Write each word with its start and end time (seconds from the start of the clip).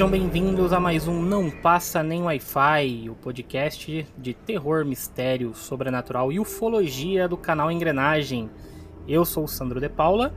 Sejam 0.00 0.10
bem-vindos 0.10 0.72
a 0.72 0.80
mais 0.80 1.06
um 1.06 1.20
Não 1.20 1.50
Passa 1.50 2.02
Nem 2.02 2.22
Wi-Fi, 2.22 3.10
o 3.10 3.14
podcast 3.16 4.06
de 4.16 4.32
terror, 4.32 4.82
mistério, 4.82 5.54
sobrenatural 5.54 6.32
e 6.32 6.40
ufologia 6.40 7.28
do 7.28 7.36
canal 7.36 7.70
Engrenagem. 7.70 8.48
Eu 9.06 9.26
sou 9.26 9.44
o 9.44 9.46
Sandro 9.46 9.78
de 9.78 9.90
Paula 9.90 10.32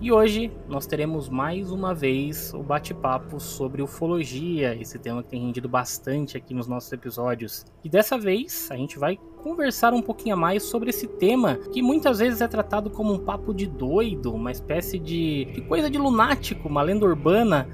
e 0.00 0.10
hoje 0.10 0.50
nós 0.66 0.86
teremos 0.86 1.28
mais 1.28 1.70
uma 1.70 1.94
vez 1.94 2.54
o 2.54 2.62
bate-papo 2.62 3.38
sobre 3.38 3.82
ufologia, 3.82 4.74
esse 4.80 4.98
tema 4.98 5.22
que 5.22 5.28
tem 5.28 5.42
rendido 5.42 5.68
bastante 5.68 6.38
aqui 6.38 6.54
nos 6.54 6.66
nossos 6.66 6.90
episódios. 6.90 7.66
E 7.84 7.90
dessa 7.90 8.16
vez 8.16 8.70
a 8.70 8.76
gente 8.78 8.98
vai 8.98 9.18
conversar 9.42 9.92
um 9.92 10.00
pouquinho 10.00 10.38
mais 10.38 10.62
sobre 10.62 10.88
esse 10.88 11.06
tema 11.06 11.56
que 11.70 11.82
muitas 11.82 12.18
vezes 12.18 12.40
é 12.40 12.48
tratado 12.48 12.88
como 12.88 13.12
um 13.12 13.18
papo 13.18 13.52
de 13.52 13.66
doido, 13.66 14.32
uma 14.32 14.50
espécie 14.50 14.98
de, 14.98 15.44
de 15.52 15.60
coisa 15.60 15.90
de 15.90 15.98
lunático, 15.98 16.66
uma 16.66 16.80
lenda 16.80 17.04
urbana 17.04 17.68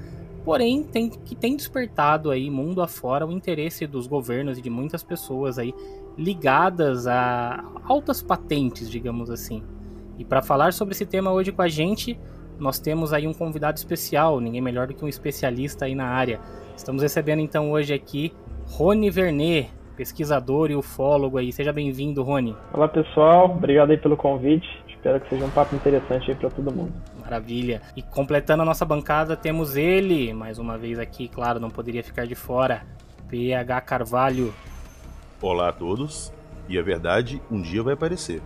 porém 0.49 0.81
tem, 0.81 1.11
que 1.11 1.35
tem 1.35 1.55
despertado 1.55 2.31
aí 2.31 2.49
mundo 2.49 2.81
afora 2.81 3.23
o 3.23 3.31
interesse 3.31 3.85
dos 3.85 4.07
governos 4.07 4.57
e 4.57 4.61
de 4.63 4.69
muitas 4.71 5.03
pessoas 5.03 5.59
aí 5.59 5.71
ligadas 6.17 7.05
a 7.05 7.63
altas 7.83 8.19
patentes, 8.19 8.89
digamos 8.89 9.29
assim. 9.29 9.61
E 10.17 10.25
para 10.25 10.41
falar 10.41 10.73
sobre 10.73 10.95
esse 10.95 11.05
tema 11.05 11.31
hoje 11.31 11.51
com 11.51 11.61
a 11.61 11.67
gente, 11.67 12.19
nós 12.57 12.79
temos 12.79 13.13
aí 13.13 13.27
um 13.27 13.33
convidado 13.33 13.77
especial, 13.77 14.39
ninguém 14.39 14.59
melhor 14.59 14.87
do 14.87 14.95
que 14.95 15.05
um 15.05 15.07
especialista 15.07 15.85
aí 15.85 15.93
na 15.93 16.07
área. 16.07 16.39
Estamos 16.75 17.03
recebendo 17.03 17.41
então 17.41 17.69
hoje 17.69 17.93
aqui 17.93 18.33
Rony 18.65 19.11
Vernet, 19.11 19.69
pesquisador 19.95 20.71
e 20.71 20.75
ufólogo 20.75 21.37
aí. 21.37 21.53
Seja 21.53 21.71
bem-vindo, 21.71 22.23
Rony. 22.23 22.55
Olá, 22.73 22.87
pessoal. 22.87 23.51
Obrigado 23.51 23.91
aí 23.91 23.97
pelo 23.97 24.17
convite. 24.17 24.67
Espero 24.87 25.21
que 25.21 25.29
seja 25.29 25.45
um 25.45 25.51
papo 25.51 25.75
interessante 25.75 26.31
aí 26.31 26.35
para 26.35 26.49
todo 26.49 26.73
mundo. 26.73 26.91
Maravilha. 27.29 27.83
E 27.95 28.01
completando 28.01 28.63
a 28.63 28.65
nossa 28.65 28.83
bancada, 28.83 29.37
temos 29.37 29.77
ele, 29.77 30.33
mais 30.33 30.57
uma 30.57 30.79
vez 30.79 30.97
aqui, 30.97 31.27
claro, 31.27 31.59
não 31.59 31.69
poderia 31.69 32.03
ficar 32.03 32.25
de 32.25 32.33
fora. 32.33 32.81
PH 33.29 33.81
Carvalho. 33.81 34.51
Olá 35.39 35.69
a 35.69 35.71
todos. 35.71 36.33
E 36.67 36.77
a 36.77 36.81
verdade 36.81 37.39
um 37.51 37.61
dia 37.61 37.83
vai 37.83 37.93
aparecer. 37.93 38.41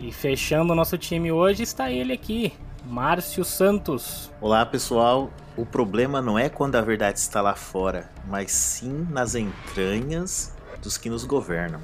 E 0.00 0.10
fechando 0.10 0.72
o 0.72 0.76
nosso 0.76 0.98
time 0.98 1.30
hoje 1.30 1.62
está 1.62 1.92
ele 1.92 2.12
aqui, 2.12 2.52
Márcio 2.84 3.44
Santos. 3.44 4.32
Olá 4.40 4.66
pessoal, 4.66 5.30
o 5.56 5.64
problema 5.64 6.20
não 6.20 6.36
é 6.36 6.48
quando 6.48 6.74
a 6.74 6.80
verdade 6.80 7.20
está 7.20 7.40
lá 7.40 7.54
fora, 7.54 8.10
mas 8.26 8.50
sim 8.50 9.06
nas 9.10 9.36
entranhas 9.36 10.56
dos 10.82 10.98
que 10.98 11.08
nos 11.08 11.24
governam. 11.24 11.80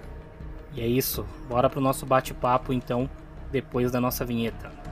E 0.75 0.81
é 0.81 0.87
isso, 0.87 1.25
bora 1.49 1.71
pro 1.71 1.81
nosso 1.81 2.05
bate-papo 2.05 2.73
então, 2.73 3.09
depois 3.53 3.93
da 3.93 4.01
nossa 4.01 4.25
vinheta. 4.25 4.84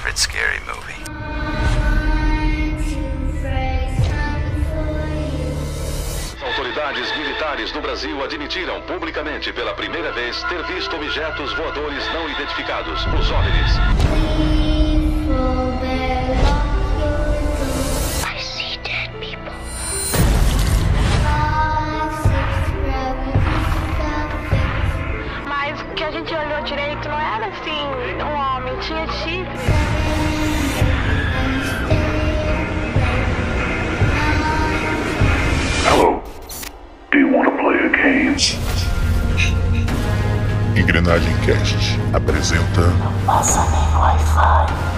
Favorite 0.00 0.18
scary 0.18 0.60
movie? 0.60 0.96
autoridades 6.42 7.16
militares 7.16 7.70
do 7.72 7.80
Brasil 7.80 8.24
admitiram 8.24 8.80
publicamente 8.82 9.52
pela 9.52 9.74
primeira 9.74 10.10
vez 10.12 10.42
ter 10.44 10.62
visto 10.64 10.96
objetos 10.96 11.52
voadores 11.52 12.04
não 12.14 12.28
identificados, 12.28 13.04
os 13.06 13.30
OVNIs. 13.30 13.76
Mas 25.46 25.80
o 25.80 25.84
que 25.94 26.04
a 26.04 26.10
gente 26.10 26.34
olhou 26.34 26.62
direito 26.62 27.08
não 27.08 27.20
era 27.20 27.46
assim 27.46 28.00
um 28.22 28.34
homem, 28.34 28.76
tinha 28.80 29.06
chifre. 29.06 29.69
Engrenagem 40.74 41.36
Cast 41.44 42.00
apresenta. 42.14 42.80
Não 42.80 43.26
passa 43.26 43.60
nem 43.70 43.94
Wi-Fi. 43.98 44.90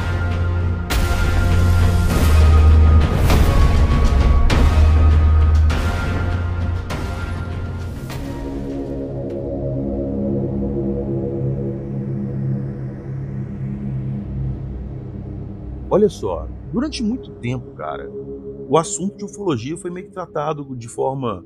Olha 15.90 16.08
só, 16.08 16.46
durante 16.72 17.02
muito 17.02 17.32
tempo, 17.32 17.72
cara, 17.72 18.08
o 18.68 18.78
assunto 18.78 19.16
de 19.16 19.24
ufologia 19.24 19.76
foi 19.76 19.90
meio 19.90 20.06
que 20.06 20.12
tratado 20.12 20.76
de 20.76 20.88
forma 20.88 21.44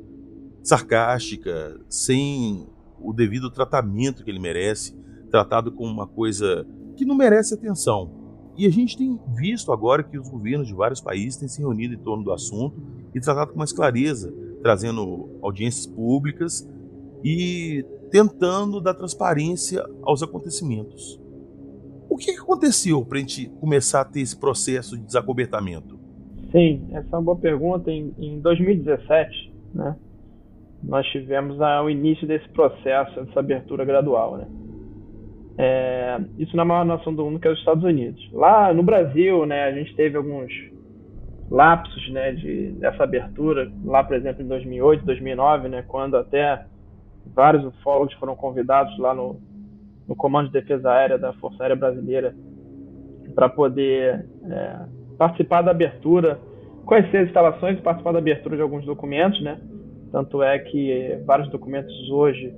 sarcástica, 0.67 1.79
sem 1.89 2.67
o 3.01 3.13
devido 3.13 3.51
tratamento 3.51 4.25
que 4.25 4.31
ele 4.31 4.41
merece, 4.41 4.97
tratado 5.31 5.71
como 5.71 5.91
uma 5.91 6.09
coisa 6.09 6.67
que 6.97 7.05
não 7.05 7.15
merece 7.15 7.55
atenção. 7.55 8.11
E 8.57 8.67
a 8.67 8.71
gente 8.71 8.97
tem 8.97 9.21
visto 9.37 9.71
agora 9.71 10.03
que 10.03 10.19
os 10.19 10.29
governos 10.29 10.67
de 10.67 10.75
vários 10.75 11.01
países 11.01 11.39
têm 11.39 11.47
se 11.47 11.61
reunido 11.61 11.95
em 11.95 11.99
torno 11.99 12.25
do 12.25 12.33
assunto 12.33 12.83
e 13.15 13.21
tratado 13.21 13.53
com 13.53 13.59
mais 13.59 13.73
clareza, 13.73 14.35
trazendo 14.61 15.39
audiências 15.41 15.87
públicas 15.87 16.69
e 17.23 17.85
tentando 18.11 18.81
dar 18.81 18.95
transparência 18.95 19.85
aos 20.03 20.23
acontecimentos. 20.23 21.21
O 22.09 22.17
que 22.17 22.33
aconteceu 22.33 23.05
para 23.05 23.19
a 23.19 23.21
gente 23.21 23.47
começar 23.61 24.01
a 24.01 24.05
ter 24.05 24.21
esse 24.21 24.37
processo 24.37 24.97
de 24.97 25.05
desacobertamento? 25.05 25.97
Sim, 26.51 26.89
essa 26.91 27.07
é 27.13 27.17
uma 27.17 27.23
boa 27.23 27.37
pergunta. 27.37 27.91
Em, 27.91 28.13
em 28.19 28.41
2017, 28.41 29.53
né, 29.75 29.97
nós 30.87 31.05
tivemos 31.09 31.59
o 31.59 31.91
início 31.91 32.27
desse 32.27 32.49
processo, 32.51 33.21
dessa 33.21 33.41
abertura 33.41 33.85
gradual. 33.85 34.37
Né? 34.37 34.47
É, 35.59 36.21
isso 36.39 36.57
na 36.57 36.65
maior 36.65 36.85
nação 36.85 37.13
do 37.15 37.25
mundo, 37.25 37.41
que 37.41 37.49
é 37.49 37.51
os 37.51 37.59
Estados 37.59 37.83
Unidos. 37.83 38.31
Lá 38.33 38.73
no 38.73 38.83
Brasil, 38.83 39.45
né, 39.47 39.65
a 39.65 39.73
gente 39.73 39.95
teve 39.97 40.17
alguns 40.17 40.53
lapsos 41.51 42.09
né, 42.11 42.33
de, 42.33 42.73
dessa 42.73 43.05
abertura, 43.05 43.71
lá, 43.85 44.05
por 44.05 44.17
exemplo, 44.17 44.43
em 44.43 44.49
2008, 44.49 45.05
2009, 45.05 45.69
né, 45.69 45.85
quando 45.87 46.17
até 46.17 46.65
vários 47.35 47.65
ufólogos 47.65 48.15
foram 48.15 48.37
convidados 48.37 48.97
lá 48.99 49.15
no, 49.15 49.41
no 50.07 50.15
Comando 50.15 50.49
de 50.49 50.53
Defesa 50.53 50.91
Aérea 50.91 51.19
da 51.19 51.33
Força 51.35 51.63
Aérea 51.63 51.77
Brasileira 51.77 52.35
para 53.35 53.49
poder 53.49 54.27
é, 54.49 54.77
participar 55.19 55.63
da 55.63 55.73
abertura, 55.73 56.39
conhecer 56.85 57.19
as 57.19 57.27
instalações 57.27 57.79
e 57.79 57.83
participar 57.83 58.13
da 58.13 58.19
abertura 58.19 58.57
de 58.57 58.63
alguns 58.63 58.85
documentos, 58.85 59.41
né? 59.43 59.59
Tanto 60.13 60.43
é 60.43 60.59
que 60.59 61.21
vários 61.27 61.49
documentos 61.51 61.93
hoje 62.11 62.55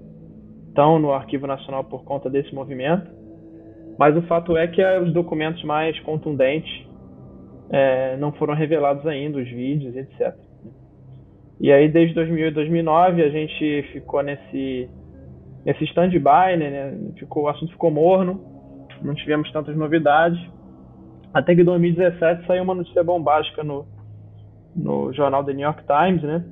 estão 0.69 0.99
no 0.99 1.13
Arquivo 1.13 1.47
Nacional 1.47 1.85
por 1.85 2.05
conta 2.05 2.31
desse 2.31 2.55
movimento. 2.55 3.11
Mas 3.99 4.17
o 4.17 4.23
fato 4.23 4.57
é 4.57 4.69
que 4.69 4.85
os 5.01 5.13
documentos 5.13 5.63
mais 5.65 5.99
contundentes 6.01 6.87
é, 7.71 8.17
não 8.17 8.33
foram 8.33 8.55
revelados 8.55 9.05
ainda, 9.07 9.39
os 9.39 9.49
vídeos, 9.49 9.97
etc. 9.97 10.35
E 11.61 11.73
aí, 11.73 11.89
desde 11.89 12.15
2008 12.15 12.55
2009, 12.55 13.23
a 13.23 13.29
gente 13.29 13.83
ficou 13.93 14.23
nesse, 14.23 14.89
nesse 15.65 15.85
stand-by, 15.85 16.57
né? 16.57 16.97
Ficou, 17.17 17.45
o 17.45 17.49
assunto 17.49 17.73
ficou 17.73 17.91
morno, 17.91 18.41
não 19.03 19.15
tivemos 19.15 19.51
tantas 19.51 19.77
novidades. 19.77 20.39
Até 21.35 21.55
que 21.55 21.63
em 21.63 21.65
2017 21.65 22.47
saiu 22.47 22.63
uma 22.63 22.75
notícia 22.77 23.03
bombástica 23.03 23.65
no, 23.65 23.85
no 24.75 25.13
jornal 25.13 25.45
The 25.45 25.53
New 25.53 25.67
York 25.67 25.83
Times, 25.85 26.23
né? 26.23 26.45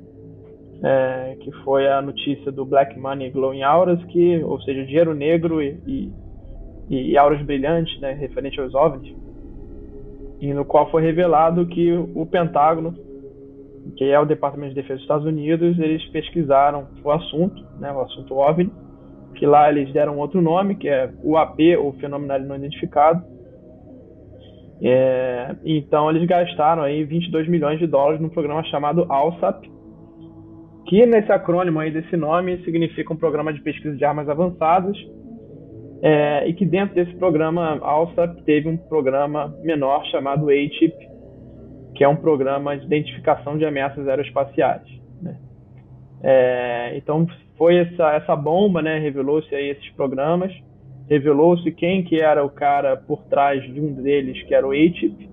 É, 0.82 1.36
que 1.40 1.50
foi 1.64 1.88
a 1.88 2.02
notícia 2.02 2.52
do 2.52 2.64
Black 2.64 2.98
Money 2.98 3.30
Glowing 3.30 3.62
Auras, 3.62 4.02
que, 4.04 4.42
ou 4.44 4.60
seja, 4.60 4.84
dinheiro 4.84 5.14
negro 5.14 5.62
e, 5.62 5.78
e, 5.86 7.12
e 7.12 7.16
auras 7.16 7.40
brilhantes, 7.42 7.98
né, 8.00 8.12
referente 8.12 8.60
aos 8.60 8.74
OVNIs, 8.74 9.16
e 10.38 10.52
no 10.52 10.66
qual 10.66 10.90
foi 10.90 11.02
revelado 11.02 11.66
que 11.66 11.92
o 11.92 12.26
Pentágono, 12.26 12.94
que 13.96 14.04
é 14.04 14.20
o 14.20 14.26
Departamento 14.26 14.74
de 14.74 14.82
Defesa 14.82 14.96
dos 14.96 15.02
Estados 15.02 15.26
Unidos, 15.26 15.78
eles 15.78 16.04
pesquisaram 16.10 16.86
o 17.02 17.10
assunto, 17.10 17.64
né, 17.80 17.90
o 17.90 18.02
assunto 18.02 18.34
OVNI, 18.34 18.70
que 19.34 19.46
lá 19.46 19.70
eles 19.70 19.90
deram 19.94 20.18
outro 20.18 20.42
nome, 20.42 20.74
que 20.74 20.88
é 20.90 21.10
UAP, 21.24 21.58
ou 21.78 21.94
Fenômeno 21.94 22.38
Não 22.46 22.56
Identificado, 22.56 23.24
é, 24.82 25.56
então 25.64 26.10
eles 26.10 26.26
gastaram 26.26 26.82
aí 26.82 27.02
22 27.04 27.48
milhões 27.48 27.78
de 27.78 27.86
dólares 27.86 28.20
num 28.20 28.28
programa 28.28 28.62
chamado 28.64 29.06
ALSAP, 29.08 29.70
que 30.86 31.04
nesse 31.04 31.30
acrônimo 31.32 31.80
aí 31.80 31.90
desse 31.90 32.16
nome 32.16 32.58
significa 32.64 33.12
um 33.12 33.16
programa 33.16 33.52
de 33.52 33.60
pesquisa 33.60 33.96
de 33.96 34.04
armas 34.04 34.28
avançadas, 34.28 34.96
é, 36.02 36.48
e 36.48 36.52
que 36.52 36.64
dentro 36.64 36.94
desse 36.94 37.14
programa 37.16 37.78
ALSAP 37.82 38.42
teve 38.42 38.68
um 38.68 38.76
programa 38.76 39.54
menor 39.62 40.04
chamado 40.06 40.48
ATIP, 40.48 40.94
que 41.94 42.04
é 42.04 42.08
um 42.08 42.16
programa 42.16 42.76
de 42.76 42.84
identificação 42.84 43.56
de 43.56 43.64
ameaças 43.64 44.06
aeroespaciais. 44.06 44.86
Né? 45.20 45.36
É, 46.22 46.96
então 46.96 47.26
foi 47.56 47.76
essa, 47.78 48.12
essa 48.12 48.36
bomba, 48.36 48.82
né, 48.82 48.98
revelou-se 48.98 49.52
aí 49.54 49.70
esses 49.70 49.88
programas, 49.92 50.52
revelou-se 51.08 51.70
quem 51.72 52.04
que 52.04 52.20
era 52.20 52.44
o 52.44 52.50
cara 52.50 52.96
por 52.96 53.24
trás 53.24 53.62
de 53.62 53.80
um 53.80 53.94
deles, 53.94 54.42
que 54.42 54.54
era 54.54 54.66
o 54.66 54.72
ATIP, 54.72 55.28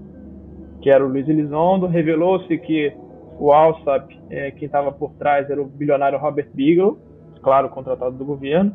que 0.82 0.90
era 0.90 1.04
o 1.06 1.08
Luiz 1.08 1.28
Elizondo. 1.28 1.88
Revelou-se 1.88 2.58
que 2.60 2.94
o 3.40 3.52
Alsap, 3.52 4.18
é, 4.30 4.52
quem 4.52 4.66
estava 4.66 4.92
por 4.92 5.14
trás, 5.14 5.50
era 5.50 5.62
o 5.62 5.66
bilionário 5.66 6.18
Robert 6.20 6.50
Bigelow, 6.54 6.98
claro, 7.42 7.70
contratado 7.70 8.18
do 8.18 8.26
governo, 8.26 8.74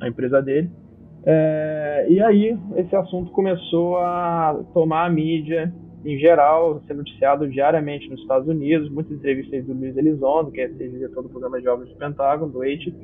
a 0.00 0.08
empresa 0.08 0.40
dele. 0.42 0.70
É, 1.24 2.06
e 2.08 2.20
aí 2.22 2.56
esse 2.76 2.94
assunto 2.94 3.32
começou 3.32 3.98
a 3.98 4.60
tomar 4.72 5.06
a 5.06 5.10
mídia 5.10 5.72
em 6.04 6.16
geral, 6.18 6.80
ser 6.86 6.94
noticiado 6.94 7.48
diariamente 7.48 8.08
nos 8.08 8.20
Estados 8.20 8.46
Unidos, 8.46 8.88
muitas 8.88 9.12
entrevistas 9.12 9.64
do 9.64 9.74
Luiz 9.74 9.96
Elizondo, 9.96 10.52
que 10.52 10.60
é 10.60 10.68
diretor 10.68 11.24
do 11.24 11.28
programa 11.28 11.60
de 11.60 11.68
obras 11.68 11.88
do 11.88 11.96
Pentágono, 11.96 12.52
do 12.52 12.62
ATIP. 12.62 12.94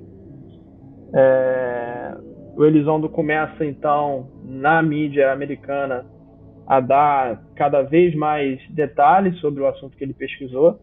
É, 1.13 2.17
o 2.57 2.65
Elizondo 2.65 3.09
começa 3.09 3.65
então 3.65 4.29
na 4.45 4.81
mídia 4.81 5.33
americana 5.33 6.07
a 6.67 6.81
dar 6.81 7.43
cada 7.55 7.83
vez 7.83 8.15
mais 8.15 8.61
detalhes 8.71 9.39
sobre 9.41 9.63
o 9.63 9.67
assunto 9.67 9.97
que 9.97 10.05
ele 10.05 10.15
pesquisou, 10.15 10.79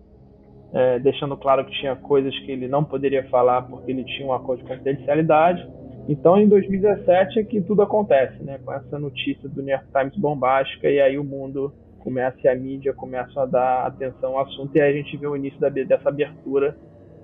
é, 0.73 0.99
deixando 0.99 1.35
claro 1.35 1.65
que 1.65 1.71
tinha 1.79 1.95
coisas 1.95 2.37
que 2.39 2.51
ele 2.51 2.67
não 2.67 2.83
poderia 2.83 3.23
falar 3.29 3.63
porque 3.63 3.91
ele 3.91 4.03
tinha 4.03 4.27
um 4.27 4.33
acordo 4.33 4.61
de 4.61 4.69
confidencialidade. 4.69 5.67
Então, 6.07 6.39
em 6.39 6.47
2017 6.47 7.39
é 7.39 7.43
que 7.43 7.61
tudo 7.61 7.81
acontece, 7.81 8.41
né? 8.43 8.59
Com 8.63 8.73
essa 8.73 8.97
notícia 8.97 9.47
do 9.47 9.61
New 9.61 9.73
York 9.73 9.87
Times 9.91 10.15
bombástica 10.15 10.89
e 10.89 10.99
aí 10.99 11.17
o 11.17 11.23
mundo 11.23 11.73
começa 11.99 12.37
e 12.43 12.47
a 12.47 12.55
mídia 12.55 12.93
começa 12.93 13.41
a 13.41 13.45
dar 13.45 13.85
atenção 13.85 14.37
ao 14.37 14.45
assunto 14.45 14.75
e 14.75 14.81
aí 14.81 14.91
a 14.91 14.95
gente 14.95 15.15
vê 15.17 15.27
o 15.27 15.35
início 15.35 15.59
da, 15.59 15.69
dessa 15.69 16.09
abertura 16.09 16.75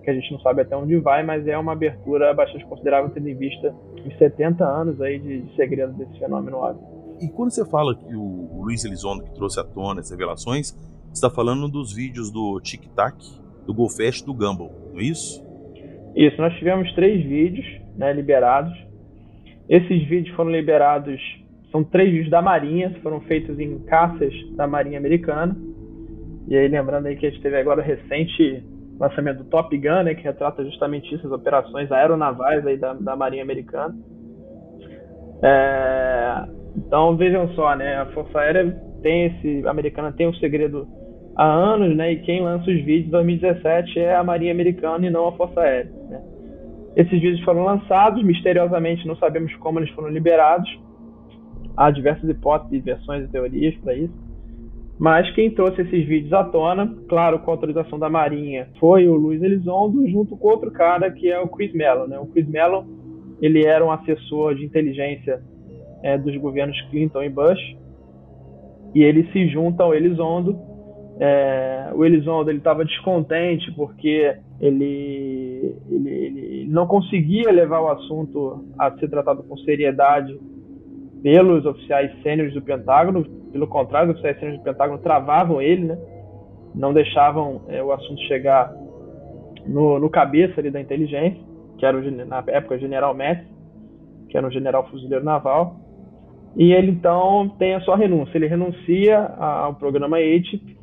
que 0.04 0.10
a 0.12 0.14
gente 0.14 0.32
não 0.32 0.40
sabe 0.40 0.62
até 0.62 0.78
onde 0.78 0.96
vai, 0.98 1.24
mas 1.24 1.48
é 1.48 1.58
uma 1.58 1.72
abertura 1.72 2.32
bastante 2.34 2.64
considerável 2.66 3.10
tendo 3.10 3.28
em 3.28 3.36
vista 3.36 3.74
os 4.06 4.16
70 4.18 4.64
anos 4.64 5.02
aí 5.02 5.18
de, 5.18 5.42
de 5.42 5.56
segredo 5.56 5.94
desse 5.94 6.20
fenômeno 6.20 6.58
óbvio. 6.58 6.95
E 7.22 7.30
quando 7.30 7.52
você 7.52 7.66
fala 7.66 7.96
que 7.96 8.16
o 8.16 8.62
Luiz 8.64 8.84
Elizondo 8.84 9.24
que 9.24 9.34
trouxe 9.34 9.60
à 9.60 9.64
tona 9.64 10.02
as 10.02 10.10
revelações, 10.10 10.74
está 11.14 11.30
falando 11.30 11.70
dos 11.70 11.94
vídeos 11.94 12.32
do 12.32 12.60
Tic 12.60 12.88
Tac, 12.94 13.16
do 13.66 13.74
Golfest 13.74 14.26
do 14.26 14.34
Gumball, 14.34 14.72
não 14.94 15.00
é 15.00 15.04
isso? 15.04 15.44
Isso, 16.16 16.40
nós 16.42 16.54
tivemos 16.58 16.92
três 16.94 17.26
vídeos 17.26 17.66
né, 17.96 18.12
liberados. 18.14 18.74
Esses 19.68 20.08
vídeos 20.08 20.36
foram 20.36 20.52
liberados, 20.52 21.20
são 21.72 21.84
três 21.84 22.12
vídeos 22.12 22.30
da 22.30 22.42
Marinha, 22.42 22.96
foram 23.02 23.20
feitos 23.22 23.60
em 23.60 23.80
caças 23.80 24.34
da 24.56 24.68
Marinha 24.68 24.98
Americana. 24.98 25.56
E 26.48 26.56
aí, 26.56 26.68
lembrando 26.68 27.08
aí 27.08 27.16
que 27.16 27.26
a 27.26 27.30
gente 27.30 27.42
teve 27.42 27.58
agora 27.58 27.82
recente 27.82 28.64
lançamento 29.00 29.40
do 29.40 29.46
Top 29.46 29.76
Gun, 29.78 30.04
né, 30.04 30.16
que 30.16 30.24
retrata 30.24 30.64
justamente 30.64 31.14
isso, 31.14 31.26
as 31.26 31.34
operações 31.34 31.92
aeronavais 31.92 32.66
aí 32.66 32.78
da, 32.78 32.94
da 32.94 33.16
Marinha 33.16 33.44
Americana. 33.44 33.96
É, 35.44 36.46
então 36.76 37.16
vejam 37.16 37.48
só, 37.50 37.76
né, 37.76 37.98
a 37.98 38.06
Força 38.08 38.40
Aérea 38.40 38.72
tem 39.02 39.26
esse, 39.26 39.66
a 39.66 39.72
americana 39.72 40.12
tem 40.12 40.28
um 40.28 40.34
segredo 40.36 40.88
há 41.36 41.46
anos, 41.46 41.96
né, 41.96 42.14
e 42.14 42.20
quem 42.22 42.42
lança 42.42 42.70
os 42.70 42.84
vídeos 42.84 43.08
em 43.08 43.12
2017 43.12 44.00
é 44.00 44.16
a 44.16 44.24
Marinha 44.24 44.52
Americana 44.52 45.06
e 45.06 45.10
não 45.10 45.28
a 45.28 45.32
Força 45.34 45.62
Aérea. 45.62 45.92
Né. 46.10 46.22
Esses 46.96 47.22
vídeos 47.22 47.42
foram 47.42 47.64
lançados, 47.64 48.24
misteriosamente 48.24 49.08
não 49.08 49.18
sabemos 49.18 49.54
como 49.56 49.80
eles 49.80 49.90
foram 49.92 50.10
liberados. 50.10 50.70
Há 51.76 51.92
diversas 51.92 52.30
hipóteses, 52.30 52.84
versões 52.84 53.26
e 53.26 53.28
teorias 53.28 53.76
para 53.84 53.94
isso. 53.94 54.14
Mas 54.98 55.30
quem 55.36 55.52
trouxe 55.52 55.82
esses 55.82 56.08
vídeos 56.08 56.32
à 56.32 56.46
tona, 56.46 56.96
claro, 57.10 57.40
com 57.40 57.52
autorização 57.52 58.00
da 58.00 58.10
Marinha, 58.10 58.70
foi 58.80 59.10
o 59.10 59.16
Luiz 59.16 59.44
Elizondo, 59.44 60.08
junto 60.08 60.38
com 60.38 60.48
outro 60.48 60.72
cara 60.72 61.12
que 61.12 61.30
é 61.30 61.38
o 61.38 61.50
Chris 61.50 61.74
Mellon. 61.74 62.08
Né? 62.08 62.18
O 62.18 62.28
Chris 62.28 62.48
Mellon 62.48 62.86
ele 63.42 63.66
era 63.66 63.86
um 63.86 63.92
assessor 63.92 64.56
de 64.56 64.64
inteligência 64.64 65.44
é, 66.06 66.20
dos 66.20 66.38
governos 66.38 66.80
Clinton 66.92 67.24
e 67.24 67.30
Bush, 67.30 67.60
e 68.94 69.02
ele 69.02 69.28
se 69.32 69.48
junta 69.48 69.84
ao 69.84 69.96
Elizondo. 69.96 70.56
É, 71.20 71.90
o 71.96 72.06
Elizondo 72.06 72.52
ele 72.52 72.60
estava 72.60 72.86
descontente 72.86 73.72
porque 73.72 74.38
ele, 74.62 75.76
ele, 75.90 76.10
ele 76.10 76.68
não 76.70 76.86
conseguia 76.86 77.52
levar 77.52 77.82
o 77.82 77.90
assunto 77.90 78.66
a 78.78 78.92
ser 79.00 79.10
tratado 79.10 79.42
com 79.44 79.58
seriedade 79.58 80.38
pelos 81.24 81.66
oficiais 81.66 82.12
sêniores 82.22 82.54
do 82.54 82.62
Pentágono, 82.62 83.26
pelo 83.52 83.68
contrário, 83.68 84.10
os 84.10 84.14
oficiais 84.14 84.38
sêniores 84.38 84.62
do 84.62 84.64
Pentágono 84.64 85.00
travavam 85.00 85.60
ele, 85.60 85.86
né? 85.86 85.98
não 86.76 86.94
deixavam 86.94 87.62
é, 87.68 87.82
o 87.82 87.92
assunto 87.92 88.22
chegar 88.28 88.72
no, 89.66 89.98
no 89.98 90.10
cabeça 90.10 90.60
ali 90.60 90.70
da 90.70 90.80
inteligência, 90.80 91.42
que 91.80 91.86
era 91.86 91.98
o, 91.98 92.12
na 92.28 92.44
época 92.48 92.76
o 92.76 92.80
general 92.80 93.16
Metz, 93.16 93.44
que 94.30 94.38
era 94.38 94.46
um 94.46 94.52
general 94.52 94.88
fuzileiro 94.90 95.26
naval, 95.26 95.85
e 96.56 96.72
ele 96.72 96.92
então 96.92 97.50
tem 97.60 97.76
a 97.76 97.82
sua 97.82 97.98
renúncia. 97.98 98.38
Ele 98.38 98.48
renuncia 98.48 99.20
ao 99.20 99.76
programa 99.76 100.18
ATIP 100.18 100.78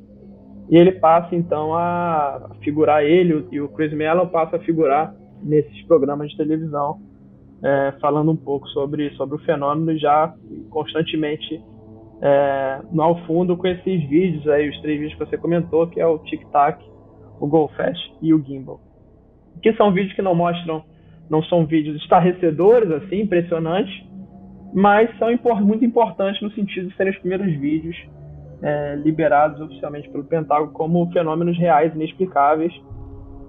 e 0.70 0.76
ele 0.76 0.92
passa 0.92 1.34
então 1.34 1.74
a 1.74 2.50
figurar, 2.62 3.04
ele 3.04 3.46
e 3.50 3.60
o 3.60 3.68
Chris 3.68 3.92
Mellon 3.92 4.26
passa 4.28 4.56
a 4.56 4.60
figurar 4.60 5.14
nesses 5.42 5.82
programas 5.86 6.30
de 6.30 6.36
televisão 6.36 7.00
é, 7.62 7.94
falando 8.00 8.32
um 8.32 8.36
pouco 8.36 8.66
sobre, 8.68 9.10
sobre 9.10 9.36
o 9.36 9.38
fenômeno 9.40 9.96
já 9.98 10.34
constantemente 10.70 11.62
é, 12.20 12.80
no 12.92 13.02
ao 13.02 13.24
fundo 13.26 13.56
com 13.56 13.66
esses 13.66 14.08
vídeos 14.08 14.46
aí, 14.48 14.68
os 14.68 14.80
três 14.80 15.00
vídeos 15.00 15.18
que 15.18 15.26
você 15.26 15.36
comentou, 15.36 15.86
que 15.88 16.00
é 16.00 16.06
o 16.06 16.18
Tic 16.18 16.44
Tac, 16.50 16.82
o 17.40 17.46
Go 17.46 17.68
Fast 17.76 18.14
e 18.20 18.32
o 18.32 18.42
Gimbal. 18.42 18.80
Que 19.62 19.72
são 19.74 19.92
vídeos 19.92 20.14
que 20.14 20.22
não 20.22 20.34
mostram, 20.34 20.84
não 21.28 21.42
são 21.44 21.66
vídeos 21.66 21.96
estarrecedores, 22.02 22.90
assim, 22.90 23.22
impressionantes, 23.22 23.92
mas 24.72 25.10
são 25.18 25.28
muito 25.60 25.84
importantes 25.84 26.40
no 26.40 26.50
sentido 26.52 26.88
de 26.88 26.96
serem 26.96 27.12
os 27.12 27.18
primeiros 27.18 27.52
vídeos 27.58 27.96
é, 28.62 28.94
liberados 28.96 29.60
oficialmente 29.60 30.08
pelo 30.08 30.24
Pentágono 30.24 30.72
como 30.72 31.10
fenômenos 31.12 31.58
reais 31.58 31.94
inexplicáveis 31.94 32.72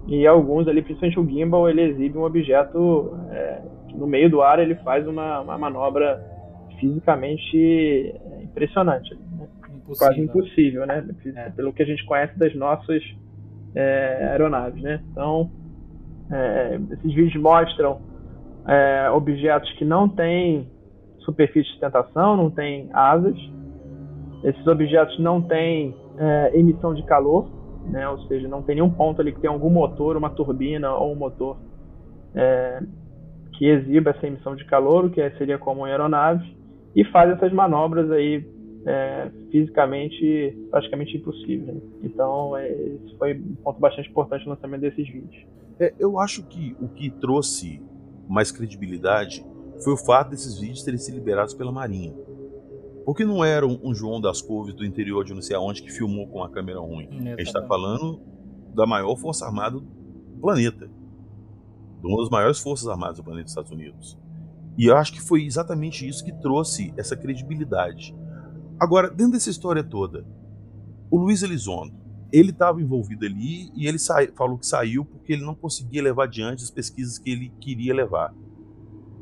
e 0.08 0.28
alguns 0.28 0.68
ali, 0.68 0.82
principalmente 0.82 1.20
o 1.20 1.26
gimbal, 1.26 1.70
ele 1.70 1.82
exibe 1.82 2.18
um 2.18 2.24
objeto 2.24 3.18
é, 3.32 3.62
no 3.94 4.08
meio 4.08 4.30
do 4.30 4.42
ar 4.42 4.60
ele 4.60 4.76
faz 4.76 5.08
uma, 5.08 5.42
uma 5.42 5.58
manobra 5.58 6.22
fisicamente 6.80 8.14
impressionante, 8.42 9.16
né? 9.16 9.48
impossível. 9.84 9.98
quase 9.98 10.22
impossível, 10.22 10.86
né? 10.86 11.06
É. 11.36 11.50
Pelo 11.52 11.74
que 11.74 11.84
a 11.84 11.86
gente 11.86 12.04
conhece 12.06 12.38
das 12.38 12.54
nossas 12.56 13.02
é, 13.76 14.28
aeronaves, 14.32 14.82
né? 14.82 15.02
Então, 15.12 15.50
é, 16.32 16.80
esses 16.92 17.14
vídeos 17.14 17.36
mostram 17.36 18.02
é, 18.68 19.10
objetos 19.12 19.72
que 19.74 19.86
não 19.86 20.08
têm 20.08 20.68
superfície 21.24 21.66
de 21.66 21.72
sustentação, 21.72 22.38
não 22.38 22.50
têm 22.50 22.90
asas. 22.94 23.38
Esses 24.44 24.66
objetos 24.68 25.18
não 25.20 25.42
têm 25.42 25.96
é, 26.18 26.52
emissão 26.58 26.94
de 26.94 27.04
calor, 27.04 27.50
né? 27.90 28.08
Ou 28.10 28.20
seja, 28.28 28.48
não 28.48 28.62
tem 28.62 28.76
nenhum 28.76 28.90
ponto 28.90 29.22
ali 29.22 29.32
que 29.32 29.40
tem 29.40 29.50
algum 29.50 29.70
motor, 29.70 30.18
uma 30.18 30.30
turbina 30.30 30.94
ou 30.94 31.14
um 31.14 31.16
motor 31.16 31.58
é, 32.36 32.82
que 33.54 33.66
exiba 33.66 34.12
essa 34.12 34.28
emissão 34.28 34.56
de 34.56 34.66
calor, 34.66 35.06
o 35.06 35.10
que 35.10 35.30
seria 35.32 35.58
como 35.58 35.82
uma 35.82 35.88
aeronave, 35.88 36.56
e 36.96 37.04
faz 37.06 37.30
essas 37.32 37.52
manobras 37.52 38.10
aí 38.12 38.46
é, 38.86 39.30
fisicamente 39.52 40.58
praticamente 40.70 41.18
impossíveis. 41.18 41.76
Né? 41.76 41.82
Então, 42.04 42.56
é, 42.58 42.70
esse 42.70 43.18
foi 43.18 43.34
um 43.34 43.56
ponto 43.56 43.80
bastante 43.80 44.10
importante 44.10 44.46
no 44.46 44.52
lançamento 44.52 44.82
desses 44.82 45.08
vídeos. 45.08 45.46
É, 45.80 45.94
eu 46.00 46.20
acho 46.20 46.44
que 46.48 46.76
o 46.80 46.88
que 46.88 47.10
trouxe 47.10 47.82
mais 48.28 48.52
credibilidade 48.52 49.46
foi 49.82 49.94
o 49.94 49.98
fato 49.98 50.32
desses 50.32 50.58
vídeos 50.58 50.84
terem 50.84 51.00
sido 51.00 51.16
liberados 51.16 51.54
pela 51.54 51.72
Marinha. 51.72 52.14
Porque 53.06 53.26
não 53.26 53.44
era 53.44 53.66
um, 53.68 53.94
João 53.94 54.22
das 54.22 54.42
Couves 54.42 54.74
do 54.74 54.86
interior 54.86 55.26
de 55.26 55.34
não 55.34 55.42
sei 55.42 55.56
aonde 55.56 55.82
que 55.82 55.92
filmou 55.92 56.28
com 56.28 56.38
uma 56.38 56.50
câmera 56.50 56.80
ruim. 56.80 57.06
Exatamente. 57.06 57.34
A 57.34 57.38
gente 57.38 57.48
está 57.48 57.68
falando 57.68 58.22
da 58.74 58.86
maior 58.86 59.16
força 59.18 59.46
armada 59.46 59.78
do 59.78 59.86
planeta 60.40 60.90
de 62.04 62.08
uma 62.08 62.18
das 62.18 62.30
maiores 62.30 62.60
forças 62.60 62.88
armadas 62.88 63.18
do 63.18 63.24
planeta 63.24 63.44
dos 63.44 63.52
Estados 63.52 63.72
Unidos. 63.72 64.18
E 64.78 64.88
eu 64.88 64.98
acho 64.98 65.14
que 65.14 65.22
foi 65.22 65.46
exatamente 65.46 66.08
isso 66.08 66.24
que 66.24 66.34
trouxe 66.34 66.94
essa 66.98 67.16
credibilidade. 67.16 68.16
Agora, 68.80 69.10
dentro 69.10 69.34
dessa 69.34 69.50
história 69.50 69.84
toda, 69.84 70.26
o 71.10 71.18
Luiz 71.18 71.44
Elizondo, 71.44 71.94
ele 72.32 72.50
estava 72.50 72.82
envolvido 72.82 73.26
ali 73.26 73.72
e 73.76 73.88
ele 73.88 73.98
falou 74.36 74.58
que 74.58 74.66
saiu 74.66 75.06
porque 75.06 75.34
ele 75.34 75.46
não 75.46 75.56
conseguia 75.56 76.02
levar 76.02 76.24
adiante 76.24 76.64
as 76.64 76.72
pesquisas 76.72 77.18
que 77.18 77.30
ele 77.30 77.54
queria 77.62 77.94
levar. 77.94 78.34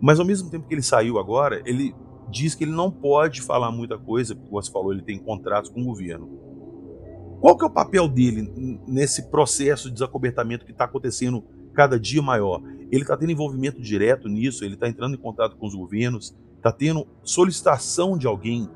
Mas 0.02 0.20
ao 0.20 0.26
mesmo 0.26 0.50
tempo 0.50 0.68
que 0.68 0.74
ele 0.74 0.82
saiu 0.82 1.20
agora, 1.20 1.62
ele 1.66 1.96
diz 2.30 2.56
que 2.56 2.64
ele 2.64 2.72
não 2.72 2.90
pode 2.90 3.42
falar 3.42 3.72
muita 3.72 3.98
coisa, 3.98 4.36
porque 4.36 4.52
você 4.52 4.72
falou, 4.72 4.92
ele 4.92 5.04
tem 5.04 5.20
contratos 5.20 5.70
com 5.70 5.82
o 5.82 5.86
governo. 5.86 6.28
Qual 7.40 7.58
que 7.58 7.64
é 7.64 7.68
o 7.68 7.72
papel 7.72 8.08
dele 8.08 8.52
nesse 8.88 9.30
processo 9.30 9.88
de 9.88 9.96
desacobertamento 9.96 10.66
que 10.66 10.72
está 10.72 10.86
acontecendo 10.86 11.44
cada 11.74 12.00
dia 12.00 12.22
maior. 12.22 12.62
Ele 12.92 13.02
está 13.02 13.16
tendo 13.16 13.32
envolvimento 13.32 13.82
direto 13.82 14.28
nisso, 14.28 14.64
ele 14.64 14.76
está 14.76 14.88
entrando 14.88 15.16
em 15.16 15.20
contato 15.20 15.56
com 15.56 15.66
os 15.66 15.76
governos, 15.76 16.36
está 16.58 16.72
tendo 16.72 17.08
solicitação 17.24 18.18
de 18.18 18.28
alguém 18.28 18.70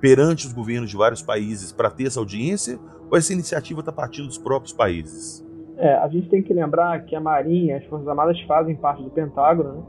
perante 0.00 0.46
os 0.46 0.52
governos 0.52 0.90
de 0.90 0.96
vários 0.96 1.22
países 1.22 1.72
para 1.72 1.90
ter 1.90 2.06
essa 2.06 2.18
audiência, 2.18 2.78
ou 3.10 3.16
essa 3.16 3.32
iniciativa 3.32 3.80
está 3.80 3.92
partindo 3.92 4.26
dos 4.26 4.38
próprios 4.38 4.72
países? 4.72 5.46
É, 5.76 5.94
a 5.94 6.08
gente 6.08 6.28
tem 6.28 6.42
que 6.42 6.52
lembrar 6.52 7.04
que 7.04 7.14
a 7.14 7.20
Marinha, 7.20 7.76
as 7.76 7.84
Forças 7.84 8.08
Armadas 8.08 8.40
fazem 8.42 8.74
parte 8.74 9.02
do 9.02 9.10
Pentágono, 9.10 9.72
né? 9.74 9.82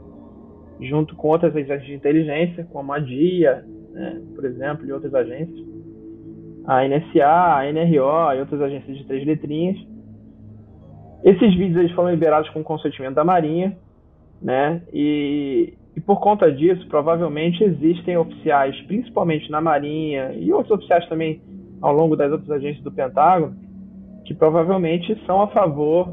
Junto 0.80 1.14
com 1.14 1.28
outras 1.28 1.54
agências 1.54 1.84
de 1.84 1.94
inteligência, 1.94 2.66
como 2.72 2.92
a 2.92 2.98
DIA, 2.98 3.64
né, 3.92 4.20
por 4.34 4.44
exemplo, 4.44 4.86
e 4.86 4.92
outras 4.92 5.14
agências, 5.14 5.64
a 6.66 6.86
NSA, 6.86 7.58
a 7.58 7.72
NRO 7.72 8.36
e 8.36 8.40
outras 8.40 8.60
agências 8.60 8.96
de 8.96 9.04
três 9.06 9.26
letrinhas. 9.26 9.76
Esses 11.22 11.54
vídeos 11.56 11.76
eles 11.76 11.92
foram 11.92 12.10
liberados 12.10 12.50
com 12.50 12.62
consentimento 12.62 13.14
da 13.14 13.24
Marinha, 13.24 13.76
né? 14.42 14.82
E, 14.92 15.74
e 15.96 16.00
por 16.00 16.20
conta 16.20 16.50
disso, 16.50 16.86
provavelmente 16.88 17.62
existem 17.62 18.16
oficiais, 18.16 18.78
principalmente 18.82 19.50
na 19.50 19.60
Marinha 19.60 20.32
e 20.34 20.52
outros 20.52 20.72
oficiais 20.72 21.08
também 21.08 21.40
ao 21.80 21.92
longo 21.92 22.16
das 22.16 22.30
outras 22.32 22.50
agências 22.50 22.82
do 22.82 22.92
Pentágono, 22.92 23.56
que 24.24 24.34
provavelmente 24.34 25.18
são 25.26 25.42
a 25.42 25.48
favor 25.48 26.12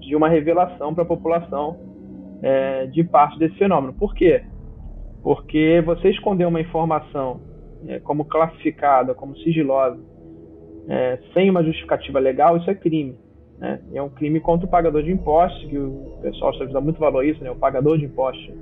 de 0.00 0.14
uma 0.14 0.28
revelação 0.28 0.92
para 0.94 1.04
a 1.04 1.06
população 1.06 1.93
é, 2.42 2.86
de 2.86 3.04
parte 3.04 3.38
desse 3.38 3.56
fenômeno. 3.56 3.92
Por 3.92 4.14
quê? 4.14 4.42
Porque 5.22 5.82
você 5.84 6.10
esconder 6.10 6.46
uma 6.46 6.60
informação 6.60 7.40
é, 7.86 7.98
como 8.00 8.24
classificada, 8.24 9.14
como 9.14 9.36
sigilosa, 9.38 9.98
é, 10.88 11.18
sem 11.32 11.48
uma 11.48 11.62
justificativa 11.64 12.18
legal, 12.18 12.56
isso 12.56 12.70
é 12.70 12.74
crime. 12.74 13.18
Né? 13.58 13.80
É 13.94 14.02
um 14.02 14.10
crime 14.10 14.40
contra 14.40 14.66
o 14.66 14.70
pagador 14.70 15.02
de 15.02 15.10
impostos, 15.10 15.64
que 15.68 15.78
o 15.78 16.18
pessoal 16.22 16.52
está 16.52 16.64
dando 16.66 16.82
muito 16.82 17.00
valor 17.00 17.20
a 17.20 17.26
isso, 17.26 17.42
né? 17.42 17.50
o 17.50 17.56
pagador 17.56 17.98
de 17.98 18.04
impostos. 18.04 18.52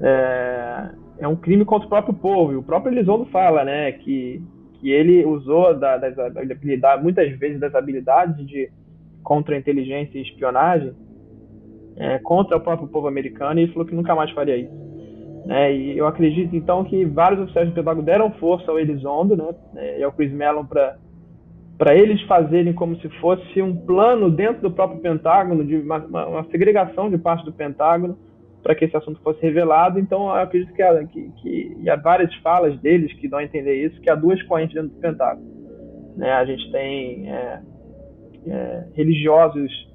É, 0.00 0.90
é 1.18 1.28
um 1.28 1.36
crime 1.36 1.64
contra 1.64 1.86
o 1.86 1.90
próprio 1.90 2.14
povo. 2.14 2.52
E 2.52 2.56
o 2.56 2.62
próprio 2.62 2.92
Elizondo 2.92 3.24
fala 3.26 3.64
né, 3.64 3.92
que, 3.92 4.42
que 4.74 4.90
ele 4.90 5.24
usou 5.24 5.76
da, 5.78 5.96
das 5.96 6.18
habilidades, 6.18 7.02
muitas 7.02 7.30
vezes 7.38 7.60
das 7.60 7.74
habilidades 7.74 8.46
de 8.46 8.70
contra-inteligência 9.22 10.18
e 10.18 10.22
espionagem 10.22 10.92
é, 11.96 12.18
contra 12.18 12.56
o 12.56 12.60
próprio 12.60 12.88
povo 12.88 13.08
americano 13.08 13.60
e 13.60 13.68
falou 13.68 13.86
que 13.86 13.94
nunca 13.94 14.14
mais 14.14 14.30
faria 14.30 14.56
isso. 14.56 14.92
Né? 15.46 15.74
E 15.74 15.98
eu 15.98 16.06
acredito 16.06 16.54
então 16.54 16.84
que 16.84 17.04
vários 17.04 17.40
oficiais 17.40 17.68
do 17.68 17.74
Pentágono 17.74 18.04
deram 18.04 18.30
força 18.32 18.70
ao 18.70 18.78
Elizondo 18.78 19.36
né, 19.72 19.98
e 19.98 20.02
ao 20.02 20.12
Chris 20.12 20.32
Mellon 20.32 20.64
para 20.64 20.96
para 21.78 21.96
eles 21.96 22.22
fazerem 22.22 22.72
como 22.72 22.94
se 23.00 23.08
fosse 23.18 23.60
um 23.60 23.74
plano 23.74 24.30
dentro 24.30 24.62
do 24.62 24.70
próprio 24.70 25.00
Pentágono, 25.00 25.64
de 25.64 25.78
uma, 25.78 25.98
uma 25.98 26.44
segregação 26.44 27.10
de 27.10 27.18
parte 27.18 27.44
do 27.44 27.52
Pentágono, 27.52 28.16
para 28.62 28.72
que 28.76 28.84
esse 28.84 28.96
assunto 28.96 29.20
fosse 29.20 29.42
revelado. 29.42 29.98
Então, 29.98 30.26
eu 30.26 30.42
acredito 30.42 30.72
que, 30.72 31.06
que, 31.06 31.28
que 31.42 31.76
e 31.80 31.90
há 31.90 31.96
várias 31.96 32.32
falas 32.36 32.78
deles 32.78 33.12
que 33.14 33.26
dão 33.26 33.40
a 33.40 33.44
entender 33.44 33.84
isso, 33.84 34.00
que 34.00 34.08
há 34.08 34.14
duas 34.14 34.40
correntes 34.44 34.76
dentro 34.76 34.90
do 34.90 35.00
Pentágono. 35.00 35.44
Né? 36.16 36.30
A 36.30 36.44
gente 36.44 36.70
tem 36.70 37.28
é, 37.28 37.60
é, 38.46 38.84
religiosos 38.94 39.91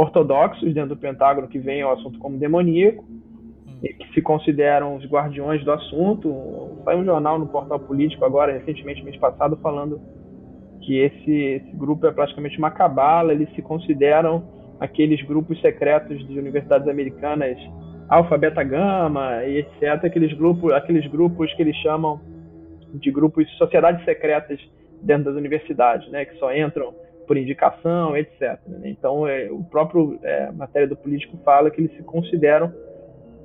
ortodoxos 0.00 0.72
dentro 0.72 0.94
do 0.94 0.96
Pentágono 0.96 1.48
que 1.48 1.58
veem 1.58 1.84
o 1.84 1.90
assunto 1.90 2.18
como 2.18 2.38
demoníaco, 2.38 3.04
e 3.82 3.88
que 3.94 4.12
se 4.12 4.20
consideram 4.20 4.96
os 4.96 5.04
guardiões 5.06 5.64
do 5.64 5.72
assunto. 5.72 6.78
Saiu 6.84 6.98
um 6.98 7.04
jornal 7.04 7.38
no 7.38 7.46
portal 7.46 7.78
político 7.80 8.24
agora, 8.24 8.52
recentemente, 8.52 9.02
mês 9.02 9.16
passado, 9.16 9.56
falando 9.62 10.00
que 10.82 10.98
esse, 10.98 11.32
esse 11.32 11.76
grupo 11.76 12.06
é 12.06 12.12
praticamente 12.12 12.58
uma 12.58 12.70
cabala, 12.70 13.32
eles 13.32 13.50
se 13.54 13.62
consideram 13.62 14.42
aqueles 14.78 15.22
grupos 15.22 15.60
secretos 15.60 16.26
de 16.26 16.38
universidades 16.38 16.88
americanas, 16.88 17.58
Alpha, 18.08 18.36
Beta, 18.38 18.62
Gama 18.62 19.44
e 19.44 19.58
etc, 19.58 20.04
aqueles 20.04 20.32
grupos, 20.32 20.72
aqueles 20.72 21.06
grupos 21.06 21.52
que 21.54 21.62
eles 21.62 21.76
chamam 21.76 22.20
de 22.94 23.10
grupos 23.10 23.46
de 23.46 23.56
sociedades 23.56 24.04
secretas 24.04 24.58
dentro 25.02 25.24
das 25.24 25.36
universidades, 25.36 26.10
né, 26.10 26.24
que 26.24 26.36
só 26.38 26.52
entram 26.54 26.94
por 27.30 27.36
indicação, 27.36 28.16
etc. 28.16 28.58
Então, 28.82 29.24
é, 29.24 29.48
o 29.52 29.62
próprio 29.62 30.18
é, 30.20 30.50
matéria 30.50 30.88
do 30.88 30.96
político 30.96 31.38
fala 31.44 31.70
que 31.70 31.80
eles 31.80 31.96
se 31.96 32.02
consideram 32.02 32.74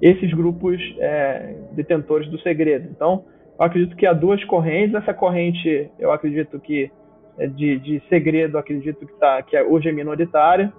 esses 0.02 0.34
grupos 0.34 0.82
é, 0.98 1.54
detentores 1.74 2.28
do 2.32 2.40
segredo. 2.40 2.90
Então, 2.90 3.26
eu 3.60 3.64
acredito 3.64 3.96
que 3.96 4.08
há 4.08 4.12
duas 4.12 4.44
correntes. 4.46 4.96
Essa 4.96 5.14
corrente, 5.14 5.92
eu 6.00 6.12
acredito 6.12 6.60
que 6.60 6.90
é, 7.38 7.46
de, 7.46 7.78
de 7.78 8.02
segredo, 8.10 8.58
acredito 8.58 9.06
que, 9.06 9.14
tá, 9.20 9.44
que 9.44 9.56
é, 9.56 9.62
hoje 9.62 9.88
é 9.88 9.92
minoritária. 9.92 10.74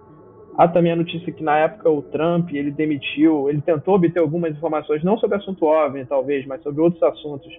Há 0.59 0.67
também 0.67 0.91
a 0.91 0.97
notícia 0.97 1.33
que 1.33 1.45
na 1.45 1.59
época 1.59 1.89
o 1.89 2.03
Trump 2.03 2.51
ele 2.53 2.73
demitiu, 2.73 3.49
ele 3.49 3.61
tentou 3.61 3.95
obter 3.95 4.19
algumas 4.19 4.51
informações, 4.51 5.05
não 5.05 5.17
sobre 5.17 5.37
assunto 5.37 5.65
OVNI 5.65 6.07
talvez, 6.07 6.45
mas 6.45 6.61
sobre 6.61 6.81
outros 6.81 7.01
assuntos, 7.05 7.57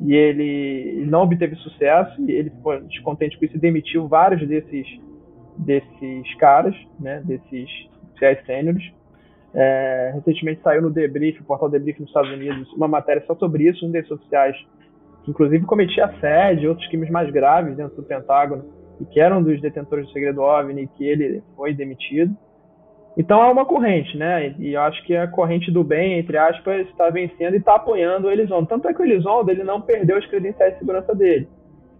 e 0.00 0.14
ele, 0.14 1.06
não 1.06 1.22
obteve 1.22 1.54
sucesso, 1.56 2.20
e 2.22 2.32
ele 2.32 2.50
ficou 2.50 2.80
descontente 2.82 3.38
com 3.38 3.44
isso 3.44 3.56
e 3.56 3.60
demitiu 3.60 4.08
vários 4.08 4.46
desses, 4.46 4.86
desses 5.58 6.34
caras, 6.36 6.74
né, 6.98 7.22
desses 7.24 7.68
oficiais 8.10 8.44
sêniores. 8.44 8.82
É, 9.54 10.12
recentemente 10.14 10.60
saiu 10.62 10.82
no 10.82 10.90
Debrief, 10.90 11.40
o 11.40 11.44
portal 11.44 11.70
Debrief 11.70 12.00
nos 12.00 12.08
Estados 12.08 12.30
Unidos, 12.32 12.72
uma 12.72 12.88
matéria 12.88 13.22
só 13.26 13.36
sobre 13.36 13.68
isso, 13.68 13.86
um 13.86 13.90
desses 13.90 14.10
oficiais 14.10 14.56
que 15.24 15.30
inclusive 15.30 15.64
cometia 15.64 16.04
assédio 16.04 16.68
outros 16.68 16.86
crimes 16.88 17.08
mais 17.08 17.30
graves 17.30 17.76
dentro 17.76 17.96
do 17.96 18.02
Pentágono, 18.02 18.64
e 19.00 19.04
que 19.06 19.20
eram 19.20 19.42
dos 19.42 19.60
detentores 19.60 20.06
do 20.06 20.12
segredo 20.12 20.42
OVNI, 20.42 20.86
que 20.88 21.04
ele 21.04 21.42
foi 21.56 21.72
demitido. 21.72 22.36
Então 23.16 23.42
é 23.42 23.50
uma 23.50 23.64
corrente, 23.64 24.16
né? 24.16 24.54
E 24.58 24.72
eu 24.72 24.80
acho 24.80 25.02
que 25.04 25.14
a 25.14 25.28
corrente 25.28 25.70
do 25.70 25.84
bem, 25.84 26.18
entre 26.18 26.36
aspas, 26.36 26.86
está 26.88 27.10
vencendo 27.10 27.54
e 27.54 27.58
está 27.58 27.76
apoiando 27.76 28.26
o 28.26 28.30
Elizondo. 28.30 28.66
Tanto 28.66 28.88
é 28.88 28.94
que 28.94 29.00
o 29.00 29.04
Elizondo 29.04 29.50
ele 29.50 29.62
não 29.62 29.80
perdeu 29.80 30.16
as 30.18 30.26
credenciais 30.26 30.72
de 30.72 30.80
segurança 30.80 31.14
dele. 31.14 31.48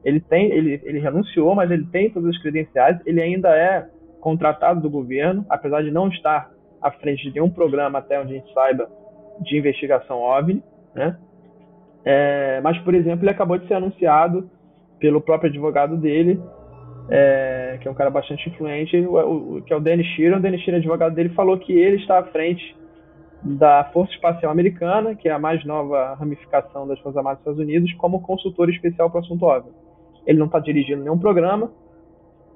Ele 0.04 0.21
tem, 0.21 0.50
ele, 0.50 0.80
ele 0.85 0.99
renunciou, 0.99 1.54
mas 1.54 1.71
ele 1.71 1.87
tem 1.87 2.11
todas 2.11 2.30
as 2.30 2.42
credenciais. 2.42 2.99
Ele 3.06 3.23
ainda 3.23 3.49
é 3.56 3.87
contratado 4.21 4.80
do 4.80 4.90
governo, 4.90 5.47
apesar 5.49 5.83
de 5.83 5.90
não 5.90 6.09
estar 6.09 6.50
à 6.83 6.90
frente 6.90 7.23
de 7.23 7.35
nenhum 7.35 7.49
programa 7.49 7.99
até 7.99 8.21
onde 8.21 8.33
a 8.33 8.37
gente 8.37 8.52
saiba 8.52 8.88
de 9.40 9.56
investigação 9.56 10.21
OVNI, 10.21 10.62
né? 10.94 11.16
É, 12.04 12.61
mas, 12.62 12.76
por 12.78 12.94
exemplo, 12.94 13.25
ele 13.25 13.30
acabou 13.30 13.56
de 13.56 13.66
ser 13.66 13.75
anunciado 13.75 14.50
pelo 14.99 15.21
próprio 15.21 15.49
advogado 15.49 15.97
dele, 15.97 16.40
é, 17.08 17.78
que 17.80 17.88
é 17.88 17.90
um 17.90 17.94
cara 17.94 18.11
bastante 18.11 18.49
influente, 18.49 18.96
o, 18.99 19.56
o, 19.56 19.62
que 19.62 19.73
é 19.73 19.76
o 19.76 19.80
Dennis 19.80 20.06
Sheeran. 20.08 20.38
O 20.38 20.40
Dennis 20.40 20.62
Sheeran, 20.62 20.78
advogado 20.78 21.14
dele, 21.14 21.30
falou 21.30 21.58
que 21.58 21.73
ele 21.73 21.96
está 21.96 22.18
à 22.18 22.25
frente 22.25 22.75
da 23.42 23.84
Força 23.92 24.12
Espacial 24.12 24.50
Americana, 24.50 25.14
que 25.14 25.28
é 25.28 25.32
a 25.32 25.38
mais 25.38 25.64
nova 25.66 26.14
ramificação 26.14 26.88
das 26.88 26.99
Forças 27.00 27.18
Armadas 27.18 27.38
dos 27.40 27.52
Estados 27.52 27.61
Unidos, 27.61 27.92
como 27.94 28.23
consultor 28.23 28.70
especial 28.70 29.11
para 29.11 29.20
o 29.20 29.23
assunto 29.23 29.44
óbvio. 29.44 29.73
Ele 30.26 30.38
não 30.38 30.46
está 30.46 30.58
dirigindo 30.58 31.02
nenhum 31.02 31.18
programa, 31.18 31.70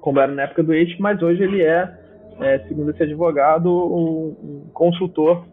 como 0.01 0.19
era 0.19 0.31
na 0.31 0.43
época 0.43 0.63
do 0.63 0.73
EIT, 0.73 0.99
mas 0.99 1.21
hoje 1.21 1.43
ele 1.43 1.61
é, 1.61 1.93
é 2.39 2.59
segundo 2.67 2.89
esse 2.89 3.03
advogado, 3.03 3.69
um, 3.69 4.35
um 4.43 4.69
consultor 4.73 5.45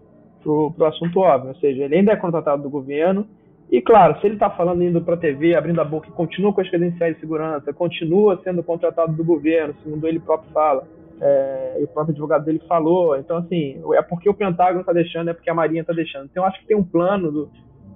para 0.42 0.84
o 0.84 0.88
assunto 0.88 1.20
óbvio. 1.20 1.50
Ou 1.50 1.56
seja, 1.56 1.84
ele 1.84 1.96
ainda 1.96 2.12
é 2.12 2.16
contratado 2.16 2.62
do 2.62 2.70
governo, 2.70 3.26
e 3.70 3.80
claro, 3.82 4.18
se 4.20 4.26
ele 4.26 4.35
está 4.35 4.49
falando 4.49 4.82
indo 4.82 5.00
para 5.00 5.14
a 5.14 5.18
TV, 5.18 5.54
abrindo 5.54 5.80
a 5.80 5.85
boca 5.85 6.08
e 6.08 6.12
continua 6.12 6.52
com 6.52 6.61
as 6.61 6.68
credenciais 6.68 7.14
de 7.14 7.20
segurança, 7.20 7.73
continua 7.73 8.40
sendo 8.44 8.62
contratado 8.62 9.12
do 9.12 9.25
governo, 9.25 9.75
segundo 9.82 10.06
ele 10.06 10.20
próprio 10.20 10.52
fala, 10.52 10.87
é, 11.20 11.78
e 11.80 11.85
o 11.85 11.88
próprio 11.88 12.12
advogado 12.12 12.44
dele 12.44 12.62
falou. 12.68 13.16
Então, 13.16 13.38
assim, 13.38 13.80
é 13.94 14.02
porque 14.02 14.28
o 14.28 14.35
Pentágono 14.35 14.80
está 14.80 14.92
deixando, 14.92 15.30
é 15.30 15.35
porque 15.35 15.50
a 15.50 15.54
Marinha 15.54 15.80
está 15.80 15.92
deixando. 15.92 16.26
Então, 16.26 16.44
acho 16.44 16.61
que 16.61 16.66
tem 16.66 16.76
um 16.76 16.85
plano 16.85 17.32
do, 17.32 17.50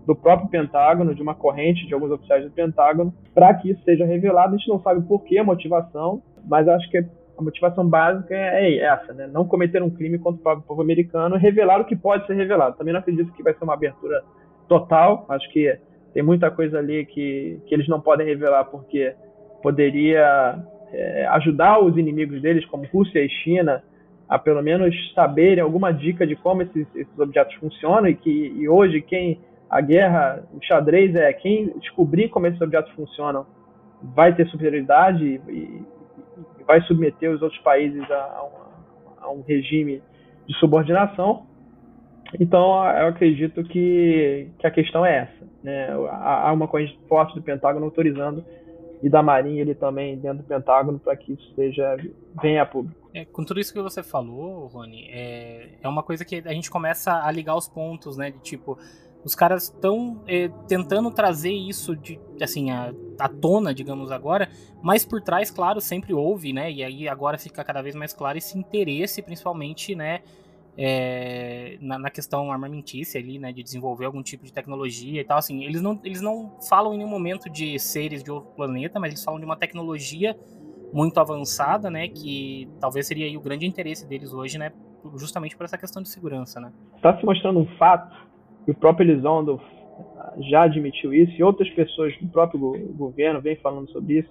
do 0.06 0.16
próprio 0.16 0.48
Pentágono, 0.48 1.14
de 1.14 1.22
uma 1.22 1.34
corrente 1.34 1.86
de 1.86 1.94
alguns 1.94 2.10
oficiais 2.10 2.44
do 2.44 2.50
Pentágono, 2.50 3.14
para 3.34 3.54
que 3.54 3.70
isso 3.70 3.82
seja 3.84 4.04
revelado. 4.04 4.54
A 4.54 4.58
gente 4.58 4.68
não 4.68 4.80
sabe 4.82 5.06
por 5.06 5.22
que 5.22 5.38
a 5.38 5.44
motivação, 5.44 6.22
mas 6.48 6.66
acho 6.66 6.90
que 6.90 6.98
a 6.98 7.42
motivação 7.42 7.88
básica 7.88 8.34
é 8.34 8.78
essa, 8.78 9.12
né? 9.12 9.26
Não 9.26 9.46
cometer 9.46 9.82
um 9.82 9.90
crime 9.90 10.18
contra 10.18 10.40
o 10.40 10.42
próprio 10.42 10.66
povo 10.66 10.82
americano 10.82 11.36
e 11.36 11.38
revelar 11.38 11.80
o 11.80 11.84
que 11.84 11.96
pode 11.96 12.26
ser 12.26 12.34
revelado. 12.34 12.76
Também 12.76 12.92
não 12.92 13.00
acredito 13.00 13.32
que 13.32 13.42
vai 13.42 13.54
ser 13.54 13.64
uma 13.64 13.74
abertura 13.74 14.22
total. 14.70 15.26
Acho 15.28 15.50
que 15.50 15.76
tem 16.14 16.22
muita 16.22 16.48
coisa 16.48 16.78
ali 16.78 17.04
que, 17.04 17.60
que 17.66 17.74
eles 17.74 17.88
não 17.88 18.00
podem 18.00 18.24
revelar 18.24 18.64
porque 18.66 19.12
poderia 19.60 20.64
é, 20.92 21.26
ajudar 21.26 21.80
os 21.80 21.98
inimigos 21.98 22.40
deles, 22.40 22.64
como 22.66 22.86
Rússia 22.86 23.18
e 23.18 23.28
China, 23.28 23.82
a 24.28 24.38
pelo 24.38 24.62
menos 24.62 24.94
saberem 25.12 25.60
alguma 25.60 25.92
dica 25.92 26.24
de 26.24 26.36
como 26.36 26.62
esses, 26.62 26.86
esses 26.94 27.18
objetos 27.18 27.52
funcionam 27.56 28.08
e 28.08 28.14
que 28.14 28.30
e 28.30 28.68
hoje 28.68 29.02
quem 29.02 29.40
a 29.68 29.80
guerra, 29.80 30.44
o 30.52 30.64
xadrez 30.64 31.14
é 31.16 31.32
quem 31.32 31.72
descobrir 31.78 32.28
como 32.28 32.46
esses 32.46 32.60
objetos 32.60 32.92
funcionam 32.92 33.44
vai 34.02 34.34
ter 34.34 34.46
superioridade 34.48 35.24
e, 35.24 35.50
e, 35.50 35.82
e 36.60 36.64
vai 36.64 36.80
submeter 36.82 37.30
os 37.30 37.42
outros 37.42 37.60
países 37.62 38.08
a, 38.08 38.14
a, 38.14 38.48
a 39.22 39.30
um 39.32 39.42
regime 39.42 40.00
de 40.46 40.54
subordinação. 40.58 41.46
Então, 42.38 42.84
eu 42.96 43.08
acredito 43.08 43.62
que, 43.64 44.48
que 44.58 44.66
a 44.66 44.70
questão 44.70 45.04
é 45.04 45.18
essa. 45.18 45.50
Né? 45.62 45.88
Há 46.10 46.52
uma 46.52 46.68
corrente 46.68 46.98
forte 47.08 47.34
do 47.34 47.42
Pentágono 47.42 47.84
autorizando 47.84 48.44
e 49.02 49.08
da 49.08 49.22
Marinha 49.22 49.62
ele 49.62 49.74
também 49.74 50.18
dentro 50.18 50.38
do 50.38 50.44
Pentágono 50.44 50.98
para 50.98 51.16
que 51.16 51.32
isso 51.32 51.54
seja 51.54 51.96
venha 52.40 52.62
a 52.62 52.66
público. 52.66 53.08
É, 53.14 53.24
com 53.24 53.44
tudo 53.44 53.58
isso 53.58 53.72
que 53.72 53.80
você 53.80 54.02
falou, 54.02 54.66
Rony, 54.66 55.08
é, 55.10 55.70
é 55.82 55.88
uma 55.88 56.02
coisa 56.02 56.24
que 56.24 56.42
a 56.44 56.52
gente 56.52 56.70
começa 56.70 57.24
a 57.24 57.30
ligar 57.30 57.56
os 57.56 57.66
pontos, 57.66 58.16
né? 58.16 58.30
De 58.30 58.38
tipo, 58.38 58.78
os 59.24 59.34
caras 59.34 59.64
estão 59.64 60.22
é, 60.26 60.48
tentando 60.68 61.10
trazer 61.10 61.52
isso 61.52 61.96
de 61.96 62.20
assim 62.40 62.70
a, 62.70 62.92
à 63.18 63.28
tona, 63.28 63.74
digamos 63.74 64.12
agora, 64.12 64.48
mas 64.82 65.04
por 65.04 65.20
trás, 65.20 65.50
claro, 65.50 65.80
sempre 65.80 66.14
houve, 66.14 66.52
né? 66.52 66.70
E 66.70 66.84
aí 66.84 67.08
agora 67.08 67.36
fica 67.36 67.64
cada 67.64 67.82
vez 67.82 67.94
mais 67.94 68.12
claro 68.12 68.38
esse 68.38 68.56
interesse, 68.56 69.22
principalmente, 69.22 69.94
né? 69.94 70.20
É, 70.76 71.76
na, 71.80 71.98
na, 71.98 72.10
questão 72.10 72.50
armamentícia 72.50 73.20
ali, 73.20 73.38
né, 73.38 73.52
de 73.52 73.62
desenvolver 73.62 74.06
algum 74.06 74.22
tipo 74.22 74.44
de 74.44 74.52
tecnologia 74.52 75.20
e 75.20 75.24
tal, 75.24 75.38
assim, 75.38 75.64
eles 75.64 75.82
não, 75.82 75.98
eles 76.04 76.20
não 76.20 76.56
falam 76.68 76.94
em 76.94 76.98
nenhum 76.98 77.10
momento 77.10 77.50
de 77.50 77.78
seres 77.78 78.22
de 78.22 78.30
outro 78.30 78.50
planeta, 78.52 78.98
mas 78.98 79.12
eles 79.12 79.24
falam 79.24 79.38
de 79.38 79.46
uma 79.46 79.56
tecnologia 79.56 80.36
muito 80.92 81.18
avançada, 81.18 81.90
né, 81.90 82.08
que 82.08 82.68
talvez 82.80 83.06
seria 83.06 83.36
o 83.38 83.42
grande 83.42 83.66
interesse 83.66 84.08
deles 84.08 84.32
hoje, 84.32 84.58
né, 84.58 84.72
justamente 85.16 85.56
por 85.56 85.64
essa 85.64 85.78
questão 85.78 86.02
de 86.02 86.08
segurança, 86.08 86.60
né. 86.60 86.72
Está 86.96 87.16
se 87.18 87.24
mostrando 87.24 87.60
um 87.60 87.66
fato, 87.76 88.16
e 88.66 88.70
o 88.70 88.74
próprio 88.74 89.10
Elizondo 89.10 89.60
já 90.50 90.62
admitiu 90.62 91.12
isso, 91.12 91.32
e 91.32 91.42
outras 91.42 91.68
pessoas 91.70 92.16
do 92.20 92.28
próprio 92.28 92.58
governo 92.94 93.40
vêm 93.40 93.56
falando 93.56 93.90
sobre 93.90 94.20
isso, 94.20 94.30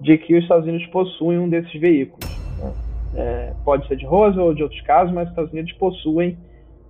de 0.00 0.18
que 0.18 0.36
os 0.36 0.42
Estados 0.42 0.66
Unidos 0.66 0.86
possuem 0.88 1.38
um 1.38 1.48
desses 1.48 1.80
veículos. 1.80 2.28
Né? 2.58 2.93
É, 3.16 3.54
pode 3.64 3.86
ser 3.86 3.96
de 3.96 4.04
Rosa 4.04 4.42
ou 4.42 4.54
de 4.54 4.62
outros 4.62 4.80
casos, 4.82 5.14
mas 5.14 5.24
os 5.24 5.30
Estados 5.30 5.52
Unidos 5.52 5.72
possuem 5.74 6.36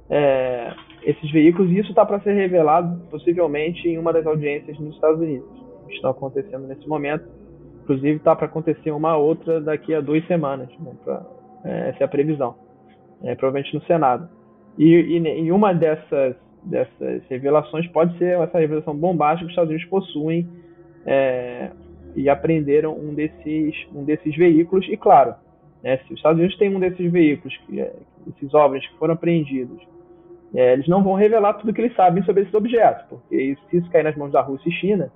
é, 0.09 0.73
esses 1.03 1.31
veículos 1.31 1.71
e 1.71 1.79
isso 1.79 1.91
está 1.91 2.05
para 2.05 2.21
ser 2.21 2.33
revelado 2.33 3.01
possivelmente 3.11 3.87
em 3.89 3.99
uma 3.99 4.13
das 4.13 4.27
audiências 4.27 4.79
nos 4.79 4.95
Estados 4.95 5.21
Unidos 5.21 5.49
que 5.87 5.95
estão 5.95 6.11
acontecendo 6.11 6.67
nesse 6.67 6.89
momento. 6.89 7.25
Inclusive 7.83 8.17
está 8.17 8.35
para 8.35 8.47
acontecer 8.47 8.91
uma 8.91 9.17
outra 9.17 9.61
daqui 9.61 9.95
a 9.95 10.01
duas 10.01 10.27
semanas, 10.27 10.69
né, 10.79 10.93
pra, 11.05 11.23
é, 11.65 11.91
essa 11.91 12.05
é 12.05 12.05
a 12.05 12.09
previsão, 12.09 12.55
é, 13.23 13.35
provavelmente 13.35 13.75
no 13.75 13.83
Senado. 13.83 14.29
E, 14.79 15.19
e, 15.19 15.53
uma 15.53 15.73
dessas, 15.73 16.35
dessas 16.65 17.23
revelações 17.29 17.87
pode 17.89 18.17
ser 18.19 18.39
essa 18.41 18.59
revelação 18.59 18.97
bombástica 18.97 19.41
que 19.41 19.47
os 19.47 19.53
Estados 19.53 19.71
Unidos 19.71 19.89
possuem 19.89 20.49
é, 21.07 21.71
e 22.17 22.29
apreenderam 22.29 22.97
um 22.97 23.15
desses, 23.15 23.75
um 23.95 24.03
desses 24.05 24.35
veículos. 24.35 24.87
E 24.89 24.97
claro, 24.97 25.35
né? 25.85 25.99
Se 25.99 26.15
os 26.15 26.19
Estados 26.19 26.39
Unidos 26.39 26.57
têm 26.57 26.75
um 26.75 26.81
desses 26.81 27.13
veículos, 27.13 27.55
que, 27.59 27.79
é, 27.79 27.93
esses 28.27 28.55
OVNIs 28.55 28.87
que 28.89 28.99
foram 28.99 29.13
apreendidos, 29.13 29.81
é, 30.55 30.73
eles 30.73 30.89
não 30.89 31.03
vão 31.03 31.13
revelar 31.15 31.53
tudo 31.55 31.75
que 31.75 31.81
eles 31.81 31.95
sabem 31.95 32.25
sobre 32.25 32.43
esses 32.43 32.55
objetos, 32.55 33.05
porque 33.09 33.57
se 33.69 33.77
isso 33.77 33.91
cair 33.91 34.03
nas 34.03 34.17
mãos 34.17 34.33
da 34.33 34.41
Rússia 34.41 34.69
e 34.69 34.73
China, 34.73 35.13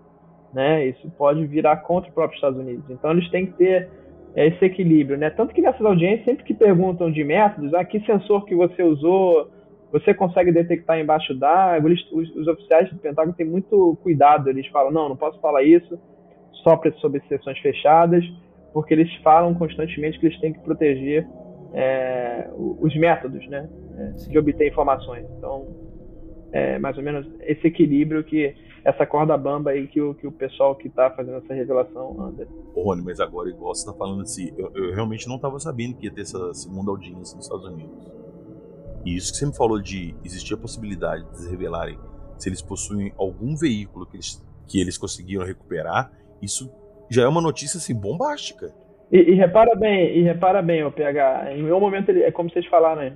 né, 0.52 0.86
isso 0.86 1.10
pode 1.16 1.46
virar 1.46 1.78
contra 1.78 2.08
os 2.08 2.14
próprios 2.14 2.36
Estados 2.36 2.58
Unidos. 2.58 2.84
Então 2.90 3.12
eles 3.12 3.30
têm 3.30 3.46
que 3.46 3.52
ter 3.52 3.88
é, 4.36 4.48
esse 4.48 4.62
equilíbrio, 4.62 5.16
né? 5.16 5.30
Tanto 5.30 5.54
que 5.54 5.62
nessas 5.62 5.80
audiências, 5.80 6.24
sempre 6.26 6.44
que 6.44 6.52
perguntam 6.52 7.10
de 7.10 7.24
métodos, 7.24 7.72
ah, 7.72 7.84
que 7.84 8.00
sensor 8.00 8.44
que 8.44 8.54
você 8.54 8.82
usou, 8.82 9.50
você 9.90 10.12
consegue 10.12 10.52
detectar 10.52 11.00
embaixo 11.00 11.34
d'água, 11.34 11.90
os, 11.90 12.36
os, 12.36 12.46
oficiais 12.46 12.90
do 12.90 12.98
Pentágono 12.98 13.34
têm 13.34 13.46
muito 13.46 13.96
cuidado, 14.02 14.50
eles 14.50 14.66
falam, 14.66 14.90
não, 14.90 15.08
não 15.08 15.16
posso 15.16 15.40
falar 15.40 15.62
isso, 15.62 15.98
só 16.62 16.76
para 16.76 16.92
sob 16.92 17.18
sessões 17.26 17.58
fechadas, 17.60 18.22
porque 18.72 18.94
eles 18.94 19.12
falam 19.22 19.54
constantemente 19.54 20.18
que 20.18 20.26
eles 20.26 20.40
têm 20.40 20.52
que 20.52 20.60
proteger 20.60 21.26
é, 21.72 22.48
os 22.56 22.94
métodos 22.96 23.46
né, 23.48 23.68
é, 23.96 24.04
de 24.28 24.38
obter 24.38 24.68
informações. 24.68 25.26
Então, 25.36 25.66
é 26.52 26.78
mais 26.78 26.96
ou 26.96 27.02
menos 27.02 27.26
esse 27.40 27.66
equilíbrio 27.66 28.24
que 28.24 28.54
essa 28.84 29.04
corda 29.04 29.36
bamba 29.36 29.70
aí 29.70 29.86
que 29.86 30.00
o, 30.00 30.14
que 30.14 30.26
o 30.26 30.32
pessoal 30.32 30.74
que 30.74 30.88
está 30.88 31.10
fazendo 31.10 31.36
essa 31.38 31.52
revelação 31.52 32.20
anda. 32.22 32.48
Rony, 32.74 33.02
mas 33.02 33.20
agora, 33.20 33.50
igual 33.50 33.74
você 33.74 33.82
está 33.82 33.92
falando 33.92 34.22
assim, 34.22 34.50
eu, 34.56 34.70
eu 34.74 34.94
realmente 34.94 35.28
não 35.28 35.36
estava 35.36 35.58
sabendo 35.58 35.96
que 35.96 36.06
ia 36.06 36.12
ter 36.12 36.22
essa 36.22 36.54
segunda 36.54 36.90
audiência 36.90 37.36
nos 37.36 37.44
Estados 37.44 37.66
Unidos. 37.66 38.10
E 39.04 39.14
isso 39.14 39.32
que 39.32 39.38
você 39.38 39.46
me 39.46 39.56
falou 39.56 39.80
de 39.80 40.14
existir 40.24 40.54
a 40.54 40.56
possibilidade 40.56 41.22
de 41.24 41.30
eles 41.30 41.50
revelarem 41.50 41.98
se 42.38 42.48
eles 42.48 42.62
possuem 42.62 43.12
algum 43.18 43.56
veículo 43.56 44.06
que 44.06 44.16
eles, 44.16 44.44
que 44.66 44.80
eles 44.80 44.96
conseguiram 44.96 45.44
recuperar, 45.44 46.12
isso 46.40 46.72
já 47.10 47.22
é 47.22 47.28
uma 47.28 47.40
notícia 47.40 47.78
assim 47.78 47.94
bombástica. 47.94 48.72
E, 49.10 49.18
e 49.18 49.34
repara 49.34 49.74
bem, 49.74 50.18
e 50.18 50.22
repara 50.22 50.60
bem, 50.62 50.84
o 50.84 50.92
PH, 50.92 51.54
em 51.54 51.62
nenhum 51.62 51.80
momento 51.80 52.10
ele, 52.10 52.22
é 52.22 52.30
como 52.30 52.50
vocês 52.50 52.66
falaram, 52.66 53.02
né? 53.02 53.12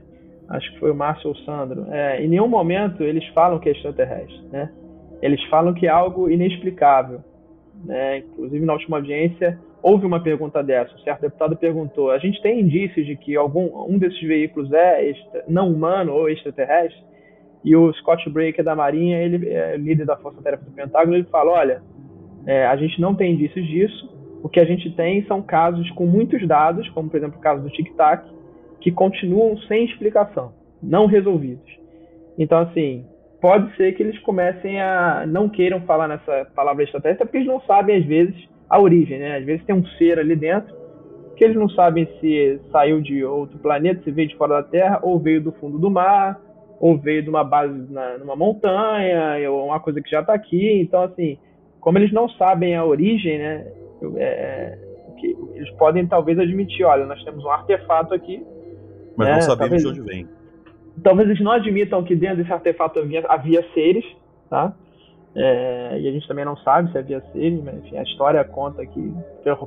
acho 0.48 0.72
que 0.72 0.80
foi 0.80 0.90
o 0.90 0.94
Márcio 0.94 1.28
ou 1.28 1.34
o 1.34 1.38
Sandro, 1.38 1.86
é, 1.90 2.22
em 2.22 2.28
nenhum 2.28 2.48
momento 2.48 3.02
eles 3.02 3.26
falam 3.28 3.58
que 3.58 3.68
é 3.68 3.72
extraterrestre, 3.72 4.42
né? 4.50 4.70
Eles 5.20 5.42
falam 5.44 5.72
que 5.72 5.86
é 5.86 5.90
algo 5.90 6.28
inexplicável, 6.30 7.20
né? 7.84 8.18
Inclusive 8.18 8.64
na 8.64 8.74
última 8.74 8.98
audiência 8.98 9.58
houve 9.82 10.06
uma 10.06 10.22
pergunta 10.22 10.62
dessa, 10.62 10.94
um 10.94 10.98
certo 10.98 11.22
deputado 11.22 11.56
perguntou: 11.56 12.10
a 12.10 12.18
gente 12.18 12.40
tem 12.42 12.60
indícios 12.60 13.06
de 13.06 13.16
que 13.16 13.36
algum 13.36 13.68
um 13.88 13.98
desses 13.98 14.20
veículos 14.20 14.72
é 14.72 15.10
extra, 15.10 15.44
não 15.48 15.72
humano 15.72 16.12
ou 16.12 16.28
extraterrestre? 16.28 17.02
E 17.64 17.76
o 17.76 17.92
Scott 17.94 18.28
Breaker 18.28 18.64
da 18.64 18.74
Marinha, 18.74 19.22
ele 19.22 19.48
é 19.48 19.76
líder 19.76 20.04
da 20.04 20.16
Força 20.16 20.42
Tarefa 20.42 20.64
do 20.64 20.72
Pentágono, 20.72 21.16
ele 21.16 21.24
fala: 21.24 21.52
olha, 21.52 21.82
é, 22.46 22.66
a 22.66 22.76
gente 22.76 23.00
não 23.00 23.14
tem 23.14 23.34
indícios 23.34 23.66
disso. 23.66 24.10
O 24.42 24.48
que 24.48 24.60
a 24.60 24.64
gente 24.64 24.90
tem 24.90 25.24
são 25.26 25.40
casos 25.40 25.88
com 25.92 26.06
muitos 26.06 26.46
dados, 26.46 26.88
como 26.90 27.08
por 27.08 27.16
exemplo 27.16 27.38
o 27.38 27.42
caso 27.42 27.62
do 27.62 27.70
Tic 27.70 27.94
Tac, 27.94 28.26
que 28.80 28.90
continuam 28.90 29.56
sem 29.68 29.84
explicação, 29.84 30.52
não 30.82 31.06
resolvidos. 31.06 31.70
Então, 32.36 32.58
assim, 32.58 33.04
pode 33.40 33.74
ser 33.76 33.92
que 33.92 34.02
eles 34.02 34.18
comecem 34.20 34.80
a 34.80 35.24
não 35.26 35.48
queiram 35.48 35.80
falar 35.82 36.08
nessa 36.08 36.46
palavra 36.54 36.82
extraterrestre, 36.82 37.26
porque 37.26 37.38
eles 37.38 37.48
não 37.48 37.60
sabem, 37.60 37.96
às 37.96 38.04
vezes, 38.04 38.34
a 38.68 38.80
origem, 38.80 39.18
né? 39.18 39.36
Às 39.36 39.44
vezes 39.44 39.64
tem 39.64 39.76
um 39.76 39.86
ser 39.98 40.18
ali 40.18 40.34
dentro 40.34 40.82
que 41.36 41.44
eles 41.44 41.56
não 41.56 41.68
sabem 41.68 42.06
se 42.20 42.60
saiu 42.70 43.00
de 43.00 43.24
outro 43.24 43.58
planeta, 43.58 44.02
se 44.04 44.10
veio 44.10 44.28
de 44.28 44.36
fora 44.36 44.54
da 44.54 44.62
Terra, 44.62 45.00
ou 45.02 45.18
veio 45.18 45.42
do 45.42 45.52
fundo 45.52 45.78
do 45.78 45.90
mar, 45.90 46.40
ou 46.80 46.96
veio 46.96 47.22
de 47.22 47.28
uma 47.28 47.42
base 47.42 47.74
na, 47.90 48.18
numa 48.18 48.36
montanha, 48.36 49.50
ou 49.50 49.66
uma 49.66 49.80
coisa 49.80 50.00
que 50.00 50.10
já 50.10 50.20
está 50.20 50.34
aqui. 50.34 50.80
Então, 50.80 51.02
assim, 51.02 51.38
como 51.82 51.98
eles 51.98 52.12
não 52.12 52.28
sabem 52.30 52.76
a 52.76 52.84
origem, 52.84 53.38
né, 53.38 53.66
é, 54.16 54.78
que 55.18 55.36
eles 55.52 55.68
podem 55.72 56.06
talvez 56.06 56.38
admitir, 56.38 56.84
olha, 56.84 57.04
nós 57.04 57.22
temos 57.24 57.44
um 57.44 57.50
artefato 57.50 58.14
aqui, 58.14 58.42
mas 59.16 59.28
né, 59.28 59.34
não 59.34 59.42
sabemos 59.42 59.82
talvez, 59.82 59.82
de 59.82 59.88
onde 59.88 60.00
vem. 60.00 60.28
Talvez 61.02 61.28
eles 61.28 61.42
não 61.42 61.50
admitam 61.50 62.04
que 62.04 62.14
dentro 62.14 62.36
desse 62.36 62.52
artefato 62.52 63.00
havia, 63.00 63.26
havia 63.28 63.66
seres, 63.74 64.04
tá? 64.48 64.72
É, 65.34 65.98
e 65.98 66.08
a 66.08 66.12
gente 66.12 66.28
também 66.28 66.44
não 66.44 66.56
sabe 66.58 66.92
se 66.92 66.98
havia 66.98 67.20
seres, 67.32 67.60
mas 67.64 67.74
enfim, 67.78 67.96
a 67.96 68.02
história 68.02 68.44
conta 68.44 68.86
que, 68.86 69.12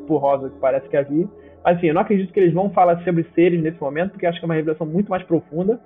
por 0.08 0.18
Rosa, 0.18 0.50
que 0.50 0.60
parece 0.60 0.88
que 0.88 0.96
havia. 0.96 1.28
Mas 1.64 1.78
assim, 1.78 1.88
eu 1.88 1.94
não 1.94 2.02
acredito 2.02 2.32
que 2.32 2.40
eles 2.40 2.54
vão 2.54 2.70
falar 2.70 3.04
sobre 3.04 3.26
seres 3.36 3.62
nesse 3.62 3.82
momento, 3.82 4.12
porque 4.12 4.26
acho 4.26 4.40
que 4.40 4.46
é 4.46 4.48
uma 4.48 4.56
revelação 4.56 4.88
muito 4.88 5.10
mais 5.10 5.24
profunda. 5.24 5.82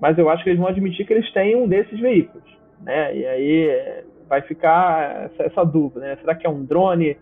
Mas 0.00 0.18
eu 0.18 0.28
acho 0.28 0.44
que 0.44 0.50
eles 0.50 0.60
vão 0.60 0.68
admitir 0.68 1.06
que 1.06 1.12
eles 1.12 1.32
têm 1.32 1.56
um 1.56 1.66
desses 1.66 1.98
veículos, 1.98 2.44
né? 2.82 3.16
E 3.16 3.26
aí 3.26 4.02
vai 4.34 4.42
ficar 4.42 5.26
essa, 5.26 5.42
essa 5.44 5.64
dúvida, 5.64 6.00
né? 6.00 6.16
Será 6.16 6.34
que 6.34 6.46
é 6.46 6.50
um 6.50 6.64
drone 6.64 7.16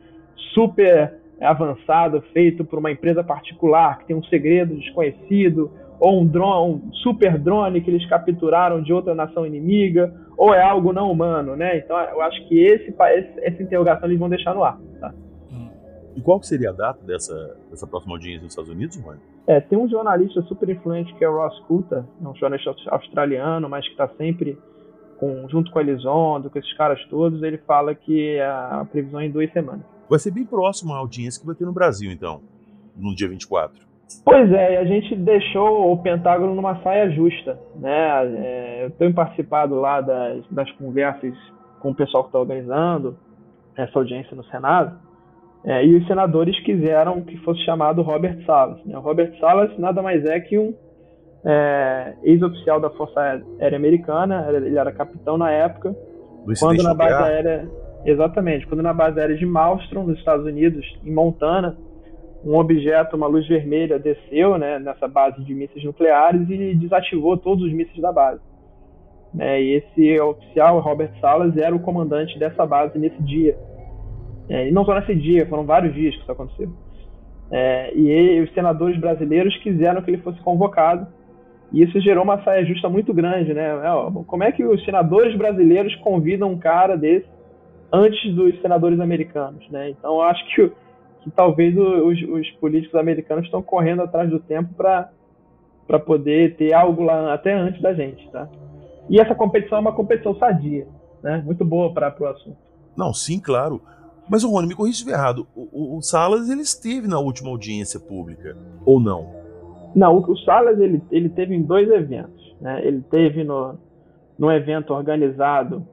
super 0.54 1.14
avançado 1.40 2.22
feito 2.32 2.64
por 2.64 2.78
uma 2.78 2.90
empresa 2.90 3.22
particular 3.22 3.98
que 3.98 4.06
tem 4.06 4.16
um 4.16 4.22
segredo 4.24 4.74
desconhecido 4.76 5.70
ou 6.00 6.20
um 6.20 6.26
drone, 6.26 6.74
um 6.74 6.92
super 6.94 7.38
drone 7.38 7.80
que 7.80 7.90
eles 7.90 8.04
capturaram 8.08 8.82
de 8.82 8.92
outra 8.92 9.14
nação 9.14 9.46
inimiga, 9.46 10.12
ou 10.36 10.52
é 10.52 10.62
algo 10.62 10.92
não 10.92 11.10
humano, 11.12 11.54
né? 11.54 11.78
Então 11.78 11.96
eu 11.96 12.20
acho 12.22 12.48
que 12.48 12.58
esse, 12.58 12.94
essa 13.38 13.62
interrogação 13.62 14.08
eles 14.08 14.18
vão 14.18 14.28
deixar 14.28 14.54
no 14.54 14.64
ar. 14.64 14.78
Tá? 15.00 15.12
E 16.16 16.20
qual 16.20 16.40
que 16.40 16.46
seria 16.46 16.70
a 16.70 16.72
data 16.72 17.04
dessa, 17.04 17.56
dessa 17.70 17.86
próxima 17.86 18.14
audiência 18.14 18.42
nos 18.42 18.52
Estados 18.52 18.70
Unidos, 18.70 19.00
Rony? 19.00 19.20
É, 19.46 19.60
tem 19.60 19.78
um 19.78 19.88
jornalista 19.88 20.42
super 20.42 20.68
influente 20.68 21.14
que 21.14 21.24
é 21.24 21.28
o 21.28 21.36
Ross 21.36 21.58
Coulter, 21.60 22.04
é 22.22 22.28
um 22.28 22.34
jornalista 22.34 22.74
australiano, 22.88 23.68
mas 23.68 23.84
que 23.84 23.92
está 23.92 24.08
sempre 24.16 24.58
com, 25.22 25.48
junto 25.48 25.70
com 25.70 25.78
a 25.78 25.82
Elizondo, 25.82 26.50
com 26.50 26.58
esses 26.58 26.72
caras 26.76 27.00
todos, 27.04 27.44
ele 27.44 27.58
fala 27.58 27.94
que 27.94 28.40
a 28.40 28.84
previsão 28.90 29.20
é 29.20 29.26
em 29.26 29.30
duas 29.30 29.52
semanas. 29.52 29.82
Vai 30.10 30.18
ser 30.18 30.32
bem 30.32 30.44
próximo 30.44 30.92
à 30.92 30.96
audiência 30.96 31.40
que 31.40 31.46
vai 31.46 31.54
ter 31.54 31.64
no 31.64 31.72
Brasil, 31.72 32.10
então, 32.10 32.40
no 32.96 33.14
dia 33.14 33.28
24. 33.28 33.86
Pois 34.24 34.50
é, 34.50 34.78
a 34.78 34.84
gente 34.84 35.14
deixou 35.14 35.92
o 35.92 35.96
Pentágono 36.02 36.56
numa 36.56 36.82
saia 36.82 37.08
justa, 37.12 37.56
né? 37.76 38.34
É, 38.36 38.84
eu 38.86 38.90
tenho 38.90 39.14
participado 39.14 39.76
lá 39.76 40.00
das, 40.00 40.44
das 40.50 40.68
conversas 40.72 41.34
com 41.78 41.92
o 41.92 41.94
pessoal 41.94 42.24
que 42.24 42.30
está 42.30 42.40
organizando 42.40 43.16
essa 43.76 43.96
audiência 43.96 44.36
no 44.36 44.44
Senado, 44.46 44.98
é, 45.64 45.86
e 45.86 45.94
os 45.94 46.06
senadores 46.08 46.58
quiseram 46.64 47.20
que 47.22 47.36
fosse 47.38 47.64
chamado 47.64 48.02
Robert 48.02 48.44
Salas. 48.44 48.84
Né? 48.84 48.98
O 48.98 49.00
Robert 49.00 49.38
Salas 49.38 49.70
nada 49.78 50.02
mais 50.02 50.24
é 50.24 50.40
que 50.40 50.58
um 50.58 50.74
é, 51.44 52.14
ex-oficial 52.22 52.80
da 52.80 52.90
Força 52.90 53.20
Aérea 53.58 53.76
Americana, 53.76 54.46
ele 54.48 54.76
era 54.76 54.92
capitão 54.92 55.36
na 55.36 55.50
época, 55.50 55.94
quando 56.58 56.82
na 56.82 56.94
base 56.94 57.14
aérea, 57.14 57.68
exatamente, 58.04 58.66
quando 58.66 58.82
na 58.82 58.92
base 58.92 59.18
aérea 59.18 59.36
de 59.36 59.46
Malmstrom, 59.46 60.04
nos 60.04 60.18
Estados 60.18 60.46
Unidos, 60.46 60.84
em 61.04 61.12
Montana, 61.12 61.76
um 62.44 62.56
objeto, 62.56 63.16
uma 63.16 63.26
luz 63.26 63.46
vermelha, 63.46 63.98
desceu 63.98 64.58
né, 64.58 64.78
nessa 64.78 65.06
base 65.06 65.42
de 65.44 65.54
mísseis 65.54 65.84
nucleares 65.84 66.48
e 66.50 66.74
desativou 66.74 67.36
todos 67.36 67.64
os 67.64 67.72
mísseis 67.72 68.00
da 68.00 68.12
base. 68.12 68.40
É, 69.38 69.62
e 69.62 69.76
esse 69.76 70.20
oficial, 70.20 70.80
Robert 70.80 71.12
Salas, 71.20 71.56
era 71.56 71.74
o 71.74 71.80
comandante 71.80 72.38
dessa 72.38 72.66
base 72.66 72.98
nesse 72.98 73.20
dia. 73.22 73.56
É, 74.48 74.68
e 74.68 74.72
não 74.72 74.84
só 74.84 74.94
nesse 74.94 75.14
dia, 75.14 75.46
foram 75.46 75.64
vários 75.64 75.94
dias 75.94 76.14
que 76.14 76.22
isso 76.22 76.32
aconteceu. 76.32 76.68
É, 77.50 77.94
e 77.94 78.10
ele, 78.10 78.40
os 78.42 78.52
senadores 78.54 78.98
brasileiros 78.98 79.56
quiseram 79.58 80.02
que 80.02 80.10
ele 80.10 80.22
fosse 80.22 80.40
convocado 80.40 81.06
e 81.72 81.82
isso 81.82 81.98
gerou 82.00 82.22
uma 82.22 82.42
saia 82.42 82.64
justa 82.64 82.88
muito 82.88 83.14
grande, 83.14 83.54
né? 83.54 83.68
É, 83.68 84.24
como 84.26 84.44
é 84.44 84.52
que 84.52 84.64
os 84.64 84.84
senadores 84.84 85.36
brasileiros 85.36 85.94
convidam 85.96 86.50
um 86.50 86.58
cara 86.58 86.96
desse 86.96 87.26
antes 87.90 88.34
dos 88.34 88.60
senadores 88.60 89.00
americanos, 89.00 89.68
né? 89.70 89.90
Então 89.90 90.14
eu 90.14 90.22
acho 90.22 90.44
que, 90.46 90.72
que 91.22 91.30
talvez 91.30 91.76
os, 91.76 92.22
os 92.22 92.50
políticos 92.52 92.98
americanos 92.98 93.44
estão 93.46 93.62
correndo 93.62 94.02
atrás 94.02 94.28
do 94.30 94.38
tempo 94.38 94.74
para 94.74 95.98
poder 95.98 96.56
ter 96.56 96.74
algo 96.74 97.02
lá 97.02 97.32
até 97.32 97.52
antes 97.52 97.80
da 97.80 97.94
gente, 97.94 98.30
tá? 98.30 98.48
E 99.08 99.20
essa 99.20 99.34
competição 99.34 99.78
é 99.78 99.80
uma 99.80 99.94
competição 99.94 100.34
sadia, 100.36 100.86
né? 101.22 101.42
Muito 101.44 101.64
boa 101.64 101.92
para 101.92 102.14
o 102.20 102.26
assunto. 102.26 102.56
Não, 102.96 103.14
sim, 103.14 103.40
claro. 103.40 103.80
Mas 104.28 104.44
o 104.44 104.50
Rony, 104.50 104.68
me 104.68 104.74
corrija 104.74 105.04
se 105.04 105.10
errado. 105.10 105.46
O, 105.54 105.68
o, 105.72 105.96
o, 105.98 106.02
Salas 106.02 106.48
ele 106.48 106.62
esteve 106.62 107.08
na 107.08 107.18
última 107.18 107.50
audiência 107.50 107.98
pública 107.98 108.56
ou 108.84 109.00
não? 109.00 109.41
Não, 109.94 110.16
o, 110.16 110.36
Salas 110.38 110.78
ele, 110.78 111.02
ele 111.10 111.28
teve 111.28 111.54
em 111.54 111.62
dois 111.62 111.90
eventos. 111.90 112.54
Né? 112.60 112.80
Ele 112.84 113.02
teve 113.10 113.44
no, 113.44 113.78
num 114.38 114.50
evento 114.50 114.92
organizado 114.94 115.86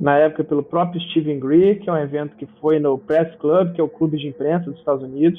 na 0.00 0.16
época 0.16 0.42
pelo 0.44 0.62
próprio 0.62 1.00
Stephen 1.02 1.38
Greer, 1.38 1.78
que 1.80 1.90
é 1.90 1.92
um 1.92 1.98
evento 1.98 2.34
que 2.36 2.46
foi 2.60 2.78
no 2.78 2.98
Press 2.98 3.34
Club, 3.36 3.74
que 3.74 3.80
é 3.80 3.84
o 3.84 3.88
clube 3.88 4.16
de 4.16 4.28
imprensa 4.28 4.70
dos 4.70 4.78
Estados 4.78 5.02
Unidos, 5.02 5.38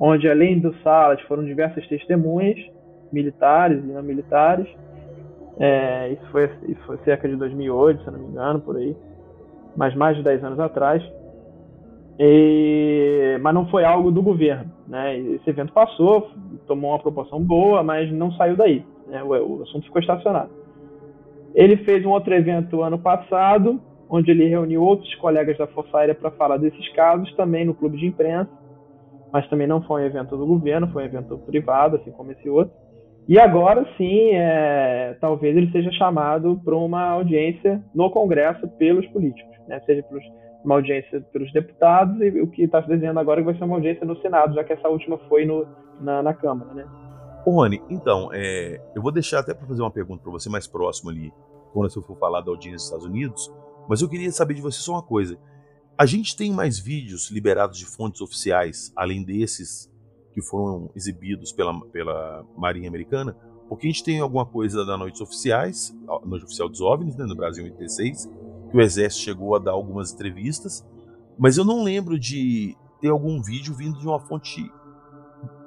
onde 0.00 0.28
além 0.28 0.58
do 0.58 0.74
Salas 0.82 1.20
foram 1.22 1.44
diversas 1.44 1.86
testemunhas, 1.86 2.58
militares 3.12 3.84
e 3.84 3.86
não 3.86 4.02
militares. 4.02 4.66
É, 5.58 6.10
isso, 6.12 6.26
foi, 6.30 6.50
isso 6.68 6.80
foi 6.86 6.96
cerca 6.98 7.28
de 7.28 7.36
2008, 7.36 8.02
se 8.02 8.10
não 8.10 8.18
me 8.18 8.26
engano, 8.26 8.60
por 8.60 8.76
aí, 8.76 8.96
mas 9.76 9.94
mais 9.94 10.16
de 10.16 10.22
10 10.22 10.44
anos 10.44 10.60
atrás. 10.60 11.02
E, 12.18 13.38
mas 13.42 13.54
não 13.54 13.68
foi 13.68 13.84
algo 13.84 14.10
do 14.10 14.22
governo. 14.22 14.70
Né? 14.88 15.18
Esse 15.18 15.50
evento 15.50 15.72
passou, 15.72 16.30
tomou 16.66 16.90
uma 16.90 16.98
proporção 16.98 17.40
boa, 17.40 17.82
mas 17.82 18.10
não 18.12 18.32
saiu 18.32 18.56
daí. 18.56 18.84
Né? 19.06 19.22
O, 19.22 19.58
o 19.58 19.62
assunto 19.62 19.84
ficou 19.84 20.00
estacionado. 20.00 20.50
Ele 21.54 21.76
fez 21.78 22.04
um 22.04 22.10
outro 22.10 22.34
evento 22.34 22.82
ano 22.82 22.98
passado, 22.98 23.80
onde 24.08 24.30
ele 24.30 24.46
reuniu 24.46 24.82
outros 24.82 25.14
colegas 25.16 25.56
da 25.58 25.66
Força 25.66 25.98
Aérea 25.98 26.14
para 26.14 26.30
falar 26.30 26.58
desses 26.58 26.88
casos, 26.92 27.34
também 27.34 27.64
no 27.64 27.74
clube 27.74 27.96
de 27.96 28.06
imprensa, 28.06 28.50
mas 29.32 29.48
também 29.48 29.66
não 29.66 29.82
foi 29.82 30.02
um 30.02 30.06
evento 30.06 30.36
do 30.36 30.46
governo, 30.46 30.88
foi 30.88 31.02
um 31.02 31.06
evento 31.06 31.38
privado, 31.38 31.96
assim 31.96 32.10
como 32.10 32.32
esse 32.32 32.48
outro. 32.48 32.74
E 33.28 33.38
agora 33.40 33.84
sim, 33.96 34.30
é, 34.34 35.16
talvez 35.20 35.56
ele 35.56 35.70
seja 35.72 35.90
chamado 35.92 36.60
para 36.64 36.76
uma 36.76 37.08
audiência 37.08 37.82
no 37.94 38.08
Congresso 38.10 38.68
pelos 38.78 39.04
políticos, 39.08 39.56
né? 39.66 39.80
seja 39.84 40.02
pelos, 40.04 40.24
uma 40.64 40.76
audiência 40.76 41.20
pelos 41.32 41.52
deputados 41.52 42.20
e 42.20 42.40
o 42.40 42.48
que 42.48 42.62
está 42.62 42.82
se 42.82 42.88
desenhando 42.88 43.20
agora 43.20 43.40
é 43.40 43.44
vai 43.44 43.56
ser 43.56 43.64
uma 43.64 43.76
audiência 43.76 44.04
no 44.04 44.20
Senado, 44.20 44.54
já 44.54 44.64
que 44.64 44.72
essa 44.72 44.88
última 44.88 45.18
foi 45.28 45.44
no, 45.44 45.66
na, 46.00 46.22
na 46.22 46.34
Câmara. 46.34 46.72
Né? 46.74 46.86
Ô, 47.44 47.52
Rony, 47.52 47.82
então, 47.88 48.30
é, 48.32 48.80
eu 48.94 49.02
vou 49.02 49.12
deixar 49.12 49.40
até 49.40 49.54
para 49.54 49.66
fazer 49.66 49.82
uma 49.82 49.90
pergunta 49.90 50.22
para 50.22 50.32
você 50.32 50.48
mais 50.48 50.66
próximo 50.66 51.10
ali, 51.10 51.32
quando 51.72 51.90
eu 51.94 52.02
for 52.02 52.18
falar 52.18 52.40
da 52.40 52.50
audiência 52.50 52.76
dos 52.76 52.84
Estados 52.84 53.06
Unidos, 53.06 53.52
mas 53.88 54.02
eu 54.02 54.08
queria 54.08 54.30
saber 54.32 54.54
de 54.54 54.62
você 54.62 54.80
só 54.80 54.92
uma 54.92 55.02
coisa. 55.02 55.38
A 55.96 56.04
gente 56.04 56.36
tem 56.36 56.52
mais 56.52 56.78
vídeos 56.78 57.30
liberados 57.30 57.78
de 57.78 57.86
fontes 57.86 58.20
oficiais, 58.20 58.92
além 58.96 59.24
desses 59.24 59.90
que 60.34 60.42
foram 60.42 60.90
exibidos 60.94 61.52
pela, 61.52 61.80
pela 61.86 62.44
Marinha 62.56 62.88
Americana, 62.88 63.36
porque 63.68 63.86
a 63.86 63.90
gente 63.90 64.04
tem 64.04 64.20
alguma 64.20 64.44
coisa 64.44 64.84
da 64.84 64.96
Noites 64.96 65.20
Oficiais, 65.20 65.96
Noite 66.24 66.44
Oficial 66.44 66.68
dos 66.68 66.80
OVNIs, 66.80 67.16
né, 67.16 67.24
no 67.24 67.34
Brasil 67.34 67.66
em 67.66 67.70
86, 67.70 68.30
que 68.70 68.76
o 68.76 68.80
Exército 68.80 69.24
chegou 69.24 69.54
a 69.54 69.58
dar 69.58 69.72
algumas 69.72 70.12
entrevistas, 70.12 70.86
mas 71.38 71.56
eu 71.56 71.64
não 71.64 71.82
lembro 71.82 72.18
de 72.18 72.76
ter 73.00 73.08
algum 73.08 73.42
vídeo 73.42 73.74
vindo 73.74 73.98
de 73.98 74.06
uma 74.06 74.18
fonte, 74.18 74.70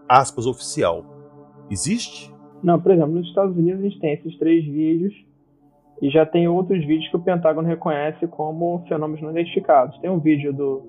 aspas, 0.08 0.46
oficial. 0.46 1.06
Existe? 1.70 2.34
Não, 2.64 2.80
por 2.80 2.92
exemplo, 2.92 3.14
nos 3.14 3.28
Estados 3.28 3.56
Unidos 3.56 3.80
a 3.80 3.84
gente 3.84 4.00
tem 4.00 4.14
esses 4.14 4.38
três 4.38 4.66
vídeos 4.66 5.14
e 6.02 6.10
já 6.10 6.26
tem 6.26 6.48
outros 6.48 6.80
vídeos 6.86 7.10
que 7.10 7.16
o 7.16 7.22
Pentágono 7.22 7.68
reconhece 7.68 8.28
como 8.28 8.84
fenômenos 8.88 9.22
não 9.22 9.32
identificados. 9.32 9.98
Tem 10.00 10.10
um 10.10 10.20
vídeo 10.20 10.54
do, 10.54 10.84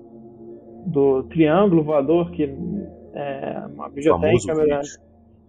do 0.87 1.23
triângulo 1.23 1.83
voador 1.83 2.31
que 2.31 2.43
é, 3.13 3.63
uma 3.73 3.89
videotécnica, 3.89 4.63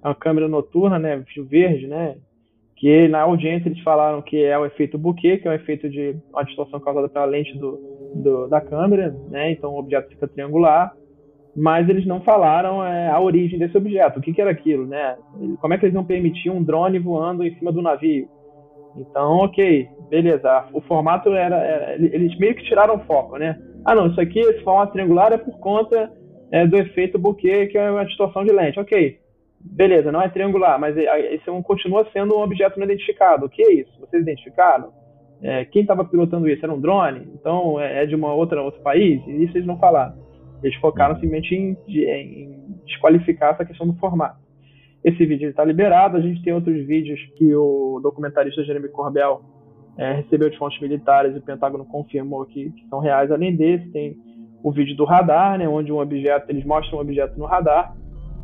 é 0.03 0.09
uma 0.09 0.15
câmera 0.15 0.49
noturna, 0.49 0.99
né, 0.99 1.25
verde, 1.49 1.87
né, 1.87 2.17
que 2.83 3.07
na 3.07 3.21
audiência 3.21 3.69
eles 3.69 3.81
falaram 3.85 4.21
que 4.21 4.43
é 4.43 4.59
o 4.59 4.67
efeito 4.67 4.99
bokeh, 4.99 5.39
que 5.39 5.47
é 5.47 5.53
o 5.53 5.55
efeito 5.55 5.89
de 5.89 6.17
uma 6.33 6.43
distorção 6.43 6.81
causada 6.81 7.09
pela 7.09 7.27
lente 7.27 7.57
do, 7.57 7.79
do 8.17 8.49
da 8.49 8.61
câmera, 8.61 9.15
né, 9.31 9.53
então 9.53 9.71
o 9.71 9.79
objeto 9.79 10.09
fica 10.09 10.27
triangular, 10.27 10.93
mas 11.55 11.89
eles 11.89 12.05
não 12.05 12.21
falaram 12.23 12.85
é, 12.85 13.09
a 13.09 13.21
origem 13.21 13.57
desse 13.57 13.79
objeto, 13.79 14.19
o 14.19 14.21
que, 14.21 14.33
que 14.33 14.41
era 14.41 14.51
aquilo, 14.51 14.85
né, 14.85 15.17
como 15.61 15.73
é 15.73 15.79
que 15.79 15.85
eles 15.85 15.95
não 15.95 16.05
permitiam 16.05 16.57
um 16.57 16.63
drone 16.65 16.99
voando 16.99 17.45
em 17.45 17.55
cima 17.55 17.71
do 17.71 17.81
navio. 17.81 18.29
Então, 18.97 19.37
ok, 19.37 19.87
beleza, 20.11 20.67
o 20.73 20.81
formato 20.81 21.33
era, 21.35 21.59
era 21.59 21.95
eles 21.95 22.37
meio 22.37 22.57
que 22.57 22.65
tiraram 22.65 22.97
o 22.97 23.05
foco, 23.05 23.37
né, 23.37 23.57
ah 23.87 23.95
não, 23.95 24.09
isso 24.09 24.21
aqui, 24.21 24.41
esse 24.41 24.65
formato 24.65 24.95
triangular 24.95 25.33
é 25.33 25.39
por 25.39 25.57
conta 25.61 26.11
é, 26.51 26.67
do 26.67 26.77
efeito 26.77 27.17
bokeh, 27.17 27.69
que 27.69 27.79
é 27.79 27.93
uma 27.93 28.05
distorção 28.05 28.45
de 28.45 28.53
lente. 28.53 28.81
Ok, 28.81 29.22
beleza, 29.65 30.13
não 30.13 30.21
é 30.23 30.29
triangular, 30.29 30.79
mas 30.79 30.97
esse 30.97 31.49
é 31.49 31.63
continua 31.63 32.07
sendo 32.13 32.37
um 32.37 32.43
objeto 32.43 32.79
não 32.79 32.87
identificado. 32.87 33.47
O 33.47 33.49
que 33.49 33.63
é 33.63 33.73
isso? 33.73 34.01
Vocês 34.01 34.23
identificaram? 34.23 34.91
É, 35.43 35.65
quem 35.65 35.83
estava 35.83 36.05
pilotando 36.05 36.49
isso 36.49 36.65
era 36.65 36.73
um 36.73 36.81
drone? 36.81 37.29
Então 37.35 37.81
é, 37.81 38.03
é 38.05 38.07
de 38.07 38.15
uma 38.15 38.33
outra 38.33 38.63
outro 38.63 38.81
país? 38.83 39.21
E 39.27 39.45
isso 39.45 39.57
eles 39.57 39.67
não 39.67 39.79
falaram. 39.79 40.15
Eles 40.63 40.77
focaram 40.77 41.15
simplesmente 41.15 41.55
em, 41.55 41.77
em 41.89 42.77
desqualificar 42.87 43.55
essa 43.55 43.65
questão 43.65 43.87
do 43.87 43.95
formato. 43.95 44.41
Esse 45.05 45.27
vídeo 45.27 45.51
está 45.51 45.65
liberado. 45.65 46.17
A 46.17 46.21
gente 46.21 46.43
tem 46.43 46.53
outros 46.53 46.87
vídeos 46.87 47.21
que 47.37 47.55
o 47.55 47.99
documentarista 48.01 48.63
Jeremy 48.63 48.89
Corbell 48.89 49.41
é, 49.99 50.13
recebeu 50.13 50.49
de 50.49 50.57
fontes 50.57 50.81
militares 50.81 51.35
e 51.35 51.39
o 51.39 51.43
Pentágono 51.43 51.85
confirmou 51.85 52.47
que, 52.47 52.71
que 52.71 52.89
são 52.89 53.01
reais. 53.01 53.31
Além 53.31 53.57
desse, 53.57 53.91
tem 53.91 54.17
o 54.63 54.71
vídeo 54.71 54.97
do 54.97 55.05
radar, 55.05 55.59
né, 55.59 55.69
onde 55.69 55.93
um 55.93 55.99
objeto, 55.99 56.49
eles 56.49 56.65
mostram 56.65 56.99
um 56.99 57.03
objeto 57.03 57.37
no 57.37 57.47
radar, 57.47 57.97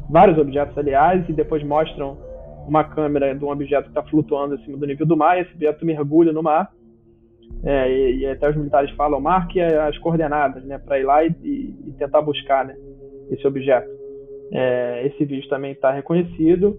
vários 0.08 0.38
objetos, 0.38 0.76
aliás, 0.76 1.28
e 1.28 1.32
depois 1.32 1.62
mostram 1.62 2.16
uma 2.66 2.84
câmera 2.84 3.34
de 3.34 3.44
um 3.44 3.50
objeto 3.50 3.84
que 3.84 3.90
está 3.90 4.02
flutuando 4.02 4.54
acima 4.54 4.76
do 4.76 4.86
nível 4.86 5.06
do 5.06 5.16
mar, 5.16 5.38
e 5.38 5.42
esse 5.42 5.54
objeto 5.54 5.84
mergulha 5.84 6.32
no 6.32 6.42
mar, 6.42 6.70
é, 7.64 7.90
e, 7.90 8.18
e, 8.18 8.26
até 8.26 8.48
os 8.48 8.56
militares 8.56 8.90
falam, 8.92 9.20
marque 9.20 9.60
as 9.60 9.96
coordenadas, 9.98 10.64
né, 10.64 10.78
para 10.78 10.98
ir 10.98 11.04
lá 11.04 11.24
e, 11.24 11.30
e, 11.42 11.94
tentar 11.98 12.22
buscar, 12.22 12.64
né, 12.64 12.76
esse 13.30 13.46
objeto. 13.46 13.88
É, 14.52 15.06
esse 15.06 15.24
vídeo 15.24 15.48
também 15.48 15.72
está 15.72 15.90
reconhecido, 15.90 16.78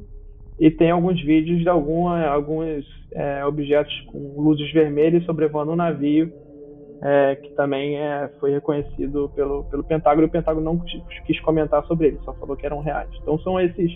e 0.60 0.70
tem 0.70 0.92
alguns 0.92 1.22
vídeos 1.24 1.62
de 1.62 1.70
alguma, 1.70 2.26
alguns 2.26 2.86
é, 3.14 3.46
objetos 3.46 3.94
com 4.12 4.42
luzes 4.42 4.72
vermelhas 4.74 5.24
sobrevoando 5.26 5.72
um 5.72 5.76
navio, 5.76 6.32
é, 7.02 7.36
que 7.36 7.50
também 7.56 7.98
é, 7.98 8.30
foi 8.40 8.52
reconhecido 8.52 9.32
pelo, 9.36 9.64
pelo 9.66 9.84
Pentágono, 9.84 10.24
e 10.24 10.28
o 10.28 10.32
Pentágono 10.32 10.66
não 10.66 10.80
quis 11.26 11.40
comentar 11.42 11.86
sobre 11.86 12.08
ele, 12.08 12.20
só 12.24 12.34
falou 12.34 12.58
que 12.58 12.66
eram 12.66 12.82
reais. 12.82 13.10
Então 13.22 13.40
são 13.40 13.60
esses, 13.60 13.92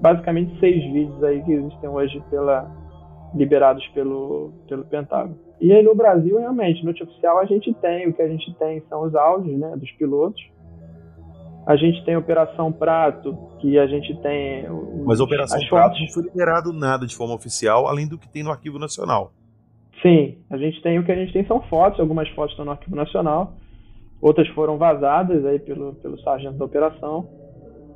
basicamente, 0.00 0.58
seis 0.60 0.82
vídeos 0.92 1.22
aí 1.24 1.42
que 1.42 1.52
existem 1.52 1.88
hoje 1.88 2.22
pela, 2.30 2.70
liberados 3.34 3.86
pelo, 3.88 4.52
pelo 4.68 4.84
Pentágono. 4.84 5.38
E 5.60 5.72
aí 5.72 5.82
no 5.82 5.94
Brasil, 5.94 6.38
realmente, 6.38 6.84
no 6.84 6.90
oficial 6.90 7.38
a 7.38 7.46
gente 7.46 7.72
tem, 7.74 8.08
o 8.08 8.12
que 8.12 8.22
a 8.22 8.28
gente 8.28 8.52
tem 8.54 8.82
são 8.88 9.04
os 9.04 9.14
áudios 9.14 9.58
né, 9.58 9.74
dos 9.76 9.90
pilotos, 9.92 10.42
a 11.66 11.76
gente 11.76 12.04
tem 12.04 12.16
Operação 12.16 12.72
Prato, 12.72 13.38
que 13.60 13.78
a 13.78 13.86
gente 13.86 14.20
tem. 14.20 14.68
Os, 14.68 15.04
Mas 15.04 15.20
Operação 15.20 15.60
Prato 15.68 15.96
não 15.98 16.08
foi 16.08 16.24
liberado 16.24 16.72
nada 16.72 17.06
de 17.06 17.14
forma 17.14 17.34
oficial, 17.34 17.86
além 17.86 18.08
do 18.08 18.18
que 18.18 18.28
tem 18.28 18.42
no 18.42 18.50
Arquivo 18.50 18.78
Nacional. 18.78 19.32
Sim, 20.02 20.38
a 20.50 20.56
gente 20.56 20.82
tem 20.82 20.98
o 20.98 21.04
que 21.04 21.12
a 21.12 21.14
gente 21.14 21.32
tem 21.32 21.46
são 21.46 21.62
fotos, 21.62 22.00
algumas 22.00 22.28
fotos 22.30 22.50
estão 22.50 22.64
no 22.64 22.72
Arquivo 22.72 22.96
Nacional, 22.96 23.54
outras 24.20 24.48
foram 24.48 24.76
vazadas 24.76 25.46
aí 25.46 25.60
pelo, 25.60 25.94
pelo 25.94 26.20
sargento 26.20 26.58
da 26.58 26.64
operação, 26.64 27.28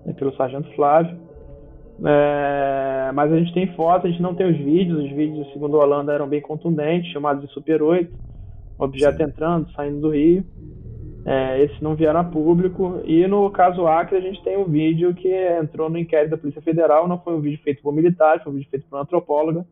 né, 0.06 0.12
pelo 0.12 0.34
sargento 0.36 0.70
Flávio. 0.76 1.18
É, 2.04 3.10
mas 3.12 3.32
a 3.32 3.38
gente 3.38 3.52
tem 3.52 3.66
fotos, 3.74 4.04
a 4.04 4.08
gente 4.10 4.22
não 4.22 4.34
tem 4.34 4.48
os 4.48 4.56
vídeos, 4.56 5.04
os 5.04 5.10
vídeos, 5.10 5.52
segundo 5.52 5.74
o 5.74 5.80
Holanda, 5.80 6.12
eram 6.12 6.28
bem 6.28 6.40
contundentes, 6.40 7.10
chamados 7.10 7.42
de 7.42 7.52
Super 7.52 7.82
8, 7.82 8.12
objeto 8.78 9.16
Sim. 9.16 9.24
entrando, 9.24 9.72
saindo 9.72 10.00
do 10.00 10.10
Rio. 10.10 10.44
É, 11.24 11.60
esses 11.60 11.80
não 11.80 11.96
vieram 11.96 12.20
a 12.20 12.24
público. 12.24 13.00
E 13.04 13.26
no 13.26 13.50
caso 13.50 13.84
Acre, 13.88 14.16
a 14.16 14.20
gente 14.20 14.40
tem 14.44 14.56
um 14.56 14.64
vídeo 14.64 15.12
que 15.12 15.28
entrou 15.60 15.90
no 15.90 15.98
inquérito 15.98 16.30
da 16.30 16.38
Polícia 16.38 16.62
Federal, 16.62 17.08
não 17.08 17.18
foi 17.18 17.34
um 17.34 17.40
vídeo 17.40 17.58
feito 17.64 17.82
por 17.82 17.92
militares, 17.92 18.44
foi 18.44 18.52
um 18.52 18.56
vídeo 18.56 18.70
feito 18.70 18.86
por 18.88 18.94
uma 18.94 19.02
antropóloga 19.02 19.66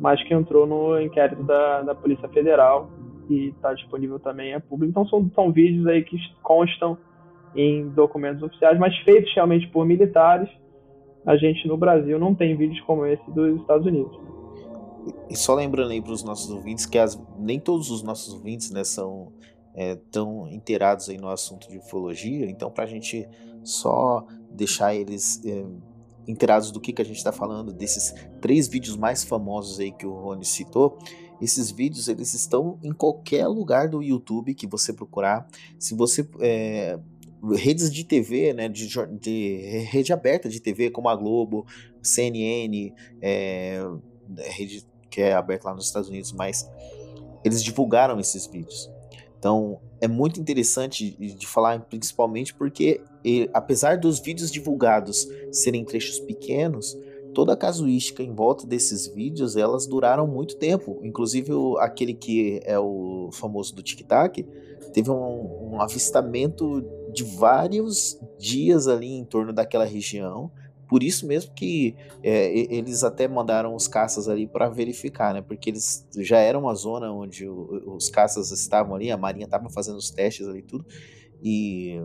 mas 0.00 0.22
que 0.22 0.32
entrou 0.34 0.66
no 0.66 1.00
inquérito 1.00 1.42
da, 1.42 1.82
da 1.82 1.94
Polícia 1.94 2.28
Federal 2.30 2.90
e 3.28 3.48
está 3.48 3.72
disponível 3.74 4.18
também 4.18 4.54
a 4.54 4.60
público. 4.60 4.90
Então 4.90 5.06
são, 5.06 5.30
são 5.34 5.52
vídeos 5.52 5.86
aí 5.86 6.02
que 6.02 6.16
constam 6.42 6.98
em 7.54 7.88
documentos 7.90 8.42
oficiais, 8.42 8.78
mas 8.78 8.96
feitos 8.98 9.32
realmente 9.34 9.68
por 9.68 9.84
militares. 9.84 10.48
A 11.26 11.36
gente 11.36 11.68
no 11.68 11.76
Brasil 11.76 12.18
não 12.18 12.34
tem 12.34 12.56
vídeos 12.56 12.80
como 12.80 13.04
esse 13.04 13.30
dos 13.30 13.60
Estados 13.60 13.86
Unidos. 13.86 14.18
E 15.28 15.36
só 15.36 15.54
lembrando 15.54 15.92
aí 15.92 16.00
para 16.00 16.12
os 16.12 16.24
nossos 16.24 16.50
ouvintes 16.50 16.86
que 16.86 16.98
as, 16.98 17.20
nem 17.38 17.60
todos 17.60 17.90
os 17.90 18.02
nossos 18.02 18.34
ouvintes 18.34 18.70
né, 18.70 18.84
são 18.84 19.32
é, 19.74 19.96
tão 20.10 20.48
inteirados 20.48 21.08
aí 21.08 21.18
no 21.18 21.28
assunto 21.28 21.68
de 21.68 21.78
ufologia, 21.78 22.50
então 22.50 22.70
para 22.70 22.84
a 22.84 22.86
gente 22.86 23.28
só 23.62 24.26
deixar 24.50 24.94
eles 24.94 25.44
é, 25.44 25.64
inteirados 26.30 26.70
do 26.70 26.80
que, 26.80 26.92
que 26.92 27.02
a 27.02 27.04
gente 27.04 27.16
está 27.16 27.32
falando, 27.32 27.72
desses 27.72 28.14
três 28.40 28.68
vídeos 28.68 28.96
mais 28.96 29.24
famosos 29.24 29.80
aí 29.80 29.92
que 29.92 30.06
o 30.06 30.12
Rony 30.12 30.44
citou, 30.44 30.98
esses 31.40 31.70
vídeos 31.70 32.08
eles 32.08 32.34
estão 32.34 32.78
em 32.82 32.92
qualquer 32.92 33.46
lugar 33.46 33.88
do 33.88 34.02
YouTube 34.02 34.54
que 34.54 34.66
você 34.66 34.92
procurar. 34.92 35.46
Se 35.78 35.94
você 35.94 36.28
é, 36.38 36.98
redes 37.54 37.90
de 37.90 38.04
TV, 38.04 38.52
né, 38.52 38.68
de, 38.68 38.88
de, 39.18 39.56
rede 39.90 40.12
aberta 40.12 40.48
de 40.48 40.60
TV 40.60 40.90
como 40.90 41.08
a 41.08 41.16
Globo, 41.16 41.66
CNN, 42.02 42.92
é, 43.22 43.80
rede 44.36 44.86
que 45.10 45.20
é 45.20 45.32
aberta 45.32 45.68
lá 45.68 45.74
nos 45.74 45.86
Estados 45.86 46.08
Unidos, 46.08 46.32
mas 46.32 46.70
eles 47.44 47.62
divulgaram 47.62 48.20
esses 48.20 48.46
vídeos. 48.46 48.90
Então 49.38 49.80
é 50.00 50.06
muito 50.06 50.38
interessante 50.38 51.10
de 51.10 51.46
falar, 51.46 51.80
principalmente 51.80 52.54
porque, 52.54 53.00
apesar 53.52 53.98
dos 53.98 54.18
vídeos 54.18 54.50
divulgados 54.50 55.28
serem 55.50 55.84
trechos 55.84 56.18
pequenos, 56.20 56.98
toda 57.34 57.52
a 57.52 57.56
casuística 57.56 58.22
em 58.22 58.34
volta 58.34 58.66
desses 58.66 59.06
vídeos 59.06 59.56
elas 59.56 59.86
duraram 59.86 60.26
muito 60.26 60.56
tempo. 60.56 60.98
Inclusive 61.02 61.52
aquele 61.78 62.14
que 62.14 62.60
é 62.64 62.78
o 62.78 63.30
famoso 63.32 63.74
do 63.74 63.82
Tic 63.82 64.06
Tac 64.06 64.44
teve 64.92 65.10
um, 65.10 65.74
um 65.74 65.80
avistamento 65.80 66.84
de 67.12 67.22
vários 67.22 68.18
dias 68.38 68.88
ali 68.88 69.12
em 69.12 69.24
torno 69.24 69.52
daquela 69.52 69.84
região 69.84 70.50
por 70.90 71.04
isso 71.04 71.24
mesmo 71.24 71.54
que 71.54 71.94
é, 72.20 72.50
eles 72.52 73.04
até 73.04 73.28
mandaram 73.28 73.76
os 73.76 73.86
caças 73.86 74.28
ali 74.28 74.44
para 74.44 74.68
verificar, 74.68 75.32
né? 75.32 75.40
Porque 75.40 75.70
eles 75.70 76.04
já 76.16 76.38
era 76.38 76.58
uma 76.58 76.74
zona 76.74 77.12
onde 77.12 77.48
o, 77.48 77.94
os 77.94 78.10
caças 78.10 78.50
estavam 78.50 78.96
ali, 78.96 79.08
a 79.08 79.16
marinha 79.16 79.44
estava 79.44 79.70
fazendo 79.70 79.98
os 79.98 80.10
testes 80.10 80.48
ali 80.48 80.62
tudo 80.62 80.84
e 81.42 82.00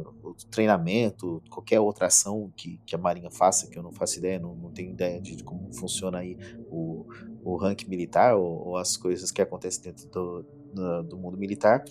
treinamento, 0.50 1.42
qualquer 1.50 1.80
outra 1.80 2.08
ação 2.08 2.52
que, 2.56 2.80
que 2.86 2.96
a 2.96 2.98
Marinha 2.98 3.30
faça, 3.30 3.68
que 3.68 3.78
eu 3.78 3.84
não 3.84 3.92
faço 3.92 4.18
ideia, 4.20 4.40
não, 4.40 4.56
não 4.56 4.72
tenho 4.72 4.92
ideia 4.92 5.20
de 5.20 5.44
como 5.44 5.70
funciona 5.74 6.20
aí 6.20 6.38
o, 6.70 7.06
o 7.44 7.58
ranking 7.58 7.90
militar 7.90 8.36
ou, 8.36 8.70
ou 8.70 8.78
as 8.78 8.96
coisas 8.96 9.32
que 9.32 9.42
acontecem 9.42 9.84
dentro 9.84 10.08
do, 10.10 10.46
do, 10.74 11.04
do 11.04 11.18
mundo 11.18 11.38
militar, 11.38 11.84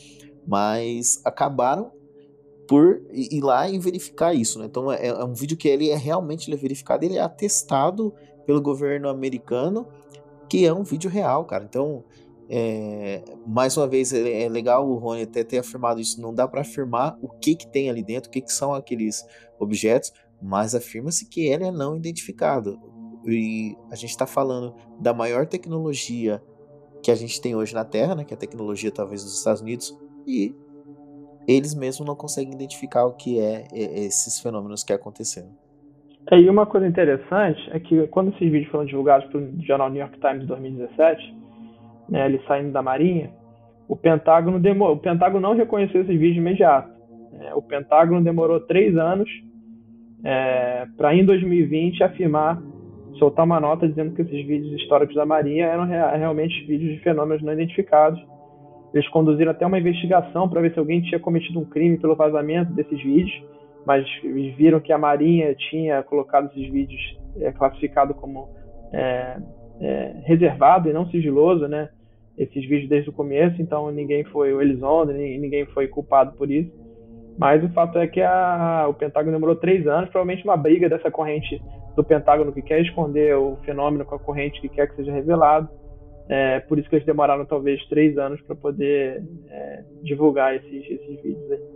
mas 0.46 1.20
acabaram 1.24 1.92
por 2.66 3.02
ir 3.12 3.42
lá 3.42 3.68
e 3.68 3.78
verificar 3.78 4.34
isso, 4.34 4.58
né? 4.58 4.64
Então 4.66 4.90
é, 4.90 5.06
é, 5.06 5.24
um 5.24 5.34
vídeo 5.34 5.56
que 5.56 5.68
ele 5.68 5.90
é 5.90 5.96
realmente 5.96 6.48
ele 6.48 6.56
é 6.56 6.60
verificado, 6.60 7.04
ele 7.04 7.18
é 7.18 7.20
atestado 7.20 8.14
pelo 8.46 8.60
governo 8.60 9.08
americano 9.08 9.86
que 10.48 10.64
é 10.64 10.72
um 10.72 10.84
vídeo 10.84 11.10
real, 11.10 11.44
cara. 11.44 11.64
Então, 11.64 12.04
é, 12.48 13.22
mais 13.46 13.76
uma 13.76 13.86
vez 13.86 14.12
é, 14.12 14.44
é 14.44 14.48
legal 14.48 14.88
o 14.88 14.96
Rony 14.96 15.22
até 15.22 15.42
ter 15.42 15.58
afirmado 15.58 16.00
isso. 16.00 16.20
Não 16.20 16.34
dá 16.34 16.46
para 16.46 16.60
afirmar 16.60 17.16
o 17.22 17.28
que 17.28 17.54
que 17.54 17.66
tem 17.66 17.88
ali 17.88 18.02
dentro, 18.02 18.28
o 18.28 18.32
que 18.32 18.40
que 18.40 18.52
são 18.52 18.74
aqueles 18.74 19.24
objetos, 19.58 20.12
mas 20.42 20.74
afirma-se 20.74 21.28
que 21.28 21.46
ele 21.46 21.64
é 21.64 21.70
não 21.70 21.96
identificado. 21.96 22.78
E 23.26 23.74
a 23.90 23.96
gente 23.96 24.10
está 24.10 24.26
falando 24.26 24.74
da 25.00 25.14
maior 25.14 25.46
tecnologia 25.46 26.42
que 27.02 27.10
a 27.10 27.14
gente 27.14 27.40
tem 27.40 27.54
hoje 27.54 27.74
na 27.74 27.84
Terra, 27.84 28.14
né? 28.14 28.24
Que 28.24 28.34
é 28.34 28.36
a 28.36 28.40
tecnologia 28.40 28.90
talvez 28.90 29.22
dos 29.22 29.38
Estados 29.38 29.62
Unidos 29.62 29.98
e 30.26 30.54
eles 31.46 31.74
mesmos 31.74 32.06
não 32.06 32.16
conseguem 32.16 32.54
identificar 32.54 33.04
o 33.04 33.12
que 33.12 33.38
é, 33.38 33.66
esses 33.72 34.40
fenômenos 34.40 34.82
que 34.82 34.92
aconteceram. 34.92 35.50
É, 36.30 36.40
e 36.40 36.48
uma 36.48 36.64
coisa 36.64 36.86
interessante 36.86 37.60
é 37.70 37.78
que 37.78 38.06
quando 38.06 38.28
esses 38.30 38.50
vídeos 38.50 38.70
foram 38.70 38.86
divulgados 38.86 39.30
pelo 39.30 39.50
jornal 39.62 39.90
New 39.90 40.00
York 40.00 40.18
Times 40.20 40.44
em 40.44 40.46
2017, 40.46 41.43
né, 42.08 42.26
eles 42.26 42.44
saindo 42.46 42.72
da 42.72 42.82
Marinha, 42.82 43.30
o 43.88 43.96
Pentágono, 43.96 44.58
demorou, 44.58 44.96
o 44.96 44.98
Pentágono 44.98 45.40
não 45.40 45.56
reconheceu 45.56 46.02
esses 46.02 46.12
vídeos 46.12 46.34
de 46.34 46.40
imediato. 46.40 46.92
É, 47.40 47.54
o 47.54 47.62
Pentágono 47.62 48.22
demorou 48.22 48.60
três 48.60 48.96
anos 48.96 49.28
é, 50.24 50.86
para, 50.96 51.14
em 51.14 51.24
2020, 51.24 52.02
afirmar, 52.02 52.62
soltar 53.18 53.44
uma 53.44 53.60
nota 53.60 53.86
dizendo 53.86 54.14
que 54.14 54.22
esses 54.22 54.46
vídeos 54.46 54.72
históricos 54.80 55.14
da 55.14 55.26
Marinha 55.26 55.66
eram 55.66 55.84
realmente 55.84 56.64
vídeos 56.66 56.94
de 56.94 57.00
fenômenos 57.00 57.42
não 57.42 57.52
identificados 57.52 58.20
eles 58.94 59.08
conduziram 59.08 59.50
até 59.50 59.66
uma 59.66 59.78
investigação 59.78 60.48
para 60.48 60.60
ver 60.60 60.72
se 60.72 60.78
alguém 60.78 61.02
tinha 61.02 61.18
cometido 61.18 61.58
um 61.58 61.64
crime 61.64 61.98
pelo 61.98 62.14
vazamento 62.14 62.72
desses 62.72 63.02
vídeos, 63.02 63.42
mas 63.84 64.06
viram 64.56 64.78
que 64.78 64.92
a 64.92 64.98
Marinha 64.98 65.52
tinha 65.56 66.00
colocado 66.04 66.46
esses 66.46 66.70
vídeos 66.70 67.00
é, 67.40 67.50
classificado 67.50 68.14
como 68.14 68.48
é, 68.92 69.36
é, 69.80 70.14
reservado 70.24 70.88
e 70.88 70.92
não 70.92 71.08
sigiloso, 71.10 71.66
né? 71.68 71.88
Esses 72.36 72.66
vídeos 72.68 72.88
desde 72.88 73.10
o 73.10 73.12
começo, 73.12 73.62
então 73.62 73.90
ninguém 73.90 74.24
foi 74.24 74.52
o 74.52 74.60
Elizondo, 74.60 75.12
ninguém 75.12 75.66
foi 75.66 75.86
culpado 75.86 76.36
por 76.36 76.50
isso. 76.50 76.72
Mas 77.38 77.62
o 77.64 77.68
fato 77.70 77.98
é 77.98 78.06
que 78.06 78.20
a, 78.20 78.86
o 78.88 78.94
Pentágono 78.94 79.32
demorou 79.32 79.56
três 79.56 79.86
anos, 79.86 80.10
provavelmente 80.10 80.44
uma 80.44 80.56
briga 80.56 80.88
dessa 80.88 81.10
corrente 81.10 81.60
do 81.96 82.04
Pentágono 82.04 82.52
que 82.52 82.62
quer 82.62 82.80
esconder 82.80 83.36
o 83.36 83.56
fenômeno 83.64 84.04
com 84.04 84.14
a 84.14 84.18
corrente 84.18 84.60
que 84.60 84.68
quer 84.68 84.88
que 84.88 84.96
seja 84.96 85.12
revelado. 85.12 85.68
É, 86.28 86.60
por 86.60 86.78
isso 86.78 86.88
que 86.88 86.96
eles 86.96 87.06
demoraram 87.06 87.44
talvez 87.44 87.84
três 87.86 88.16
anos 88.16 88.40
para 88.42 88.56
poder 88.56 89.22
é, 89.50 89.84
divulgar 90.02 90.56
esses, 90.56 90.90
esses 90.90 91.22
vídeos 91.22 91.50
aí. 91.50 91.73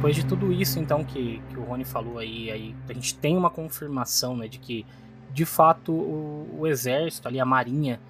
Depois 0.00 0.16
de 0.16 0.24
tudo 0.24 0.50
isso, 0.50 0.78
então, 0.78 1.04
que, 1.04 1.42
que 1.50 1.58
o 1.58 1.62
Rony 1.62 1.84
falou 1.84 2.16
aí, 2.16 2.50
aí, 2.50 2.74
a 2.88 2.92
gente 2.94 3.14
tem 3.18 3.36
uma 3.36 3.50
confirmação, 3.50 4.34
né, 4.34 4.48
de 4.48 4.58
que, 4.58 4.86
de 5.30 5.44
fato, 5.44 5.92
o, 5.92 6.60
o 6.60 6.66
exército 6.66 7.28
ali, 7.28 7.38
a 7.38 7.44
marinha, 7.44 8.00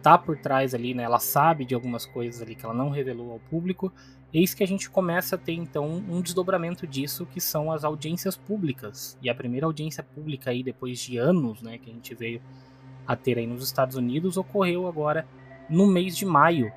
tá 0.00 0.16
por 0.16 0.38
trás 0.38 0.76
ali, 0.76 0.94
né, 0.94 1.02
ela 1.02 1.18
sabe 1.18 1.64
de 1.64 1.74
algumas 1.74 2.06
coisas 2.06 2.40
ali 2.40 2.54
que 2.54 2.64
ela 2.64 2.72
não 2.72 2.88
revelou 2.88 3.32
ao 3.32 3.40
público, 3.40 3.92
eis 4.32 4.54
que 4.54 4.62
a 4.62 4.66
gente 4.66 4.88
começa 4.88 5.34
a 5.34 5.38
ter, 5.38 5.54
então, 5.54 5.88
um 6.08 6.20
desdobramento 6.20 6.86
disso, 6.86 7.26
que 7.26 7.40
são 7.40 7.72
as 7.72 7.82
audiências 7.82 8.36
públicas. 8.36 9.18
E 9.20 9.28
a 9.28 9.34
primeira 9.34 9.66
audiência 9.66 10.04
pública 10.04 10.52
aí, 10.52 10.62
depois 10.62 11.00
de 11.00 11.16
anos, 11.16 11.60
né, 11.62 11.78
que 11.78 11.90
a 11.90 11.92
gente 11.92 12.14
veio 12.14 12.40
a 13.04 13.16
ter 13.16 13.38
aí 13.38 13.46
nos 13.48 13.64
Estados 13.64 13.96
Unidos, 13.96 14.36
ocorreu 14.36 14.86
agora 14.86 15.26
no 15.68 15.88
mês 15.88 16.16
de 16.16 16.24
maio 16.24 16.72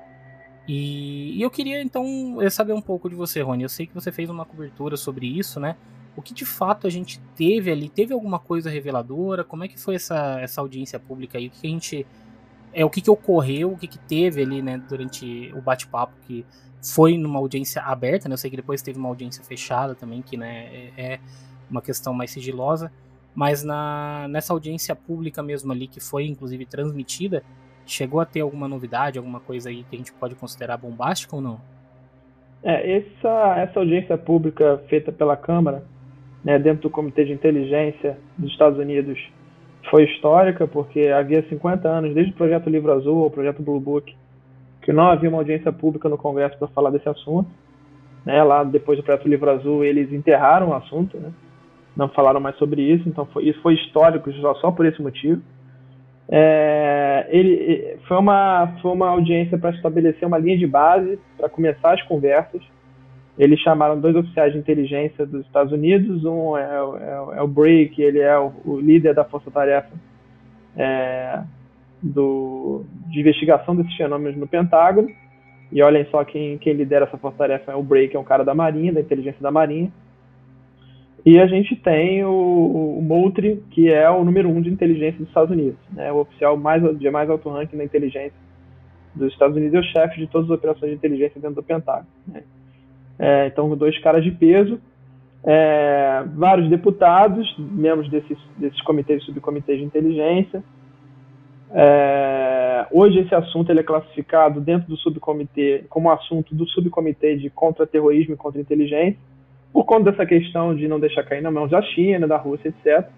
e, 0.66 1.38
e, 1.38 1.42
eu 1.42 1.50
queria 1.50 1.82
então 1.82 2.38
saber 2.50 2.72
um 2.72 2.80
pouco 2.80 3.08
de 3.08 3.14
você, 3.14 3.42
Rony. 3.42 3.62
Eu 3.62 3.68
sei 3.68 3.86
que 3.86 3.94
você 3.94 4.10
fez 4.10 4.30
uma 4.30 4.44
cobertura 4.44 4.96
sobre 4.96 5.26
isso, 5.26 5.60
né? 5.60 5.76
O 6.16 6.22
que 6.22 6.32
de 6.32 6.44
fato 6.44 6.86
a 6.86 6.90
gente 6.90 7.20
teve 7.36 7.70
ali? 7.70 7.88
Teve 7.88 8.14
alguma 8.14 8.38
coisa 8.38 8.70
reveladora? 8.70 9.44
Como 9.44 9.64
é 9.64 9.68
que 9.68 9.78
foi 9.78 9.96
essa, 9.96 10.40
essa 10.40 10.60
audiência 10.60 10.98
pública 10.98 11.38
aí? 11.38 11.48
O 11.48 11.50
que 11.50 11.66
a 11.66 11.70
gente. 11.70 12.06
É, 12.72 12.84
o 12.84 12.90
que, 12.90 13.00
que 13.00 13.10
ocorreu, 13.10 13.72
o 13.72 13.76
que, 13.76 13.86
que 13.86 13.98
teve 13.98 14.42
ali, 14.42 14.60
né, 14.60 14.82
durante 14.88 15.52
o 15.54 15.60
bate-papo, 15.60 16.12
que 16.26 16.44
foi 16.82 17.16
numa 17.16 17.38
audiência 17.38 17.80
aberta, 17.82 18.28
né? 18.28 18.34
Eu 18.34 18.38
sei 18.38 18.50
que 18.50 18.56
depois 18.56 18.82
teve 18.82 18.98
uma 18.98 19.08
audiência 19.08 19.44
fechada 19.44 19.94
também, 19.94 20.22
que 20.22 20.36
né, 20.36 20.90
é, 20.96 21.14
é 21.14 21.20
uma 21.70 21.80
questão 21.80 22.12
mais 22.12 22.30
sigilosa. 22.30 22.90
Mas 23.34 23.62
na, 23.62 24.26
nessa 24.28 24.52
audiência 24.52 24.94
pública 24.94 25.42
mesmo 25.42 25.72
ali, 25.72 25.88
que 25.88 26.00
foi 26.00 26.26
inclusive 26.26 26.64
transmitida, 26.66 27.44
Chegou 27.86 28.20
a 28.20 28.24
ter 28.24 28.40
alguma 28.40 28.66
novidade, 28.66 29.18
alguma 29.18 29.40
coisa 29.40 29.68
aí 29.68 29.84
que 29.84 29.94
a 29.94 29.98
gente 29.98 30.12
pode 30.12 30.34
considerar 30.34 30.76
bombástica 30.76 31.36
ou 31.36 31.42
não? 31.42 31.60
É, 32.62 32.96
essa, 32.96 33.58
essa 33.58 33.78
audiência 33.78 34.16
pública 34.16 34.82
feita 34.88 35.12
pela 35.12 35.36
Câmara, 35.36 35.84
né, 36.42 36.58
dentro 36.58 36.82
do 36.82 36.90
Comitê 36.90 37.24
de 37.24 37.32
Inteligência 37.32 38.18
dos 38.38 38.50
Estados 38.50 38.78
Unidos, 38.78 39.18
foi 39.90 40.04
histórica, 40.04 40.66
porque 40.66 41.08
havia 41.08 41.46
50 41.48 41.86
anos, 41.86 42.14
desde 42.14 42.32
o 42.32 42.36
projeto 42.36 42.70
Livro 42.70 42.92
Azul 42.92 43.26
o 43.26 43.30
projeto 43.30 43.62
Blue 43.62 43.78
Book, 43.78 44.14
que 44.80 44.92
não 44.92 45.08
havia 45.08 45.28
uma 45.28 45.38
audiência 45.38 45.70
pública 45.72 46.08
no 46.08 46.16
Congresso 46.16 46.58
para 46.58 46.68
falar 46.68 46.90
desse 46.90 47.08
assunto. 47.08 47.50
Né, 48.24 48.42
lá 48.42 48.64
depois 48.64 48.98
do 48.98 49.04
projeto 49.04 49.28
Livro 49.28 49.50
Azul, 49.50 49.84
eles 49.84 50.10
enterraram 50.10 50.70
o 50.70 50.74
assunto, 50.74 51.18
né, 51.18 51.30
não 51.94 52.08
falaram 52.08 52.40
mais 52.40 52.56
sobre 52.56 52.80
isso, 52.80 53.06
então 53.06 53.26
foi, 53.26 53.44
isso 53.44 53.60
foi 53.60 53.74
histórico 53.74 54.32
só, 54.32 54.54
só 54.54 54.70
por 54.70 54.86
esse 54.86 55.02
motivo. 55.02 55.42
É, 56.28 57.26
ele 57.28 57.98
foi 58.08 58.16
uma 58.16 58.74
foi 58.80 58.92
uma 58.92 59.08
audiência 59.08 59.58
para 59.58 59.70
estabelecer 59.70 60.26
uma 60.26 60.38
linha 60.38 60.56
de 60.56 60.66
base 60.66 61.18
para 61.36 61.48
começar 61.48 61.94
as 61.94 62.02
conversas. 62.02 62.62
Eles 63.36 63.58
chamaram 63.60 63.98
dois 63.98 64.14
oficiais 64.14 64.52
de 64.52 64.58
inteligência 64.58 65.26
dos 65.26 65.44
Estados 65.44 65.72
Unidos, 65.72 66.24
um 66.24 66.56
é, 66.56 66.62
é, 66.62 67.38
é 67.38 67.42
o 67.42 67.48
Bray, 67.48 67.92
ele 67.98 68.20
é 68.20 68.38
o, 68.38 68.52
o 68.64 68.80
líder 68.80 69.12
da 69.12 69.24
força-tarefa 69.24 69.90
é, 70.76 71.40
do, 72.00 72.84
de 73.08 73.20
investigação 73.20 73.74
desses 73.74 73.94
fenômenos 73.96 74.38
no 74.38 74.46
Pentágono. 74.46 75.08
E 75.72 75.82
olhem 75.82 76.06
só 76.10 76.24
quem, 76.24 76.56
quem 76.58 76.74
lidera 76.74 77.06
essa 77.06 77.18
força-tarefa 77.18 77.72
é 77.72 77.74
o 77.74 77.82
Bray, 77.82 78.08
é 78.12 78.18
um 78.18 78.24
cara 78.24 78.44
da 78.44 78.54
Marinha, 78.54 78.92
da 78.92 79.00
inteligência 79.00 79.42
da 79.42 79.50
Marinha. 79.50 79.90
E 81.24 81.40
a 81.40 81.46
gente 81.46 81.74
tem 81.76 82.22
o, 82.24 82.98
o 82.98 83.02
Moultrie, 83.02 83.62
que 83.70 83.90
é 83.90 84.08
o 84.10 84.22
número 84.24 84.48
um 84.48 84.60
de 84.60 84.68
inteligência 84.68 85.18
dos 85.18 85.28
Estados 85.28 85.50
Unidos, 85.50 85.78
né, 85.92 86.12
o 86.12 86.18
oficial 86.18 86.56
mais, 86.56 86.82
de 86.98 87.10
mais 87.10 87.30
alto 87.30 87.48
ranking 87.48 87.76
na 87.76 87.84
inteligência 87.84 88.38
dos 89.14 89.32
Estados 89.32 89.56
Unidos 89.56 89.74
e 89.74 89.78
o 89.78 89.82
chefe 89.92 90.20
de 90.20 90.26
todas 90.26 90.50
as 90.50 90.56
operações 90.56 90.90
de 90.90 90.96
inteligência 90.96 91.40
dentro 91.40 91.56
do 91.56 91.62
Pentágono. 91.62 92.08
Né. 92.26 92.42
É, 93.18 93.46
então, 93.46 93.74
dois 93.76 93.98
caras 94.00 94.22
de 94.22 94.32
peso, 94.32 94.78
é, 95.44 96.24
vários 96.34 96.68
deputados, 96.68 97.54
membros 97.58 98.10
desses, 98.10 98.38
desses 98.58 98.80
comitês 98.82 99.22
e 99.22 99.26
subcomitês 99.26 99.78
de 99.78 99.84
inteligência, 99.84 100.62
É, 101.76 102.86
hoje 102.92 103.18
esse 103.18 103.34
assunto 103.34 103.68
ele 103.70 103.80
é 103.80 103.82
classificado 103.82 104.60
dentro 104.60 104.86
do 104.88 104.96
subcomitê 104.96 105.84
como 105.88 106.08
assunto 106.08 106.54
do 106.54 106.64
subcomitê 106.68 107.36
de 107.36 107.50
contra-terrorismo 107.50 108.34
e 108.34 108.36
contra-inteligência, 108.36 109.18
por 109.74 109.84
conta 109.84 110.12
dessa 110.12 110.24
questão 110.24 110.72
de 110.72 110.86
não 110.86 111.00
deixar 111.00 111.24
cair 111.24 111.42
na 111.42 111.50
mão 111.50 111.66
da 111.66 111.82
China, 111.82 112.28
da 112.28 112.36
Rússia, 112.36 112.68
etc. 112.68 113.10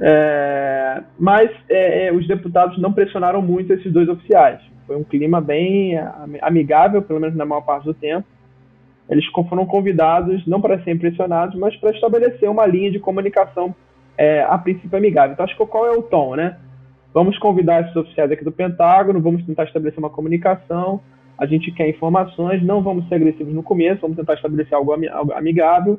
É, 0.00 1.02
mas 1.18 1.50
é, 1.68 2.06
é, 2.06 2.12
os 2.12 2.26
deputados 2.26 2.78
não 2.78 2.90
pressionaram 2.90 3.42
muito 3.42 3.70
esses 3.70 3.92
dois 3.92 4.08
oficiais. 4.08 4.62
Foi 4.86 4.96
um 4.96 5.04
clima 5.04 5.42
bem 5.42 5.92
amigável, 6.40 7.02
pelo 7.02 7.20
menos 7.20 7.36
na 7.36 7.44
maior 7.44 7.60
parte 7.60 7.84
do 7.84 7.92
tempo. 7.92 8.26
Eles 9.10 9.26
foram 9.26 9.66
convidados 9.66 10.46
não 10.46 10.58
para 10.58 10.82
ser 10.82 10.92
impressionados, 10.92 11.54
mas 11.60 11.76
para 11.76 11.90
estabelecer 11.90 12.48
uma 12.48 12.64
linha 12.64 12.90
de 12.90 12.98
comunicação 12.98 13.74
é, 14.16 14.42
a 14.44 14.56
princípio 14.56 14.96
amigável. 14.96 15.34
Então 15.34 15.44
acho 15.44 15.56
que 15.56 15.66
qual 15.66 15.86
é 15.86 15.90
o 15.90 16.02
tom, 16.02 16.34
né? 16.34 16.56
Vamos 17.12 17.38
convidar 17.38 17.82
esses 17.82 17.94
oficiais 17.94 18.32
aqui 18.32 18.42
do 18.42 18.50
Pentágono, 18.50 19.20
vamos 19.20 19.44
tentar 19.44 19.64
estabelecer 19.64 19.98
uma 19.98 20.08
comunicação. 20.08 21.02
A 21.38 21.46
gente 21.46 21.72
quer 21.72 21.88
informações, 21.88 22.62
não 22.62 22.82
vamos 22.82 23.08
ser 23.08 23.16
agressivos 23.16 23.54
no 23.54 23.62
começo, 23.62 24.00
vamos 24.00 24.16
tentar 24.16 24.34
estabelecer 24.34 24.74
algo, 24.74 24.92
amigável. 25.34 25.98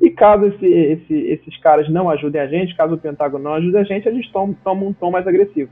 E 0.00 0.10
caso 0.10 0.46
esse, 0.46 0.66
esse, 0.66 1.14
esses 1.14 1.56
caras 1.58 1.88
não 1.88 2.10
ajudem 2.10 2.40
a 2.40 2.46
gente, 2.46 2.76
caso 2.76 2.94
o 2.94 2.98
Pentágono 2.98 3.44
não 3.44 3.54
ajude 3.54 3.76
a 3.78 3.84
gente, 3.84 4.08
a 4.08 4.12
gente 4.12 4.30
toma, 4.30 4.54
toma 4.62 4.84
um 4.84 4.92
tom 4.92 5.10
mais 5.10 5.26
agressivo. 5.26 5.70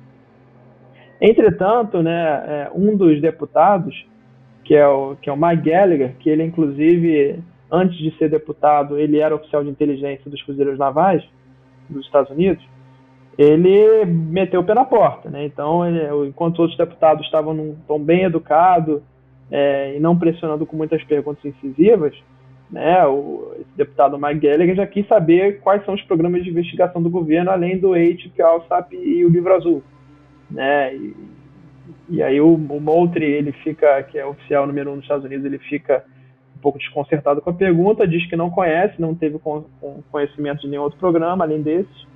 Entretanto, 1.21 2.03
né, 2.03 2.13
é, 2.47 2.71
um 2.75 2.97
dos 2.97 3.21
deputados, 3.21 4.07
que 4.65 4.75
é 4.75 4.87
o, 4.87 5.17
que 5.17 5.29
é 5.29 5.33
o 5.33 5.37
Mike 5.37 5.71
Gallagher, 5.71 6.15
que 6.19 6.31
ele 6.31 6.43
inclusive, 6.43 7.39
antes 7.71 7.99
de 7.99 8.17
ser 8.17 8.31
deputado, 8.31 8.99
ele 8.99 9.19
era 9.19 9.35
oficial 9.35 9.63
de 9.63 9.71
inteligência 9.71 10.31
dos 10.31 10.43
Cruzeiros 10.43 10.79
Navais 10.79 11.23
dos 11.89 12.05
Estados 12.07 12.31
Unidos, 12.31 12.65
ele 13.37 14.05
meteu 14.05 14.61
o 14.61 14.65
pé 14.65 14.75
na 14.75 14.85
porta, 14.85 15.29
né? 15.29 15.45
Então, 15.45 15.87
ele, 15.87 16.29
enquanto 16.29 16.61
outros 16.61 16.79
deputados 16.79 17.25
estavam 17.25 17.53
num 17.53 17.77
tom 17.87 17.99
bem 17.99 18.25
educado 18.25 19.03
é, 19.51 19.97
e 19.97 20.01
não 20.01 20.17
pressionando 20.17 20.65
com 20.65 20.77
muitas 20.77 21.03
perguntas 21.05 21.45
incisivas, 21.45 22.15
né? 22.71 23.05
O 23.07 23.55
deputado 23.77 24.19
Mike 24.19 24.47
Gallagher 24.47 24.77
já 24.77 24.87
quis 24.87 25.07
saber 25.07 25.61
quais 25.61 25.85
são 25.85 25.95
os 25.95 26.03
programas 26.03 26.45
de 26.45 26.51
investigação 26.51 27.03
do 27.03 27.11
governo, 27.11 27.51
além 27.51 27.79
do 27.79 27.95
EIT, 27.97 28.31
que 28.31 28.43
é 28.43 28.47
o 28.47 28.63
SAP 28.63 28.93
e 28.95 29.25
o 29.25 29.29
Livro 29.29 29.55
Azul, 29.55 29.83
né? 30.51 30.95
E, 30.95 31.15
e 32.09 32.23
aí 32.23 32.41
o, 32.41 32.55
o 32.55 32.81
Moultrie, 32.81 33.33
ele 33.33 33.53
fica, 33.53 34.03
que 34.05 34.19
é 34.19 34.25
oficial 34.25 34.67
número 34.67 34.91
um 34.91 34.95
dos 34.95 35.05
Estados 35.05 35.25
Unidos, 35.25 35.45
ele 35.45 35.59
fica 35.59 36.05
um 36.57 36.61
pouco 36.61 36.79
desconcertado 36.79 37.41
com 37.41 37.51
a 37.51 37.55
pergunta, 37.55 38.07
diz 38.07 38.27
que 38.29 38.37
não 38.37 38.51
conhece, 38.51 39.01
não 39.01 39.15
teve 39.15 39.41
conhecimento 40.11 40.63
de 40.63 40.69
nenhum 40.69 40.83
outro 40.83 40.99
programa 40.99 41.45
além 41.45 41.63
desses. 41.63 42.14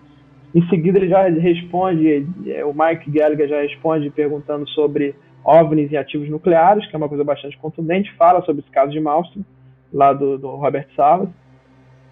Em 0.55 0.67
seguida 0.69 0.99
ele 0.99 1.09
já 1.09 1.29
responde, 1.29 2.27
é, 2.47 2.65
o 2.65 2.73
Mike 2.73 3.11
Gallagher 3.11 3.49
já 3.49 3.61
responde 3.61 4.11
perguntando 4.11 4.69
sobre 4.71 5.15
OVNIs 5.45 5.93
e 5.93 5.97
ativos 5.97 6.29
nucleares, 6.29 6.87
que 6.87 6.97
é 6.97 6.99
uma 6.99 7.09
coisa 7.09 7.25
bastante 7.25 7.57
contundente, 7.59 8.13
fala 8.15 8.43
sobre 8.43 8.63
esse 8.63 8.71
caso 8.71 8.93
de 8.93 9.01
Malmström, 9.01 9.45
lá 9.93 10.13
do, 10.13 10.39
do 10.39 10.49
Robert 10.49 10.89
Salles. 10.97 11.29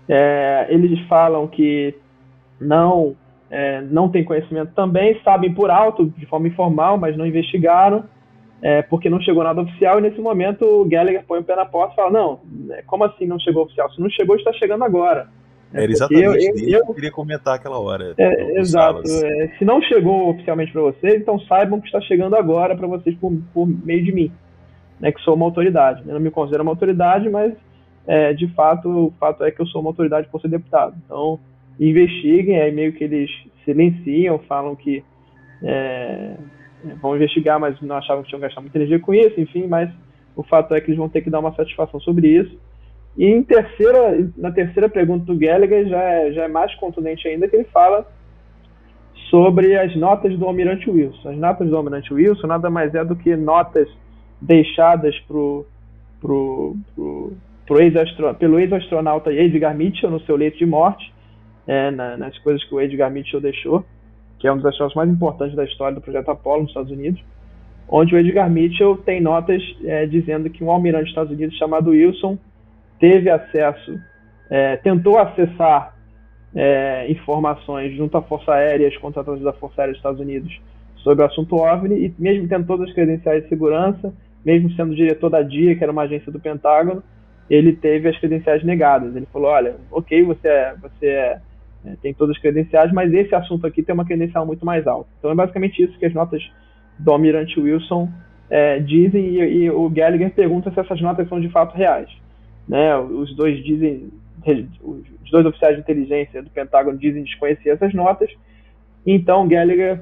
É, 0.08 0.66
eles 0.70 1.00
falam 1.08 1.46
que 1.48 1.94
não 2.60 3.16
é, 3.50 3.80
não 3.82 4.08
têm 4.08 4.24
conhecimento 4.24 4.72
também, 4.74 5.20
sabem 5.22 5.52
por 5.52 5.70
alto, 5.70 6.06
de 6.06 6.26
forma 6.26 6.48
informal, 6.48 6.98
mas 6.98 7.16
não 7.16 7.26
investigaram, 7.26 8.04
é, 8.60 8.82
porque 8.82 9.10
não 9.10 9.20
chegou 9.20 9.44
nada 9.44 9.60
oficial, 9.60 9.98
e 9.98 10.02
nesse 10.02 10.20
momento 10.20 10.64
o 10.64 10.84
Gallagher 10.84 11.24
põe 11.26 11.40
o 11.40 11.44
pé 11.44 11.56
na 11.56 11.64
porta 11.64 11.92
e 11.92 11.96
fala, 11.96 12.10
não, 12.10 12.40
é, 12.70 12.82
como 12.82 13.04
assim 13.04 13.26
não 13.26 13.38
chegou 13.38 13.64
oficial? 13.64 13.90
Se 13.92 14.00
não 14.00 14.10
chegou, 14.10 14.36
está 14.36 14.52
chegando 14.52 14.84
agora. 14.84 15.28
É, 15.72 15.82
Era 15.82 15.92
exatamente 15.92 16.24
eu, 16.24 16.32
eu, 16.34 16.68
eu, 16.68 16.84
eu, 16.86 16.94
queria 16.94 17.10
comentar 17.10 17.54
aquela 17.54 17.78
hora. 17.78 18.14
É, 18.16 18.58
exato. 18.58 19.02
É, 19.06 19.48
se 19.58 19.64
não 19.64 19.82
chegou 19.82 20.30
oficialmente 20.30 20.72
para 20.72 20.82
vocês, 20.82 21.14
então 21.14 21.38
saibam 21.40 21.80
que 21.80 21.86
está 21.86 22.00
chegando 22.00 22.36
agora 22.36 22.76
para 22.76 22.86
vocês 22.86 23.16
por, 23.16 23.32
por, 23.52 23.66
meio 23.66 24.04
de 24.04 24.12
mim, 24.12 24.32
né, 25.00 25.10
que 25.12 25.20
sou 25.22 25.34
uma 25.34 25.46
autoridade. 25.46 26.02
Eu 26.06 26.14
não 26.14 26.20
me 26.20 26.30
considero 26.30 26.62
uma 26.62 26.72
autoridade, 26.72 27.28
mas 27.28 27.52
é, 28.06 28.32
de 28.32 28.46
fato, 28.54 28.88
o 28.88 29.14
fato 29.18 29.42
é 29.44 29.50
que 29.50 29.60
eu 29.60 29.66
sou 29.66 29.80
uma 29.80 29.90
autoridade 29.90 30.28
por 30.28 30.40
ser 30.40 30.48
deputado. 30.48 30.94
Então, 31.04 31.38
investiguem, 31.78 32.60
aí 32.60 32.72
meio 32.72 32.92
que 32.92 33.04
eles 33.04 33.30
silenciam, 33.64 34.38
falam 34.40 34.76
que 34.76 35.02
é, 35.62 36.34
vão 37.02 37.16
investigar, 37.16 37.58
mas 37.58 37.80
não 37.80 37.96
achavam 37.96 38.22
que 38.22 38.28
tinham 38.28 38.40
gastado 38.40 38.62
muita 38.62 38.78
energia 38.78 39.00
com 39.00 39.12
isso, 39.12 39.40
enfim, 39.40 39.66
mas 39.66 39.90
o 40.36 40.42
fato 40.42 40.74
é 40.74 40.80
que 40.80 40.88
eles 40.88 40.98
vão 40.98 41.08
ter 41.08 41.22
que 41.22 41.30
dar 41.30 41.40
uma 41.40 41.54
satisfação 41.54 41.98
sobre 42.00 42.28
isso. 42.28 42.56
E 43.16 43.24
em 43.24 43.42
terceira, 43.42 44.28
na 44.36 44.50
terceira 44.50 44.88
pergunta 44.88 45.24
do 45.24 45.38
Gallagher 45.38 45.88
já 45.88 46.02
é, 46.02 46.32
já 46.32 46.44
é 46.44 46.48
mais 46.48 46.74
contundente 46.74 47.26
ainda, 47.26 47.48
que 47.48 47.56
ele 47.56 47.64
fala 47.64 48.06
sobre 49.30 49.76
as 49.76 49.94
notas 49.96 50.36
do 50.38 50.44
Almirante 50.44 50.90
Wilson. 50.90 51.30
As 51.30 51.36
notas 51.38 51.68
do 51.68 51.76
Almirante 51.76 52.12
Wilson 52.12 52.46
nada 52.46 52.68
mais 52.68 52.94
é 52.94 53.04
do 53.04 53.16
que 53.16 53.34
notas 53.34 53.88
deixadas 54.40 55.18
pro, 55.20 55.66
pro, 56.20 56.76
pro, 56.94 57.32
pro 57.66 57.80
ex 57.80 57.94
pelo 58.38 58.60
ex-astronauta 58.60 59.32
Edgar 59.32 59.74
Mitchell 59.74 60.10
no 60.10 60.20
seu 60.20 60.36
leito 60.36 60.58
de 60.58 60.66
morte, 60.66 61.12
é, 61.66 61.90
na, 61.90 62.16
nas 62.18 62.38
coisas 62.38 62.62
que 62.64 62.74
o 62.74 62.80
Edgar 62.80 63.10
Mitchell 63.10 63.40
deixou, 63.40 63.84
que 64.38 64.46
é 64.46 64.52
um 64.52 64.56
dos 64.56 64.66
astronautas 64.66 64.96
mais 64.96 65.10
importantes 65.10 65.56
da 65.56 65.64
história 65.64 65.94
do 65.94 66.02
projeto 66.02 66.28
Apollo 66.28 66.62
nos 66.62 66.70
Estados 66.70 66.92
Unidos, 66.92 67.24
onde 67.88 68.14
o 68.14 68.18
Edgar 68.18 68.50
Mitchell 68.50 68.98
tem 68.98 69.22
notas 69.22 69.62
é, 69.84 70.06
dizendo 70.06 70.50
que 70.50 70.62
um 70.62 70.70
almirante 70.70 71.04
dos 71.04 71.10
Estados 71.10 71.32
Unidos 71.32 71.56
chamado 71.56 71.90
Wilson 71.90 72.38
teve 72.98 73.30
acesso, 73.30 73.98
é, 74.50 74.76
tentou 74.76 75.18
acessar 75.18 75.94
é, 76.54 77.10
informações 77.10 77.94
junto 77.96 78.16
à 78.16 78.22
Força 78.22 78.52
Aérea 78.52 78.86
aos 78.86 78.96
contratantes 78.98 79.42
da 79.42 79.52
Força 79.52 79.82
Aérea 79.82 79.92
dos 79.92 79.98
Estados 79.98 80.20
Unidos 80.20 80.60
sobre 80.96 81.22
o 81.22 81.26
assunto 81.26 81.56
OVNI, 81.56 82.06
e 82.06 82.14
mesmo 82.18 82.48
tendo 82.48 82.66
todas 82.66 82.88
as 82.88 82.94
credenciais 82.94 83.42
de 83.44 83.48
segurança, 83.48 84.12
mesmo 84.44 84.70
sendo 84.72 84.94
diretor 84.94 85.30
da 85.30 85.42
DIA, 85.42 85.76
que 85.76 85.82
era 85.82 85.92
uma 85.92 86.02
agência 86.02 86.32
do 86.32 86.40
Pentágono, 86.40 87.02
ele 87.48 87.72
teve 87.74 88.08
as 88.08 88.18
credenciais 88.18 88.64
negadas. 88.64 89.14
Ele 89.14 89.26
falou, 89.32 89.50
olha, 89.50 89.76
ok, 89.90 90.22
você, 90.24 90.48
é, 90.48 90.74
você 90.80 91.06
é, 91.06 91.40
é, 91.84 91.96
tem 92.02 92.12
todas 92.12 92.36
as 92.36 92.42
credenciais, 92.42 92.92
mas 92.92 93.12
esse 93.12 93.34
assunto 93.34 93.66
aqui 93.66 93.82
tem 93.82 93.94
uma 93.94 94.04
credencial 94.04 94.44
muito 94.44 94.64
mais 94.64 94.86
alta. 94.86 95.08
Então 95.18 95.30
é 95.30 95.34
basicamente 95.34 95.82
isso 95.82 95.98
que 95.98 96.06
as 96.06 96.14
notas 96.14 96.42
do 96.98 97.10
Almirante 97.10 97.58
Wilson 97.60 98.08
é, 98.50 98.78
dizem 98.80 99.24
e, 99.24 99.64
e, 99.64 99.70
o 99.70 99.88
Gallagher 99.90 100.32
pergunta 100.32 100.70
se 100.70 100.80
essas 100.80 101.00
notas 101.00 101.28
são 101.28 101.40
de 101.40 101.48
fato 101.48 101.76
reais. 101.76 102.08
Né? 102.68 102.96
Os 102.96 103.34
dois 103.34 103.62
dizem, 103.64 104.10
os 104.82 105.30
dois 105.30 105.46
oficiais 105.46 105.76
de 105.76 105.82
inteligência 105.82 106.42
do 106.42 106.50
Pentágono 106.50 106.98
dizem 106.98 107.22
desconhecer 107.22 107.70
essas 107.70 107.94
notas. 107.94 108.30
Então 109.06 109.46
Gallagher 109.46 110.00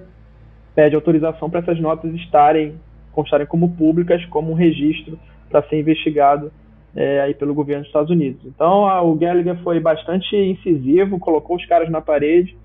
pede 0.75 0.95
autorização 0.95 1.49
para 1.51 1.61
essas 1.61 1.79
notas 1.81 2.13
estarem 2.15 2.75
constarem 3.13 3.47
como 3.47 3.77
públicas, 3.77 4.25
como 4.27 4.51
um 4.51 4.55
registro 4.55 5.19
para 5.49 5.63
ser 5.69 5.79
investigado 5.79 6.51
é, 6.97 7.21
aí 7.21 7.35
pelo 7.35 7.55
governo 7.55 7.83
dos 7.83 7.89
Estados 7.89 8.11
Unidos. 8.11 8.41
Então 8.45 8.87
a, 8.87 9.03
o 9.03 9.15
Gallagher 9.15 9.57
foi 9.63 9.79
bastante 9.81 10.37
incisivo, 10.37 11.19
colocou 11.19 11.57
os 11.57 11.67
caras 11.67 11.89
na 11.91 12.01
parede, 12.01 12.57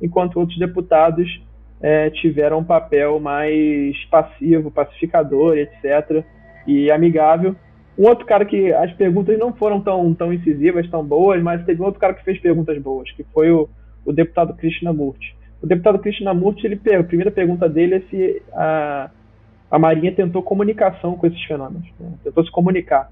enquanto 0.00 0.38
outros 0.38 0.58
deputados 0.58 1.42
é, 1.80 2.10
tiveram 2.10 2.58
um 2.58 2.64
papel 2.64 3.20
mais 3.20 3.96
passivo, 4.06 4.70
pacificador, 4.70 5.56
etc., 5.56 6.24
e 6.66 6.90
amigável. 6.90 7.54
Um 7.98 8.06
outro 8.06 8.26
cara 8.26 8.44
que 8.44 8.72
as 8.72 8.92
perguntas 8.92 9.38
não 9.38 9.54
foram 9.54 9.80
tão, 9.80 10.12
tão 10.14 10.32
incisivas, 10.32 10.88
tão 10.90 11.04
boas, 11.04 11.42
mas 11.42 11.64
teve 11.64 11.80
um 11.80 11.86
outro 11.86 12.00
cara 12.00 12.12
que 12.14 12.24
fez 12.24 12.38
perguntas 12.38 12.80
boas, 12.80 13.10
que 13.12 13.24
foi 13.32 13.50
o, 13.50 13.68
o 14.04 14.12
deputado 14.12 14.54
Krishnamurti. 14.54 15.34
O 15.62 15.66
deputado 15.66 15.98
Krishnamurti, 15.98 16.66
ele, 16.66 16.80
a 16.94 17.02
primeira 17.04 17.30
pergunta 17.30 17.68
dele 17.68 17.94
é 17.94 18.00
se 18.10 18.42
a, 18.52 19.10
a 19.70 19.78
Marinha 19.78 20.12
tentou 20.12 20.42
comunicação 20.42 21.16
com 21.16 21.26
esses 21.26 21.42
fenômenos, 21.44 21.88
né? 21.98 22.12
tentou 22.22 22.44
se 22.44 22.50
comunicar. 22.50 23.10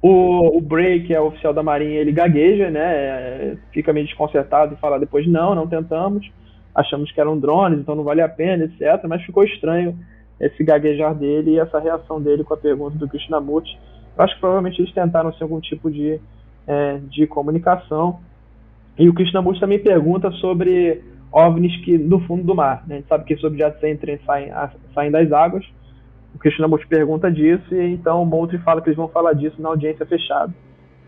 O, 0.00 0.56
o 0.56 0.60
Bray, 0.60 1.02
que 1.02 1.12
é 1.12 1.20
o 1.20 1.26
oficial 1.26 1.52
da 1.52 1.62
Marinha, 1.62 2.00
ele 2.00 2.12
gagueja, 2.12 2.70
né? 2.70 2.80
É, 2.80 3.56
fica 3.70 3.92
meio 3.92 4.06
desconcertado 4.06 4.74
e 4.74 4.78
fala 4.78 4.98
depois, 4.98 5.26
não, 5.26 5.54
não 5.54 5.66
tentamos, 5.66 6.30
achamos 6.74 7.12
que 7.12 7.20
eram 7.20 7.38
drones, 7.38 7.80
então 7.80 7.94
não 7.94 8.04
vale 8.04 8.22
a 8.22 8.28
pena, 8.28 8.64
etc. 8.64 9.04
Mas 9.06 9.22
ficou 9.24 9.44
estranho 9.44 9.98
esse 10.40 10.64
gaguejar 10.64 11.14
dele 11.14 11.50
e 11.50 11.58
essa 11.58 11.78
reação 11.78 12.20
dele 12.20 12.42
com 12.42 12.54
a 12.54 12.56
pergunta 12.56 12.96
do 12.96 13.06
Krishnamurti. 13.06 13.78
Eu 14.20 14.24
acho 14.24 14.34
que 14.34 14.40
provavelmente 14.40 14.80
eles 14.80 14.92
tentaram 14.92 15.32
ser 15.32 15.44
algum 15.44 15.60
tipo 15.60 15.90
de, 15.90 16.20
é, 16.66 16.98
de 17.08 17.26
comunicação. 17.26 18.20
E 18.98 19.08
o 19.08 19.14
Krishnamurti 19.14 19.60
também 19.60 19.78
pergunta 19.78 20.30
sobre 20.32 21.02
OVNIs 21.32 21.76
que 21.84 21.96
no 21.96 22.20
fundo 22.20 22.44
do 22.44 22.54
mar. 22.54 22.84
Né? 22.86 22.96
A 22.96 22.98
gente 22.98 23.08
sabe 23.08 23.24
que 23.24 23.32
esses 23.32 23.44
objetos 23.44 23.82
entram 23.82 24.14
e 24.14 24.18
saem, 24.24 24.50
saem 24.94 25.10
das 25.10 25.32
águas 25.32 25.64
o 26.34 26.38
Krishnamurti 26.38 26.86
pergunta 26.86 27.30
disso 27.30 27.74
e 27.74 27.92
então 27.92 28.22
o 28.22 28.26
Moultrie 28.26 28.60
fala 28.60 28.80
que 28.80 28.88
eles 28.88 28.96
vão 28.96 29.08
falar 29.08 29.32
disso 29.32 29.60
na 29.60 29.68
audiência 29.68 30.06
fechada. 30.06 30.52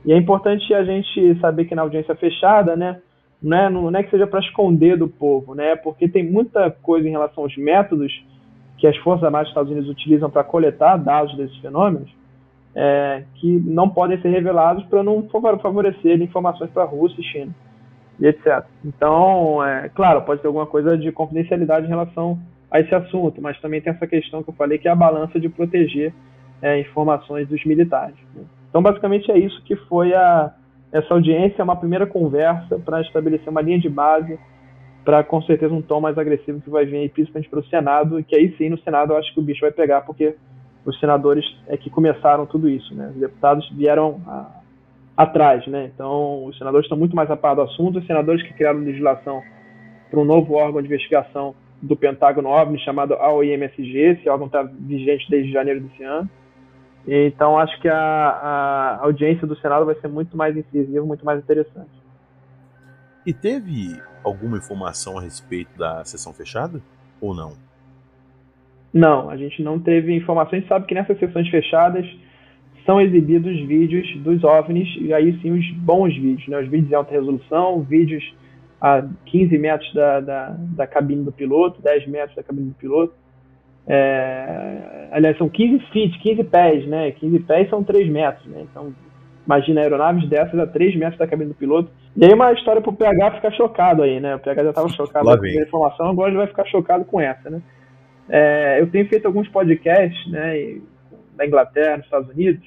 E 0.05 0.13
é 0.13 0.17
importante 0.17 0.75
a 0.75 0.85
gente 0.85 1.39
saber 1.41 1.67
que 1.67 1.75
na 1.75 1.83
audiência 1.83 2.15
fechada, 2.17 2.75
né, 2.75 3.01
não 3.41 3.57
é, 3.57 3.71
não 3.71 3.97
é 3.97 4.03
que 4.03 4.11
seja 4.11 4.27
para 4.27 4.41
esconder 4.41 4.97
do 4.97 5.07
povo, 5.07 5.55
né, 5.55 5.77
porque 5.77 6.09
tem 6.09 6.29
muita 6.29 6.71
coisa 6.71 7.07
em 7.07 7.13
relação 7.13 7.45
aos 7.45 7.57
métodos 7.57 8.13
que 8.79 8.87
as 8.87 8.97
Forças 8.97 9.25
Armadas 9.25 9.47
dos 9.47 9.53
Estados 9.53 9.71
Unidos 9.71 9.91
utilizam 9.91 10.29
para 10.29 10.43
coletar 10.43 10.97
dados 10.97 11.37
desses 11.37 11.57
fenômenos, 11.59 12.11
é, 12.75 13.25
que 13.35 13.61
não 13.61 13.89
podem 13.89 14.21
ser 14.21 14.31
revelados 14.31 14.85
para 14.87 15.03
não 15.03 15.29
favorecer 15.29 16.21
informações 16.21 16.71
para 16.71 16.85
a 16.85 16.87
Rússia 16.87 17.21
e 17.21 17.25
China, 17.25 17.55
e 18.19 18.27
etc. 18.27 18.65
Então, 18.85 19.65
é, 19.65 19.91
claro, 19.91 20.23
pode 20.23 20.41
ter 20.41 20.47
alguma 20.47 20.67
coisa 20.67 20.97
de 20.97 21.11
confidencialidade 21.13 21.87
em 21.87 21.91
relação 21.91 22.39
a 22.71 22.81
esse 22.81 22.95
assunto, 22.95 23.41
mas 23.43 23.61
também 23.61 23.81
tem 23.81 23.93
essa 23.93 24.07
questão 24.07 24.43
que 24.43 24.51
eu 24.51 24.55
falei, 24.55 24.79
que 24.79 24.89
é 24.89 24.91
a 24.91 24.97
balança 24.97 25.39
de 25.39 25.49
proteger 25.49 26.15
é, 26.63 26.81
informações 26.81 27.47
dos 27.49 27.63
militares. 27.65 28.17
Né? 28.35 28.43
Então, 28.71 28.83
basicamente, 28.83 29.31
é 29.31 29.39
isso 29.39 29.63
que 29.65 29.77
foi 29.77 30.15
a, 30.15 30.55
essa 30.91 31.13
audiência, 31.13 31.63
uma 31.63 31.77
primeira 31.77 32.07
conversa 32.07 32.79
para 32.79 33.03
estabelecer 33.03 33.49
uma 33.49 33.61
linha 33.61 33.79
de 33.79 33.91
base 33.91 34.39
para, 35.05 35.23
com 35.25 35.43
certeza, 35.43 35.75
um 35.75 35.83
tom 35.83 36.01
mais 36.01 36.17
agressivo 36.17 36.61
que 36.61 36.71
vai 36.71 36.87
vir 36.87 36.97
aí, 36.97 37.09
principalmente 37.09 37.51
para 37.51 37.59
o 37.59 37.65
Senado, 37.65 38.23
que 38.23 38.37
aí 38.37 38.55
sim, 38.57 38.69
no 38.69 38.79
Senado, 38.79 39.13
eu 39.13 39.17
acho 39.17 39.35
que 39.35 39.41
o 39.41 39.43
bicho 39.43 39.61
vai 39.61 39.73
pegar, 39.73 40.03
porque 40.03 40.37
os 40.85 40.99
senadores 40.99 41.45
é 41.69 41.77
que 41.77 41.91
começaram 41.91 42.47
tudo 42.47 42.69
isso, 42.69 42.95
né? 42.95 43.11
Os 43.15 43.21
deputados 43.21 43.69
vieram 43.71 44.21
a, 44.27 44.63
atrás, 45.17 45.67
né? 45.67 45.91
Então, 45.95 46.45
os 46.45 46.59
senadores 46.59 46.87
estão 46.87 46.99
muito 46.99 47.15
mais 47.15 47.31
a 47.31 47.37
par 47.37 47.55
do 47.55 47.63
assunto, 47.63 47.99
os 47.99 48.07
senadores 48.07 48.43
que 48.43 48.53
criaram 48.53 48.81
legislação 48.81 49.43
para 50.11 50.21
um 50.21 50.25
novo 50.25 50.55
órgão 50.55 50.81
de 50.83 50.89
investigação 50.89 51.55
do 51.81 51.97
Pentágono 51.97 52.49
OVNI 52.49 52.79
chamado 52.79 53.15
AOIMSG, 53.15 53.99
esse 53.99 54.29
órgão 54.29 54.47
está 54.47 54.63
vigente 54.63 55.29
desde 55.29 55.53
janeiro 55.53 55.81
desse 55.81 56.03
ano. 56.05 56.29
Então, 57.07 57.59
acho 57.59 57.81
que 57.81 57.89
a, 57.89 57.97
a 57.97 58.99
audiência 59.03 59.47
do 59.47 59.57
Senado 59.57 59.85
vai 59.85 59.97
ser 59.97 60.07
muito 60.07 60.37
mais 60.37 60.57
incisiva, 60.57 61.05
muito 61.05 61.25
mais 61.25 61.41
interessante. 61.41 61.91
E 63.27 63.33
teve 63.33 64.01
alguma 64.23 64.57
informação 64.57 65.19
a 65.19 65.21
respeito 65.21 65.77
da 65.77 66.05
sessão 66.05 66.33
fechada 66.33 66.81
ou 67.21 67.35
não? 67.35 67.55
Não, 68.93 69.31
a 69.31 69.37
gente 69.37 69.63
não 69.63 69.79
teve 69.79 70.15
informação. 70.15 70.53
A 70.53 70.61
gente 70.61 70.69
sabe 70.69 70.87
que 70.87 70.95
nessas 70.95 71.19
sessões 71.19 71.49
fechadas 71.49 72.07
são 72.85 73.01
exibidos 73.01 73.59
vídeos 73.67 74.07
dos 74.19 74.43
OVNIs, 74.43 74.89
e 75.01 75.15
aí 75.15 75.39
sim 75.41 75.53
os 75.53 75.71
bons 75.77 76.15
vídeos, 76.15 76.47
né? 76.49 76.59
os 76.59 76.69
vídeos 76.69 76.91
em 76.91 76.95
alta 76.95 77.13
resolução, 77.13 77.81
vídeos 77.83 78.23
a 78.81 79.03
15 79.27 79.59
metros 79.59 79.95
da, 79.95 80.21
da, 80.21 80.57
da 80.59 80.87
cabine 80.87 81.25
do 81.25 81.31
piloto, 81.31 81.81
10 81.81 82.09
metros 82.09 82.35
da 82.35 82.43
cabine 82.43 82.71
do 82.71 82.75
piloto. 82.75 83.15
É, 83.87 85.09
aliás, 85.13 85.39
são 85.39 85.49
15 85.49 85.79
feet, 85.93 86.19
15 86.21 86.45
pés, 86.45 86.87
né? 86.87 87.13
15 87.13 87.39
pés 87.41 87.71
são 87.71 87.83
3 87.83 88.09
metros, 88.09 88.45
né? 88.47 88.65
Então, 88.69 88.93
imagina 89.47 89.81
aeronaves 89.81 90.29
dessas 90.29 90.59
a 90.59 90.67
3 90.67 90.97
metros 90.97 91.19
da 91.19 91.27
cabine 91.27 91.51
do 91.51 91.55
piloto. 91.55 91.91
E 92.17 92.25
aí 92.25 92.33
uma 92.33 92.53
história 92.53 92.83
pro 92.83 92.93
PH 92.93 93.37
ficar 93.37 93.53
chocado 93.53 94.03
aí, 94.03 94.21
né? 94.21 94.35
O 94.35 94.41
PH 94.41 94.65
já 94.65 94.71
estava 94.71 94.89
chocado 94.89 95.25
com 95.25 95.45
a 95.45 95.63
informação, 95.63 96.11
agora 96.11 96.31
ele 96.31 96.39
vai 96.39 96.47
ficar 96.49 96.65
chocado 96.67 97.05
com 97.05 97.21
essa, 97.21 97.51
né? 97.51 97.63
É, 98.29 98.81
eu 98.81 98.91
tenho 98.91 99.09
feito 99.09 99.27
alguns 99.27 99.49
podcasts, 99.49 100.31
né? 100.31 100.81
Na 101.37 101.47
Inglaterra, 101.47 101.97
nos 101.97 102.07
Estados 102.07 102.31
Unidos, 102.31 102.63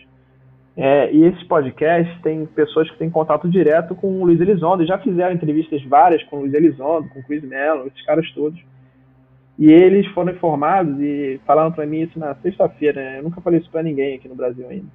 é, 0.78 1.10
e 1.14 1.24
esses 1.24 1.44
podcasts 1.44 2.22
tem 2.22 2.46
pessoas 2.48 2.90
que 2.92 2.98
têm 2.98 3.10
contato 3.10 3.50
direto 3.50 3.96
com 3.96 4.22
o 4.22 4.26
Luiz 4.26 4.42
Elizondo, 4.42 4.86
já 4.86 4.98
fizeram 4.98 5.34
entrevistas 5.34 5.82
várias 5.84 6.22
com 6.24 6.38
o 6.38 6.40
Luiz 6.42 6.54
Elizondo, 6.54 7.08
com 7.10 7.20
o 7.20 7.24
Chris 7.24 7.44
Mello, 7.44 7.88
esses 7.88 8.06
caras 8.06 8.30
todos. 8.32 8.60
E 9.58 9.72
eles 9.72 10.06
foram 10.08 10.34
informados 10.34 11.00
e 11.00 11.40
falaram 11.46 11.72
para 11.72 11.86
mim 11.86 12.02
isso 12.02 12.20
na 12.20 12.36
sexta-feira, 12.36 13.02
né? 13.02 13.20
eu 13.20 13.24
nunca 13.24 13.40
falei 13.40 13.62
isso 13.62 13.70
para 13.70 13.82
ninguém 13.82 14.16
aqui 14.16 14.28
no 14.28 14.36
Brasil 14.36 14.68
ainda, 14.68 14.88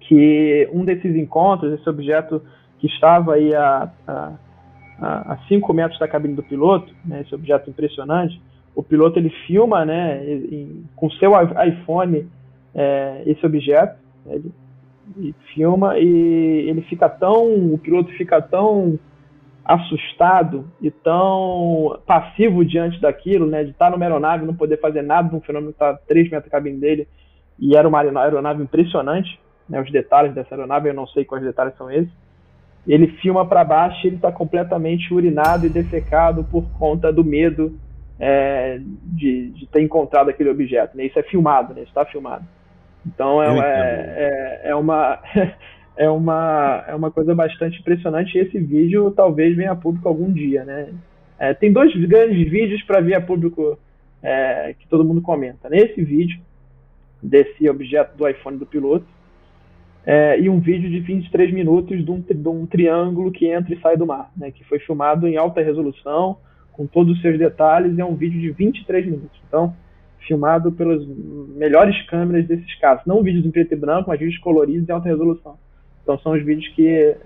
que 0.00 0.68
um 0.70 0.84
desses 0.84 1.16
encontros, 1.16 1.72
esse 1.72 1.88
objeto 1.88 2.42
que 2.78 2.86
estava 2.86 3.34
aí 3.34 3.54
a, 3.54 3.90
a, 4.06 5.38
5 5.48 5.72
metros 5.72 5.98
da 5.98 6.06
cabine 6.06 6.34
do 6.34 6.42
piloto, 6.42 6.94
né, 7.02 7.22
esse 7.22 7.34
objeto 7.34 7.70
impressionante, 7.70 8.38
o 8.74 8.82
piloto 8.82 9.18
ele 9.18 9.30
filma 9.46 9.84
né, 9.84 10.24
em, 10.24 10.84
com 10.96 11.10
seu 11.10 11.32
iPhone 11.66 12.28
é, 12.74 13.22
esse 13.26 13.44
objeto, 13.46 13.96
né, 14.26 14.34
ele, 14.34 14.52
ele 15.16 15.34
filma 15.54 15.98
e 15.98 16.68
ele 16.68 16.82
fica 16.82 17.08
tão, 17.08 17.72
o 17.72 17.78
piloto 17.78 18.10
fica 18.12 18.42
tão 18.42 18.98
assustado 19.64 20.66
e 20.80 20.90
tão 20.90 21.98
passivo 22.06 22.64
diante 22.64 23.00
daquilo, 23.00 23.46
né, 23.46 23.64
de 23.64 23.70
estar 23.70 23.90
numa 23.90 24.04
aeronave 24.04 24.44
não 24.44 24.54
poder 24.54 24.78
fazer 24.78 25.02
nada 25.02 25.34
um 25.34 25.40
fenômeno 25.40 25.72
que 25.72 25.76
está 25.76 25.90
a 25.90 25.96
3 25.96 26.30
metros 26.30 26.50
da 26.50 26.58
cabine 26.58 26.78
dele, 26.78 27.08
e 27.58 27.76
era 27.76 27.88
uma 27.88 28.00
aeronave 28.00 28.62
impressionante, 28.62 29.40
né, 29.68 29.80
os 29.80 29.90
detalhes 29.90 30.34
dessa 30.34 30.54
aeronave, 30.54 30.88
eu 30.88 30.94
não 30.94 31.06
sei 31.06 31.24
quais 31.24 31.42
detalhes 31.42 31.76
são 31.76 31.90
esses, 31.90 32.12
ele 32.86 33.06
filma 33.22 33.46
para 33.46 33.64
baixo 33.64 34.04
e 34.04 34.08
ele 34.08 34.16
está 34.16 34.30
completamente 34.30 35.14
urinado 35.14 35.64
e 35.64 35.70
defecado 35.70 36.44
por 36.44 36.64
conta 36.78 37.10
do 37.10 37.24
medo 37.24 37.78
é, 38.18 38.78
de, 38.80 39.50
de, 39.50 39.66
ter 39.66 39.82
encontrado 39.82 40.30
aquele 40.30 40.50
objeto, 40.50 40.96
né, 40.96 41.06
isso 41.06 41.18
é 41.18 41.22
filmado, 41.22 41.74
né, 41.74 41.82
está 41.82 42.04
filmado. 42.04 42.44
Então 43.06 43.42
é, 43.42 43.48
é, 43.48 44.62
é, 44.64 44.70
é 44.70 44.74
uma 44.74 45.20
é 45.96 46.08
uma, 46.08 46.84
é 46.88 46.94
uma 46.94 47.10
coisa 47.10 47.34
bastante 47.34 47.78
impressionante 47.80 48.36
e 48.36 48.40
esse 48.40 48.58
vídeo 48.58 49.10
talvez 49.10 49.56
venha 49.56 49.72
a 49.72 49.76
público 49.76 50.08
algum 50.08 50.32
dia, 50.32 50.64
né? 50.64 50.88
É, 51.38 51.52
tem 51.52 51.72
dois 51.72 51.94
grandes 52.06 52.48
vídeos 52.50 52.82
para 52.82 53.00
vir 53.00 53.14
a 53.14 53.20
público 53.20 53.78
é, 54.22 54.74
que 54.78 54.86
todo 54.88 55.04
mundo 55.04 55.20
comenta. 55.20 55.68
Nesse 55.68 56.02
vídeo, 56.02 56.40
desse 57.22 57.68
objeto 57.68 58.16
do 58.16 58.26
iPhone 58.28 58.56
do 58.56 58.66
piloto, 58.66 59.06
é, 60.06 60.38
e 60.38 60.50
um 60.50 60.60
vídeo 60.60 60.90
de 60.90 61.00
23 61.00 61.52
minutos 61.52 62.04
de 62.04 62.10
um, 62.10 62.20
de 62.20 62.48
um, 62.48 62.66
triângulo 62.66 63.32
que 63.32 63.46
entra 63.46 63.72
e 63.72 63.80
sai 63.80 63.96
do 63.96 64.06
mar, 64.06 64.30
né, 64.36 64.50
que 64.50 64.62
foi 64.64 64.78
filmado 64.78 65.26
em 65.26 65.36
alta 65.36 65.62
resolução, 65.62 66.36
com 66.74 66.86
todos 66.86 67.16
os 67.16 67.22
seus 67.22 67.38
detalhes, 67.38 67.96
e 67.96 68.00
é 68.00 68.04
um 68.04 68.14
vídeo 68.14 68.40
de 68.40 68.50
23 68.50 69.06
minutos. 69.06 69.40
Então, 69.48 69.74
filmado 70.26 70.72
pelas 70.72 71.04
melhores 71.06 72.00
câmeras 72.06 72.46
desses 72.46 72.74
casos. 72.78 73.04
Não 73.06 73.22
vídeos 73.22 73.44
em 73.44 73.50
preto 73.50 73.72
e 73.72 73.76
branco, 73.76 74.08
mas 74.08 74.18
vídeos 74.18 74.38
coloridos 74.38 74.88
em 74.88 74.92
alta 74.92 75.08
resolução. 75.08 75.58
Então 76.02 76.18
são 76.18 76.32
os 76.32 76.44
vídeos 76.44 76.68
que 76.74 77.16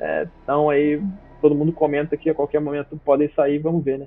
estão 0.40 0.70
é, 0.70 0.76
aí, 0.76 1.02
todo 1.40 1.54
mundo 1.54 1.72
comenta 1.72 2.16
que 2.16 2.30
a 2.30 2.34
qualquer 2.34 2.60
momento 2.60 3.00
podem 3.04 3.30
sair, 3.34 3.58
vamos 3.58 3.84
ver, 3.84 3.98
né? 3.98 4.06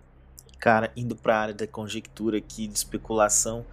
Cara, 0.60 0.92
indo 0.96 1.16
pra 1.16 1.38
área 1.38 1.54
da 1.54 1.68
conjectura 1.68 2.38
aqui, 2.38 2.68
de 2.68 2.74
especulação, 2.74 3.66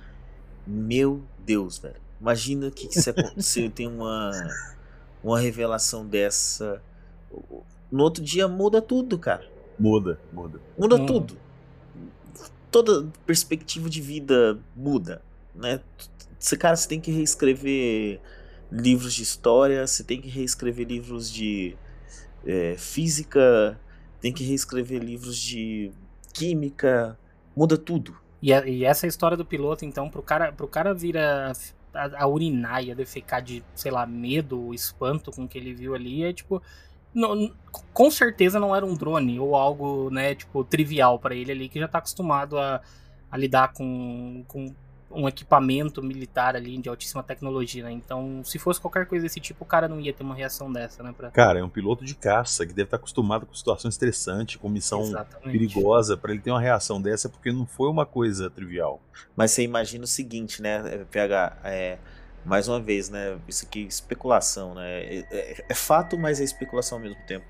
meu 0.66 1.20
Deus, 1.44 1.78
velho. 1.78 1.96
Imagina 2.20 2.70
que, 2.70 2.88
que 2.88 3.00
se 3.00 3.10
acontecer, 3.10 3.70
tem 3.70 3.86
uma, 3.86 4.32
uma 5.22 5.38
revelação 5.38 6.04
dessa. 6.04 6.82
No 7.92 8.02
outro 8.02 8.22
dia 8.22 8.48
muda 8.48 8.82
tudo, 8.82 9.18
cara. 9.18 9.46
Muda, 9.78 10.18
muda. 10.32 10.58
Muda 10.76 10.96
hum. 10.96 11.06
tudo. 11.06 11.36
Toda 12.70 13.10
perspectiva 13.24 13.88
de 13.88 14.00
vida 14.00 14.58
muda, 14.76 15.22
né? 15.54 15.80
Você, 16.38 16.56
cara, 16.56 16.76
você 16.76 16.88
tem 16.88 17.00
que 17.00 17.10
reescrever 17.10 18.20
livros 18.70 19.14
de 19.14 19.22
história, 19.22 19.86
você 19.86 20.04
tem 20.04 20.20
que 20.20 20.28
reescrever 20.28 20.86
livros 20.86 21.30
de 21.30 21.76
é, 22.46 22.76
física, 22.76 23.78
tem 24.20 24.32
que 24.32 24.44
reescrever 24.44 25.02
livros 25.02 25.36
de 25.36 25.90
química, 26.32 27.18
muda 27.56 27.76
tudo. 27.76 28.16
E, 28.40 28.52
a, 28.52 28.66
e 28.66 28.84
essa 28.84 29.06
história 29.06 29.36
do 29.36 29.44
piloto, 29.44 29.84
então, 29.84 30.08
pro 30.08 30.22
cara, 30.22 30.52
pro 30.52 30.68
cara 30.68 30.94
vir 30.94 31.18
a, 31.18 31.52
a, 31.92 32.22
a 32.22 32.26
urinar 32.26 32.84
e 32.84 32.92
a 32.92 32.94
defecar 32.94 33.42
de, 33.42 33.64
sei 33.74 33.90
lá, 33.90 34.06
medo, 34.06 34.72
espanto 34.72 35.32
com 35.32 35.44
o 35.44 35.48
que 35.48 35.58
ele 35.58 35.74
viu 35.74 35.94
ali, 35.94 36.24
é 36.24 36.32
tipo. 36.32 36.62
Não, 37.14 37.50
com 37.92 38.11
certeza 38.11 38.61
não 38.61 38.74
era 38.74 38.84
um 38.84 38.94
drone 38.94 39.38
ou 39.38 39.56
algo, 39.56 40.11
né, 40.11 40.34
tipo, 40.34 40.62
trivial 40.64 41.18
para 41.18 41.34
ele 41.34 41.52
ali, 41.52 41.68
que 41.68 41.78
já 41.78 41.88
tá 41.88 41.98
acostumado 41.98 42.59
a, 42.59 42.80
a 43.30 43.36
lidar 43.36 43.72
com, 43.72 44.44
com 44.46 44.74
um 45.11 45.26
equipamento 45.26 46.02
militar 46.02 46.54
ali 46.54 46.76
de 46.78 46.88
altíssima 46.88 47.22
tecnologia, 47.22 47.84
né? 47.84 47.92
Então, 47.92 48.42
se 48.44 48.59
fosse 48.59 48.80
qualquer 48.80 49.06
coisa 49.06 49.24
desse 49.24 49.40
tipo, 49.40 49.64
o 49.64 49.66
cara 49.66 49.88
não 49.88 49.98
ia 50.00 50.12
ter 50.12 50.22
uma 50.22 50.34
reação 50.34 50.70
dessa, 50.70 51.02
né? 51.02 51.14
Pra... 51.16 51.30
Cara, 51.30 51.61
é 51.61 51.64
um 51.64 51.68
piloto 51.68 52.04
de 52.04 52.14
caça 52.14 52.66
que 52.66 52.72
deve 52.72 52.88
estar 52.88 52.98
acostumado 52.98 53.46
com 53.46 53.54
situações 53.54 53.94
estressantes, 53.94 54.56
com 54.56 54.68
missão 54.68 55.00
Exatamente. 55.02 55.50
perigosa. 55.50 56.16
para 56.16 56.32
ele 56.32 56.40
ter 56.40 56.50
uma 56.50 56.61
reação 56.61 57.00
dessa, 57.00 57.28
é 57.28 57.30
porque 57.30 57.50
não 57.50 57.66
foi 57.66 57.88
uma 57.88 58.04
coisa 58.04 58.50
trivial. 58.50 59.00
Mas 59.34 59.52
você 59.52 59.62
imagina 59.62 60.04
o 60.04 60.09
seguinte, 60.09 60.61
né, 60.61 61.04
PH? 61.11 61.56
É, 61.64 61.98
mais 62.45 62.68
uma 62.68 62.80
vez, 62.80 63.09
né? 63.09 63.39
Isso 63.47 63.66
aqui 63.66 63.80
especulação, 63.80 64.74
né? 64.74 65.03
É, 65.03 65.26
é, 65.30 65.64
é 65.68 65.74
fato, 65.74 66.18
mas 66.18 66.41
é 66.41 66.45
especulação 66.45 66.99
ao 66.99 67.03
mesmo 67.03 67.20
tempo. 67.26 67.45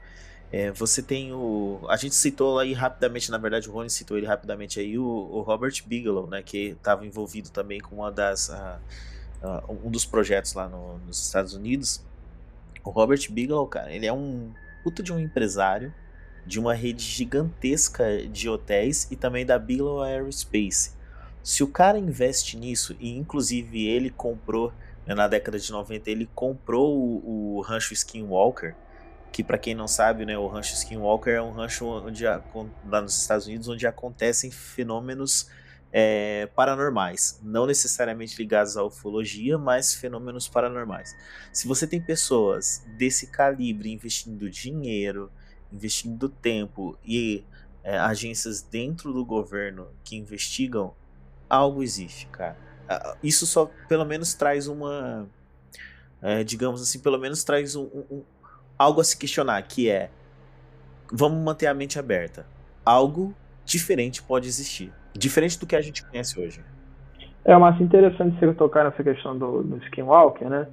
É, 0.51 0.71
você 0.73 1.03
tem 1.03 1.33
o. 1.33 1.81
A 1.89 1.97
gente 1.97 2.15
citou 2.15 2.59
aí 2.59 2.73
rapidamente, 2.73 3.31
na 3.31 3.39
verdade, 3.39 3.69
o 3.69 3.73
Rony 3.73 3.91
citou 3.91 4.17
ele 4.17 4.27
rapidamente 4.27 4.81
aí, 4.81 4.99
o, 4.99 5.05
o 5.05 5.43
Robert 5.43 5.75
Bigelow, 5.87 6.27
né? 6.27 6.43
Que 6.43 6.69
estava 6.71 7.07
envolvido 7.07 7.51
também 7.51 7.81
com 7.81 7.97
uma 7.97 8.11
das. 8.11 8.51
um 9.69 9.91
dos 9.91 10.07
projetos 10.07 10.55
lá 10.55 10.69
no, 10.69 10.99
nos 11.07 11.23
Estados 11.25 11.55
Unidos. 11.55 12.03
O 12.83 12.91
Robert 12.91 13.21
Bigelow, 13.31 13.67
cara, 13.67 13.93
ele 13.93 14.07
é 14.07 14.13
um 14.13 14.53
puta 14.83 15.03
de 15.03 15.13
um 15.13 15.19
empresário 15.19 15.93
de 16.47 16.59
uma 16.59 16.73
rede 16.73 17.03
gigantesca 17.03 18.27
de 18.27 18.49
hotéis 18.49 19.07
e 19.11 19.17
também 19.17 19.45
da 19.45 19.59
Bigelow 19.59 20.03
Aerospace. 20.03 20.93
Se 21.49 21.63
o 21.63 21.67
cara 21.67 21.99
investe 21.99 22.59
nisso, 22.59 22.95
e 23.01 23.17
inclusive 23.17 23.87
ele 23.87 24.11
comprou, 24.11 24.71
né, 25.07 25.15
na 25.15 25.27
década 25.27 25.59
de 25.59 25.73
90, 25.73 26.11
ele 26.11 26.29
comprou 26.35 26.95
o, 26.95 27.57
o 27.57 27.61
rancho 27.63 27.95
Skinwalker 27.95 28.77
que 29.33 29.43
para 29.43 29.57
quem 29.57 29.75
não 29.75 29.89
sabe, 29.89 30.27
né, 30.27 30.37
o 30.37 30.47
rancho 30.47 30.75
Skinwalker 30.75 31.37
é 31.37 31.41
um 31.41 31.51
rancho 31.51 31.87
onde 31.87 32.23
lá 32.87 33.01
nos 33.01 33.19
Estados 33.19 33.47
Unidos 33.47 33.67
onde 33.67 33.87
acontecem 33.87 34.51
fenômenos 34.51 35.51
é, 35.91 36.51
paranormais, 36.55 37.41
não 37.43 37.65
necessariamente 37.65 38.37
ligados 38.37 38.77
à 38.77 38.85
ufologia, 38.85 39.57
mas 39.57 39.95
fenômenos 39.95 40.49
paranormais. 40.49 41.17
Se 41.51 41.67
você 41.67 41.87
tem 41.87 41.99
pessoas 41.99 42.85
desse 42.99 43.29
calibre 43.29 43.91
investindo 43.91 44.51
dinheiro, 44.51 45.33
investindo 45.73 46.29
tempo 46.29 46.99
e 47.03 47.43
é, 47.83 47.97
agências 47.97 48.61
dentro 48.61 49.15
do 49.15 49.25
governo 49.25 49.89
que 50.05 50.15
investigam 50.15 50.95
algo 51.49 51.83
existe, 51.83 52.27
cara. 52.29 52.57
Ah, 52.89 53.17
Isso 53.23 53.47
só 53.47 53.71
pelo 53.89 54.05
menos 54.05 54.35
traz 54.35 54.67
uma. 54.69 55.27
é, 56.23 56.43
digamos 56.45 56.83
assim, 56.83 56.99
pelo 57.01 57.19
menos 57.19 57.45
traz 57.45 57.77
um, 57.77 57.85
um- 57.85 58.23
algo 58.79 59.01
a 59.01 59.05
se 59.05 59.17
questionar, 59.17 59.61
que 59.63 59.91
é. 59.91 60.11
Vamos 61.13 61.43
manter 61.43 61.67
a 61.67 61.75
mente 61.75 61.99
aberta. 61.99 62.47
Algo 62.85 63.35
diferente 63.65 64.23
pode 64.23 64.47
existir. 64.49 64.93
Diferente 65.15 65.59
do 65.59 65.67
que 65.67 65.75
a 65.77 65.81
gente 65.81 66.05
conhece 66.05 66.39
hoje. 66.41 66.63
É, 67.45 67.57
mas 67.57 67.81
interessante 67.81 68.39
você 68.39 68.53
tocar 68.55 68.85
nessa 68.85 69.03
questão 69.03 69.37
do, 69.39 69.63
do 69.63 69.77
Skinwalker, 69.85 70.49
né? 70.51 70.67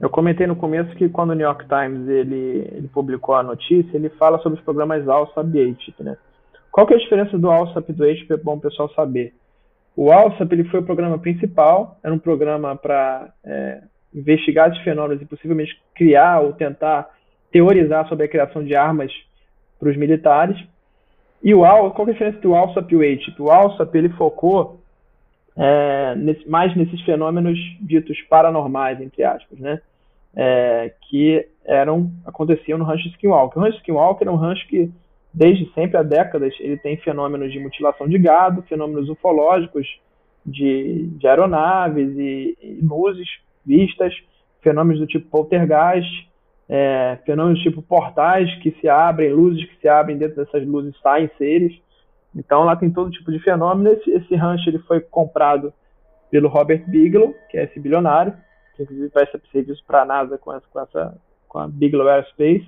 Eu 0.00 0.08
comentei 0.10 0.46
no 0.46 0.56
começo 0.56 0.94
que 0.96 1.08
quando 1.08 1.30
o 1.30 1.34
New 1.34 1.46
York 1.46 1.64
Times 1.68 2.08
ele, 2.08 2.68
ele 2.72 2.88
publicou 2.88 3.34
a 3.36 3.42
notícia, 3.42 3.96
ele 3.96 4.08
fala 4.10 4.38
sobre 4.40 4.58
os 4.58 4.64
programas 4.64 5.08
ALSAP 5.08 5.54
e 5.56 5.70
ATIP, 5.70 6.02
né? 6.02 6.16
Qual 6.70 6.86
que 6.86 6.94
é 6.94 6.96
a 6.96 7.00
diferença 7.00 7.38
do 7.38 7.50
ALSAP 7.50 7.90
e 7.90 7.92
do 7.92 8.04
ATIP? 8.04 8.32
É 8.32 8.36
bom 8.36 8.56
o 8.56 8.60
pessoal 8.60 8.92
saber. 8.94 9.34
O 9.96 10.10
ALSAP 10.10 10.52
ele 10.52 10.64
foi 10.64 10.80
o 10.80 10.84
programa 10.84 11.18
principal, 11.18 11.98
era 12.02 12.12
um 12.14 12.18
programa 12.18 12.74
para 12.76 13.32
investigar 14.14 14.70
esses 14.70 14.82
fenômenos 14.82 15.22
e 15.22 15.26
possivelmente 15.26 15.78
criar 15.94 16.40
ou 16.40 16.52
tentar 16.52 17.08
teorizar 17.50 18.08
sobre 18.08 18.24
a 18.24 18.28
criação 18.28 18.64
de 18.64 18.74
armas 18.74 19.12
para 19.78 19.90
os 19.90 19.96
militares. 19.96 20.56
E 21.42 21.54
o 21.54 21.64
AL, 21.64 21.90
qual 21.90 22.06
é 22.06 22.10
a 22.10 22.12
diferença 22.14 22.38
do 22.38 22.54
ALSAP 22.54 22.92
e 22.92 22.96
o 22.96 23.00
ATIP? 23.00 23.42
O 23.42 23.50
ALSAP 23.50 23.94
ele 23.96 24.08
focou 24.10 24.80
é, 25.56 26.14
nesse- 26.16 26.48
mais 26.48 26.74
nesses 26.74 27.00
fenômenos 27.02 27.58
ditos 27.80 28.18
paranormais, 28.22 28.98
entre 29.02 29.22
aspas, 29.22 29.58
né? 29.58 29.80
É, 30.34 30.94
que 31.10 31.46
eram 31.66 32.10
aconteciam 32.24 32.78
no 32.78 32.84
rancho 32.84 33.06
Skinwalker. 33.08 33.58
O 33.58 33.64
rancho 33.64 33.76
Skinwalker 33.78 34.26
é 34.28 34.30
um 34.30 34.36
rancho 34.36 34.66
que, 34.66 34.90
desde 35.32 35.72
sempre, 35.72 35.96
há 35.96 36.02
décadas, 36.02 36.54
ele 36.60 36.76
tem 36.76 36.96
fenômenos 36.98 37.52
de 37.52 37.58
mutilação 37.58 38.08
de 38.08 38.18
gado, 38.18 38.62
fenômenos 38.62 39.08
ufológicos 39.08 39.86
de, 40.44 41.06
de 41.18 41.26
aeronaves 41.26 42.10
e, 42.18 42.56
e 42.60 42.80
luzes 42.82 43.28
vistas, 43.64 44.14
fenômenos 44.60 45.00
do 45.00 45.06
tipo 45.06 45.28
poltergeist, 45.28 46.28
é, 46.68 47.18
fenômenos 47.24 47.58
do 47.60 47.64
tipo 47.64 47.82
portais 47.82 48.52
que 48.62 48.72
se 48.80 48.88
abrem, 48.88 49.32
luzes 49.32 49.64
que 49.64 49.80
se 49.80 49.88
abrem, 49.88 50.18
dentro 50.18 50.36
dessas 50.36 50.66
luzes 50.66 50.94
saem 51.00 51.30
seres. 51.38 51.72
Então 52.34 52.64
lá 52.64 52.76
tem 52.76 52.90
todo 52.90 53.10
tipo 53.10 53.30
de 53.30 53.38
fenômeno. 53.40 53.90
Esse, 53.90 54.10
esse 54.10 54.34
rancho 54.34 54.68
ele 54.68 54.78
foi 54.80 55.00
comprado 55.00 55.72
pelo 56.30 56.48
Robert 56.48 56.84
Bigelow, 56.88 57.34
que 57.50 57.58
é 57.58 57.64
esse 57.64 57.78
bilionário, 57.78 58.34
que 58.74 58.82
inclusive 58.82 59.10
presta 59.10 59.40
serviço 59.50 59.84
para 59.86 60.02
a 60.02 60.04
NASA 60.06 60.38
com 60.38 60.52
essa, 60.52 60.66
com 60.72 60.80
essa 60.80 61.20
com 61.46 61.58
a 61.58 61.68
Bigelow 61.68 62.08
Aerospace. 62.08 62.66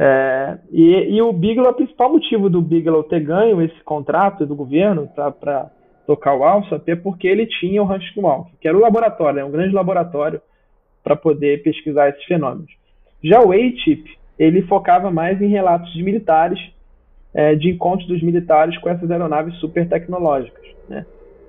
É, 0.00 0.58
e, 0.70 1.16
e 1.16 1.22
o 1.22 1.32
Bigelow, 1.32 1.72
o 1.72 1.74
principal 1.74 2.12
motivo 2.12 2.48
do 2.48 2.62
Bigelow 2.62 3.02
ter 3.02 3.18
ganho 3.18 3.60
esse 3.60 3.82
contrato 3.82 4.46
do 4.46 4.54
governo 4.54 5.08
para 5.08 5.70
tocar 6.06 6.36
o 6.36 6.44
ALSAP 6.44 6.88
é 6.88 6.96
porque 6.96 7.26
ele 7.26 7.46
tinha 7.46 7.82
o 7.82 7.84
Rancho 7.84 8.06
Skinwalker, 8.06 8.52
que 8.60 8.68
era 8.68 8.76
o 8.76 8.80
laboratório, 8.80 9.36
né, 9.36 9.44
um 9.44 9.50
grande 9.50 9.74
laboratório 9.74 10.40
para 11.02 11.16
poder 11.16 11.62
pesquisar 11.64 12.10
esses 12.10 12.22
fenômenos. 12.24 12.70
Já 13.22 13.40
o 13.40 13.50
ATIP, 13.50 14.16
ele 14.38 14.62
focava 14.62 15.10
mais 15.10 15.42
em 15.42 15.48
relatos 15.48 15.92
de 15.92 16.02
militares, 16.02 16.60
é, 17.34 17.56
de 17.56 17.68
encontros 17.68 18.06
dos 18.06 18.22
militares 18.22 18.78
com 18.78 18.88
essas 18.88 19.10
aeronaves 19.10 19.54
super 19.56 19.88
tecnológicas, 19.88 20.64
né? 20.88 21.04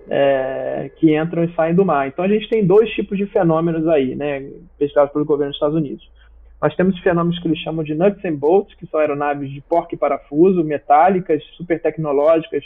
É, 0.09 0.89
que 0.97 1.15
entram 1.15 1.43
e 1.43 1.53
saem 1.53 1.75
do 1.75 1.85
mar. 1.85 2.07
Então 2.07 2.25
a 2.25 2.27
gente 2.27 2.49
tem 2.49 2.65
dois 2.65 2.89
tipos 2.91 3.15
de 3.15 3.27
fenômenos 3.27 3.87
aí, 3.87 4.15
né, 4.15 4.49
pesquisados 4.79 5.13
pelo 5.13 5.23
governo 5.23 5.51
dos 5.51 5.57
Estados 5.57 5.77
Unidos. 5.77 6.09
Nós 6.61 6.75
temos 6.75 6.99
fenômenos 6.99 7.39
que 7.39 7.47
eles 7.47 7.59
chamam 7.59 7.83
de 7.83 7.95
nuts 7.95 8.23
and 8.25 8.35
bolts, 8.35 8.75
que 8.75 8.85
são 8.87 8.99
aeronaves 8.99 9.49
de 9.49 9.61
porca 9.61 9.95
e 9.95 9.97
parafuso, 9.97 10.63
metálicas, 10.63 11.41
super 11.55 11.81
tecnológicas, 11.81 12.63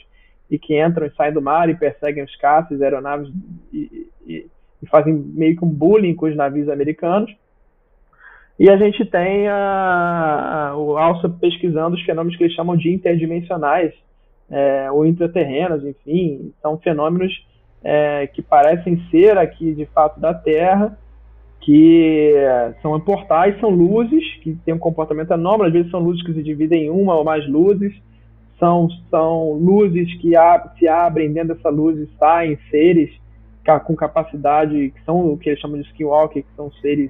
e 0.49 0.57
que 0.57 0.83
entram 0.83 1.05
e 1.05 1.11
saem 1.11 1.33
do 1.33 1.41
mar 1.41 1.69
e 1.69 1.75
perseguem 1.75 2.23
os 2.23 2.35
caças, 2.37 2.81
aeronaves, 2.81 3.31
e, 3.71 4.07
e, 4.25 4.47
e 4.81 4.87
fazem 4.87 5.13
meio 5.13 5.55
que 5.55 5.63
um 5.63 5.69
bullying 5.69 6.15
com 6.15 6.25
os 6.25 6.35
navios 6.35 6.69
americanos. 6.69 7.31
E 8.59 8.69
a 8.69 8.77
gente 8.77 9.05
tem 9.05 9.47
a, 9.47 10.69
a, 10.69 10.77
o 10.77 10.97
Alça 10.97 11.29
pesquisando 11.29 11.95
os 11.95 12.03
fenômenos 12.03 12.35
que 12.35 12.43
eles 12.43 12.55
chamam 12.55 12.75
de 12.75 12.91
interdimensionais, 12.91 13.93
é, 14.49 14.91
ou 14.91 15.05
intraterrenos, 15.05 15.83
enfim, 15.85 16.53
são 16.61 16.77
fenômenos 16.77 17.33
é, 17.83 18.27
que 18.27 18.41
parecem 18.41 19.01
ser 19.09 19.37
aqui 19.37 19.73
de 19.73 19.85
fato 19.87 20.19
da 20.19 20.33
Terra, 20.33 20.97
que 21.63 22.33
são 22.81 22.99
portais, 22.99 23.57
são 23.59 23.69
luzes, 23.69 24.23
que 24.41 24.53
têm 24.65 24.73
um 24.73 24.79
comportamento 24.79 25.31
anômalo, 25.31 25.65
às 25.65 25.73
vezes 25.73 25.89
são 25.91 26.01
luzes 26.01 26.21
que 26.23 26.33
se 26.33 26.43
dividem 26.43 26.85
em 26.85 26.89
uma 26.89 27.15
ou 27.15 27.23
mais 27.23 27.47
luzes, 27.47 27.93
são, 28.59 28.89
são 29.09 29.53
luzes 29.53 30.13
que 30.15 30.35
a, 30.35 30.71
se 30.77 30.87
abrem 30.87 31.31
dentro 31.31 31.55
dessa 31.55 31.69
luz 31.69 31.97
e 31.97 32.09
saem 32.17 32.57
seres 32.69 33.09
com 33.85 33.95
capacidade, 33.95 34.91
que 34.91 35.03
são 35.05 35.31
o 35.31 35.37
que 35.37 35.49
eles 35.49 35.59
chamam 35.61 35.81
de 35.81 35.87
skinwalker, 35.87 36.43
que 36.43 36.55
são 36.55 36.69
seres 36.73 37.09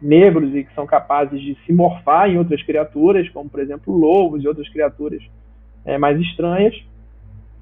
negros 0.00 0.54
e 0.54 0.64
que 0.64 0.74
são 0.74 0.86
capazes 0.86 1.38
de 1.38 1.54
se 1.66 1.72
morfar 1.72 2.30
em 2.30 2.38
outras 2.38 2.62
criaturas, 2.62 3.28
como 3.28 3.50
por 3.50 3.60
exemplo 3.60 3.94
lobos 3.94 4.42
e 4.42 4.48
outras 4.48 4.66
criaturas 4.70 5.22
é, 5.84 5.98
mais 5.98 6.18
estranhas. 6.18 6.74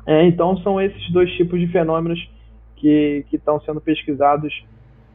É, 0.07 0.25
então 0.25 0.57
são 0.59 0.81
esses 0.81 1.11
dois 1.11 1.33
tipos 1.33 1.59
de 1.59 1.67
fenômenos 1.67 2.31
que 2.77 3.27
estão 3.33 3.61
sendo 3.63 3.81
pesquisados 3.81 4.55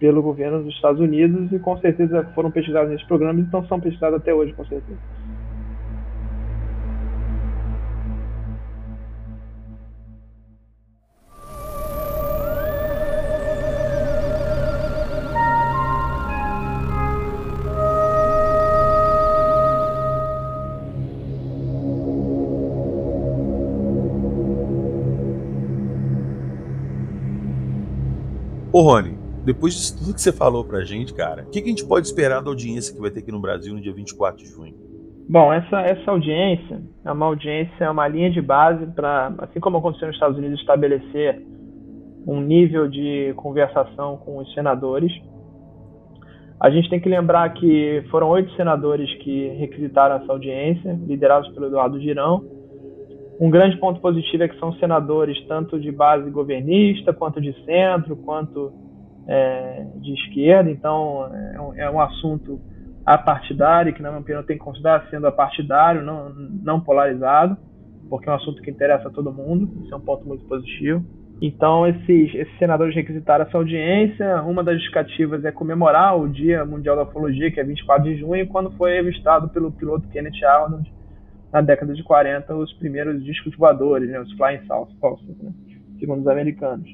pelo 0.03 0.21
governo 0.21 0.61
dos 0.61 0.75
Estados 0.75 0.99
Unidos 0.99 1.49
e 1.53 1.59
com 1.59 1.77
certeza 1.77 2.29
foram 2.35 2.51
pesquisados 2.51 2.91
nesses 2.91 3.07
programas 3.07 3.37
e 3.37 3.47
então 3.47 3.65
são 3.67 3.79
pesquisados 3.79 4.19
até 4.19 4.33
hoje, 4.33 4.51
com 4.51 4.65
certeza. 4.65 4.99
Ô 28.73 28.81
Rony, 28.81 29.12
depois 29.43 29.73
disso 29.73 29.97
tudo 29.97 30.13
que 30.13 30.21
você 30.21 30.31
falou 30.31 30.63
pra 30.63 30.83
gente, 30.83 31.13
cara, 31.13 31.43
o 31.43 31.49
que, 31.49 31.61
que 31.61 31.67
a 31.67 31.69
gente 31.69 31.85
pode 31.85 32.07
esperar 32.07 32.41
da 32.41 32.49
audiência 32.49 32.93
que 32.93 33.01
vai 33.01 33.11
ter 33.11 33.19
aqui 33.19 33.31
no 33.31 33.39
Brasil 33.39 33.73
no 33.73 33.81
dia 33.81 33.93
24 33.93 34.43
de 34.43 34.49
junho? 34.49 34.73
Bom, 35.27 35.51
essa, 35.53 35.81
essa 35.81 36.11
audiência 36.11 36.81
é 37.05 37.11
uma 37.11 37.25
audiência, 37.25 37.85
é 37.85 37.89
uma 37.89 38.07
linha 38.07 38.29
de 38.29 38.41
base 38.41 38.85
para, 38.87 39.33
assim 39.39 39.59
como 39.59 39.77
aconteceu 39.77 40.07
nos 40.07 40.15
Estados 40.15 40.37
Unidos, 40.37 40.59
estabelecer 40.59 41.41
um 42.27 42.41
nível 42.41 42.87
de 42.87 43.33
conversação 43.35 44.17
com 44.17 44.37
os 44.37 44.53
senadores. 44.53 45.11
A 46.59 46.69
gente 46.69 46.89
tem 46.89 46.99
que 46.99 47.09
lembrar 47.09 47.53
que 47.53 48.03
foram 48.09 48.29
oito 48.29 48.53
senadores 48.55 49.13
que 49.23 49.47
requisitaram 49.59 50.15
essa 50.15 50.31
audiência, 50.31 50.97
liderados 51.05 51.49
pelo 51.53 51.67
Eduardo 51.67 51.99
Girão. 51.99 52.43
Um 53.39 53.49
grande 53.49 53.77
ponto 53.77 53.99
positivo 53.99 54.43
é 54.43 54.47
que 54.47 54.59
são 54.59 54.73
senadores 54.73 55.37
tanto 55.47 55.79
de 55.79 55.91
base 55.91 56.29
governista, 56.29 57.11
quanto 57.11 57.41
de 57.41 57.53
centro, 57.65 58.15
quanto 58.17 58.71
é, 59.27 59.85
de 59.95 60.13
esquerda. 60.13 60.69
Então, 60.69 61.29
é 61.53 61.61
um, 61.61 61.73
é 61.75 61.89
um 61.89 61.99
assunto 61.99 62.59
apartidário, 63.05 63.93
que 63.93 64.01
na 64.01 64.09
minha 64.09 64.21
opinião 64.21 64.43
tem 64.43 64.57
que 64.57 64.63
considerar 64.63 65.07
sendo 65.09 65.27
apartidário, 65.27 66.01
não, 66.01 66.29
não 66.29 66.79
polarizado, 66.79 67.57
porque 68.09 68.29
é 68.29 68.31
um 68.31 68.35
assunto 68.35 68.61
que 68.61 68.71
interessa 68.71 69.07
a 69.07 69.11
todo 69.11 69.33
mundo. 69.33 69.83
Isso 69.83 69.93
é 69.93 69.97
um 69.97 70.01
ponto 70.01 70.25
muito 70.27 70.45
positivo. 70.45 71.03
Então, 71.41 71.85
esses, 71.85 72.33
esses 72.33 72.57
senadores 72.57 72.95
requisitaram 72.95 73.45
essa 73.45 73.57
audiência. 73.57 74.41
Uma 74.43 74.63
das 74.63 74.75
justificativas 74.75 75.43
é 75.43 75.51
comemorar 75.51 76.17
o 76.17 76.29
Dia 76.29 76.63
Mundial 76.63 76.95
da 76.95 77.03
Ufologia, 77.03 77.51
que 77.51 77.59
é 77.59 77.63
24 77.63 78.03
de 78.03 78.17
junho, 78.17 78.47
quando 78.47 78.71
foi 78.77 78.99
avistado 78.99 79.49
pelo 79.49 79.71
piloto 79.71 80.07
Kenneth 80.07 80.43
Arnold, 80.45 80.89
na 81.51 81.61
década 81.61 81.93
de 81.93 82.03
40, 82.03 82.55
os 82.55 82.71
primeiros 82.73 83.23
discos 83.23 83.55
voadores, 83.57 84.09
né, 84.09 84.19
os 84.19 84.31
Flying 84.33 84.65
Saucers, 84.67 85.37
né, 85.41 85.51
segundo 85.99 86.21
os 86.21 86.27
americanos. 86.27 86.89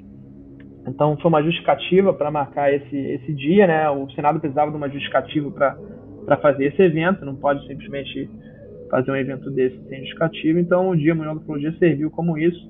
Então, 0.88 1.17
foi 1.17 1.30
uma 1.30 1.43
justificativa 1.43 2.13
para 2.13 2.32
marcar 2.32 2.73
esse, 2.73 2.97
esse 2.97 3.34
dia. 3.34 3.67
Né, 3.67 3.89
o 3.89 4.09
Senado 4.11 4.39
precisava 4.39 4.71
de 4.71 4.77
uma 4.77 4.89
justificativa 4.89 5.51
para 5.51 6.38
fazer 6.38 6.65
esse 6.65 6.82
evento, 6.82 7.25
não 7.25 7.36
pode 7.36 7.65
simplesmente 7.67 8.30
fazer 8.89 9.11
um 9.11 9.15
evento 9.15 9.49
desse 9.51 9.77
sem 9.88 9.99
justificativa. 9.99 10.59
Então, 10.59 10.89
o 10.89 10.97
Dia 10.97 11.13
Mundial 11.13 11.36
da 11.36 11.41
Ufologia 11.41 11.73
serviu 11.77 12.09
como 12.09 12.38
isso. 12.38 12.69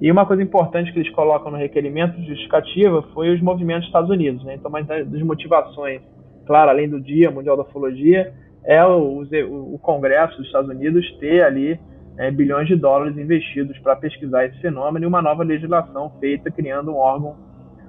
E 0.00 0.10
uma 0.10 0.26
coisa 0.26 0.42
importante 0.42 0.92
que 0.92 0.98
eles 0.98 1.10
colocam 1.12 1.50
no 1.50 1.56
requerimento 1.56 2.20
de 2.20 2.26
justificativa 2.26 3.02
foi 3.14 3.34
os 3.34 3.40
movimentos 3.40 3.82
dos 3.82 3.88
Estados 3.88 4.10
Unidos. 4.10 4.44
Né? 4.44 4.54
Então, 4.54 4.68
uma 4.68 4.82
das 4.82 5.22
motivações, 5.22 6.02
claro, 6.46 6.70
além 6.70 6.88
do 6.88 7.00
Dia 7.00 7.30
Mundial 7.30 7.56
da 7.56 7.62
Ufologia, 7.62 8.32
é 8.64 8.84
o, 8.84 9.22
o 9.22 9.78
Congresso 9.78 10.36
dos 10.36 10.46
Estados 10.46 10.68
Unidos 10.68 11.10
ter 11.18 11.42
ali 11.42 11.78
é, 12.18 12.30
bilhões 12.30 12.68
de 12.68 12.76
dólares 12.76 13.16
investidos 13.16 13.78
para 13.78 13.96
pesquisar 13.96 14.46
esse 14.46 14.60
fenômeno 14.60 15.04
e 15.04 15.08
uma 15.08 15.22
nova 15.22 15.42
legislação 15.42 16.10
feita 16.18 16.50
criando 16.50 16.92
um 16.92 16.96
órgão 16.96 17.36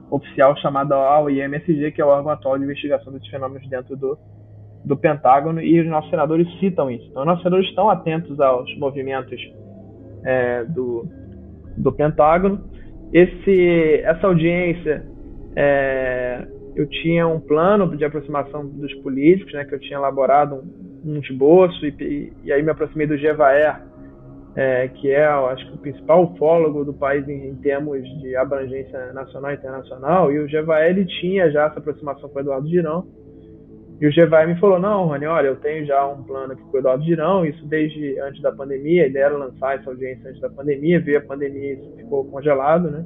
oficial 0.10 0.56
chamado 0.58 0.94
OIMSG, 0.94 1.92
que 1.92 2.02
é 2.02 2.06
o 2.06 2.10
órgão 2.10 2.32
atual 2.32 2.58
de 2.58 2.64
investigação 2.64 3.12
desses 3.12 3.28
fenômenos 3.30 3.68
dentro 3.70 3.96
do, 3.96 4.18
do 4.86 4.96
Pentágono, 4.96 5.62
e 5.62 5.80
os 5.82 5.88
nossos 5.88 6.10
senadores 6.10 6.48
citam 6.60 6.90
isso. 6.90 7.06
Então, 7.10 7.24
os 7.24 7.28
nossos 7.28 7.44
senadores 7.44 7.70
estão 7.70 7.90
atentos 7.90 8.40
aos 8.40 8.78
movimentos 8.78 9.40
é, 10.24 10.64
do, 10.66 11.06
do 11.78 11.92
Pentágono 11.92 12.64
esse, 13.14 14.02
essa 14.04 14.28
audiência, 14.28 15.06
é, 15.56 16.46
eu 16.76 16.88
tinha 16.88 17.28
um 17.28 17.40
plano 17.40 17.96
de 17.96 18.04
aproximação 18.04 18.68
dos 18.68 18.94
políticos, 18.96 19.54
né, 19.54 19.66
que 19.66 19.74
eu 19.74 19.80
tinha 19.80 19.98
elaborado 19.98 20.56
um, 20.56 21.14
um 21.14 21.20
esboço, 21.20 21.86
e, 21.86 22.34
e, 22.44 22.52
aí 22.52 22.62
me 22.62 22.70
aproximei 22.70 23.08
do 23.08 23.18
Gevaer, 23.18 23.82
é, 24.58 24.88
que 24.88 25.12
é, 25.12 25.24
acho 25.24 25.68
que, 25.68 25.76
o 25.76 25.78
principal 25.78 26.24
ufólogo 26.24 26.84
do 26.84 26.92
país 26.92 27.28
em, 27.30 27.50
em, 27.50 27.56
termos 27.58 28.02
de 28.20 28.36
abrangência 28.36 29.14
nacional 29.14 29.52
e 29.52 29.54
internacional, 29.54 30.32
e 30.32 30.40
o 30.40 30.48
ele 30.82 31.06
tinha 31.06 31.52
já 31.52 31.68
essa 31.68 31.78
aproximação 31.78 32.28
com 32.28 32.40
o 32.40 32.42
Eduardo 32.42 32.68
Girão, 32.68 33.06
e 34.02 34.08
o 34.08 34.12
Gevaer 34.12 34.48
me 34.48 34.60
falou, 34.60 34.80
não, 34.80 35.06
Rony, 35.06 35.28
olha, 35.28 35.48
eu 35.48 35.58
tenho 35.58 35.86
já 35.86 36.08
um 36.08 36.24
plano 36.24 36.54
aqui 36.54 36.64
com 36.64 36.76
o 36.76 36.80
Eduardo 36.80 37.04
Girão, 37.04 37.46
isso 37.46 37.64
desde 37.68 38.20
antes 38.20 38.42
da 38.42 38.52
pandemia, 38.52 39.06
ideia 39.06 39.26
era 39.26 39.38
lançar 39.38 39.78
essa 39.78 39.92
audiência 39.92 40.28
antes 40.28 40.42
da 40.42 40.50
pandemia, 40.50 41.00
veio 41.00 41.20
a 41.20 41.22
pandemia 41.22 41.74
e 41.74 41.98
ficou 41.98 42.26
congelado, 42.26 42.90
né? 42.90 43.06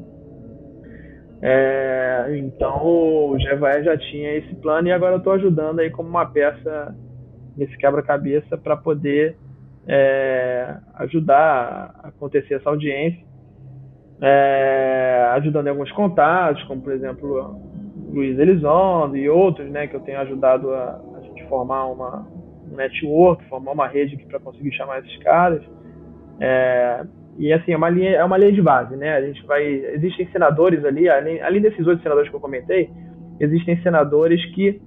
É, 1.41 2.27
então 2.37 2.85
o 2.85 3.35
Gevaé 3.39 3.83
já 3.83 3.97
tinha 3.97 4.37
esse 4.37 4.55
plano 4.55 4.87
e 4.87 4.91
agora 4.91 5.15
eu 5.15 5.17
estou 5.17 5.33
ajudando 5.33 5.79
aí 5.79 5.89
como 5.89 6.07
uma 6.07 6.25
peça 6.25 6.95
nesse 7.57 7.75
quebra-cabeça 7.77 8.57
para 8.57 8.77
poder 8.77 9.35
é, 9.87 10.75
ajudar 10.95 11.95
a 12.03 12.07
acontecer 12.09 12.55
essa 12.55 12.69
audiência, 12.69 13.23
é, 14.21 15.29
ajudando 15.33 15.67
em 15.67 15.69
alguns 15.71 15.91
contatos, 15.91 16.63
como 16.65 16.81
por 16.81 16.93
exemplo 16.93 17.59
Luiz 18.11 18.37
Elizondo 18.37 19.17
e 19.17 19.29
outros, 19.29 19.69
né, 19.69 19.87
que 19.87 19.95
eu 19.95 20.01
tenho 20.01 20.19
ajudado 20.19 20.71
a, 20.71 21.01
a 21.17 21.21
gente 21.21 21.43
formar 21.47 21.85
uma, 21.85 22.27
um 22.71 22.75
network, 22.75 23.43
formar 23.45 23.71
uma 23.71 23.87
rede 23.87 24.17
para 24.25 24.39
conseguir 24.39 24.71
chamar 24.73 24.99
esses 24.99 25.17
caras. 25.23 25.61
É, 26.39 27.05
e 27.37 27.51
assim, 27.53 27.71
é 27.71 27.77
uma 27.77 27.89
linha, 27.89 28.11
é 28.11 28.23
uma 28.23 28.37
linha 28.37 28.51
de 28.51 28.61
base, 28.61 28.95
né? 28.95 29.15
A 29.15 29.21
gente 29.21 29.45
vai. 29.45 29.63
Existem 29.63 30.27
senadores 30.31 30.83
ali, 30.83 31.07
além, 31.07 31.41
além 31.41 31.61
desses 31.61 31.85
oito 31.87 32.03
senadores 32.03 32.29
que 32.29 32.35
eu 32.35 32.39
comentei, 32.39 32.89
existem 33.39 33.81
senadores 33.81 34.43
que 34.53 34.81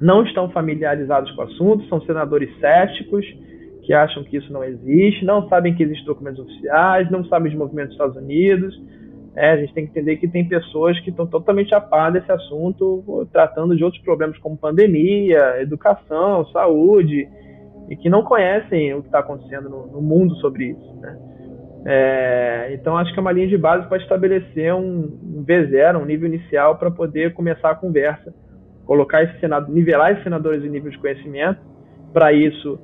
não 0.00 0.22
estão 0.24 0.50
familiarizados 0.50 1.30
com 1.32 1.42
o 1.42 1.44
assunto, 1.44 1.88
são 1.88 2.00
senadores 2.02 2.50
céticos, 2.58 3.24
que 3.84 3.92
acham 3.92 4.24
que 4.24 4.36
isso 4.36 4.52
não 4.52 4.64
existe, 4.64 5.24
não 5.24 5.48
sabem 5.48 5.74
que 5.74 5.82
existem 5.82 6.06
documentos 6.06 6.40
oficiais, 6.40 7.10
não 7.10 7.24
sabem 7.26 7.52
de 7.52 7.58
movimentos 7.58 7.90
dos 7.90 7.96
Estados 7.96 8.16
Unidos. 8.16 8.74
É, 9.36 9.50
a 9.50 9.56
gente 9.56 9.74
tem 9.74 9.84
que 9.84 9.90
entender 9.90 10.16
que 10.16 10.28
tem 10.28 10.46
pessoas 10.46 10.98
que 11.00 11.10
estão 11.10 11.26
totalmente 11.26 11.74
a 11.74 11.80
par 11.80 12.12
desse 12.12 12.30
assunto, 12.30 13.28
tratando 13.32 13.76
de 13.76 13.84
outros 13.84 14.02
problemas 14.02 14.38
como 14.38 14.56
pandemia, 14.56 15.60
educação, 15.60 16.46
saúde, 16.46 17.28
e 17.90 17.96
que 17.96 18.08
não 18.08 18.22
conhecem 18.22 18.94
o 18.94 19.00
que 19.00 19.08
está 19.08 19.18
acontecendo 19.18 19.68
no, 19.68 19.86
no 19.88 20.00
mundo 20.00 20.34
sobre 20.36 20.70
isso. 20.70 20.94
Né? 21.00 21.18
É, 21.86 22.70
então 22.72 22.96
acho 22.96 23.12
que 23.12 23.18
é 23.18 23.20
uma 23.20 23.32
linha 23.32 23.48
de 23.48 23.58
base 23.58 23.86
para 23.88 23.98
estabelecer 23.98 24.72
um, 24.72 25.18
um 25.22 25.44
V0, 25.44 26.00
um 26.00 26.06
nível 26.06 26.28
inicial 26.28 26.78
para 26.78 26.90
poder 26.90 27.34
começar 27.34 27.72
a 27.72 27.74
conversa, 27.74 28.32
colocar 28.86 29.22
esse 29.22 29.38
senado, 29.40 29.70
nivelar 29.70 30.12
esses 30.12 30.24
senadores 30.24 30.64
em 30.64 30.70
nível 30.70 30.90
de 30.90 30.98
conhecimento. 30.98 31.60
Para 32.12 32.32
isso, 32.32 32.78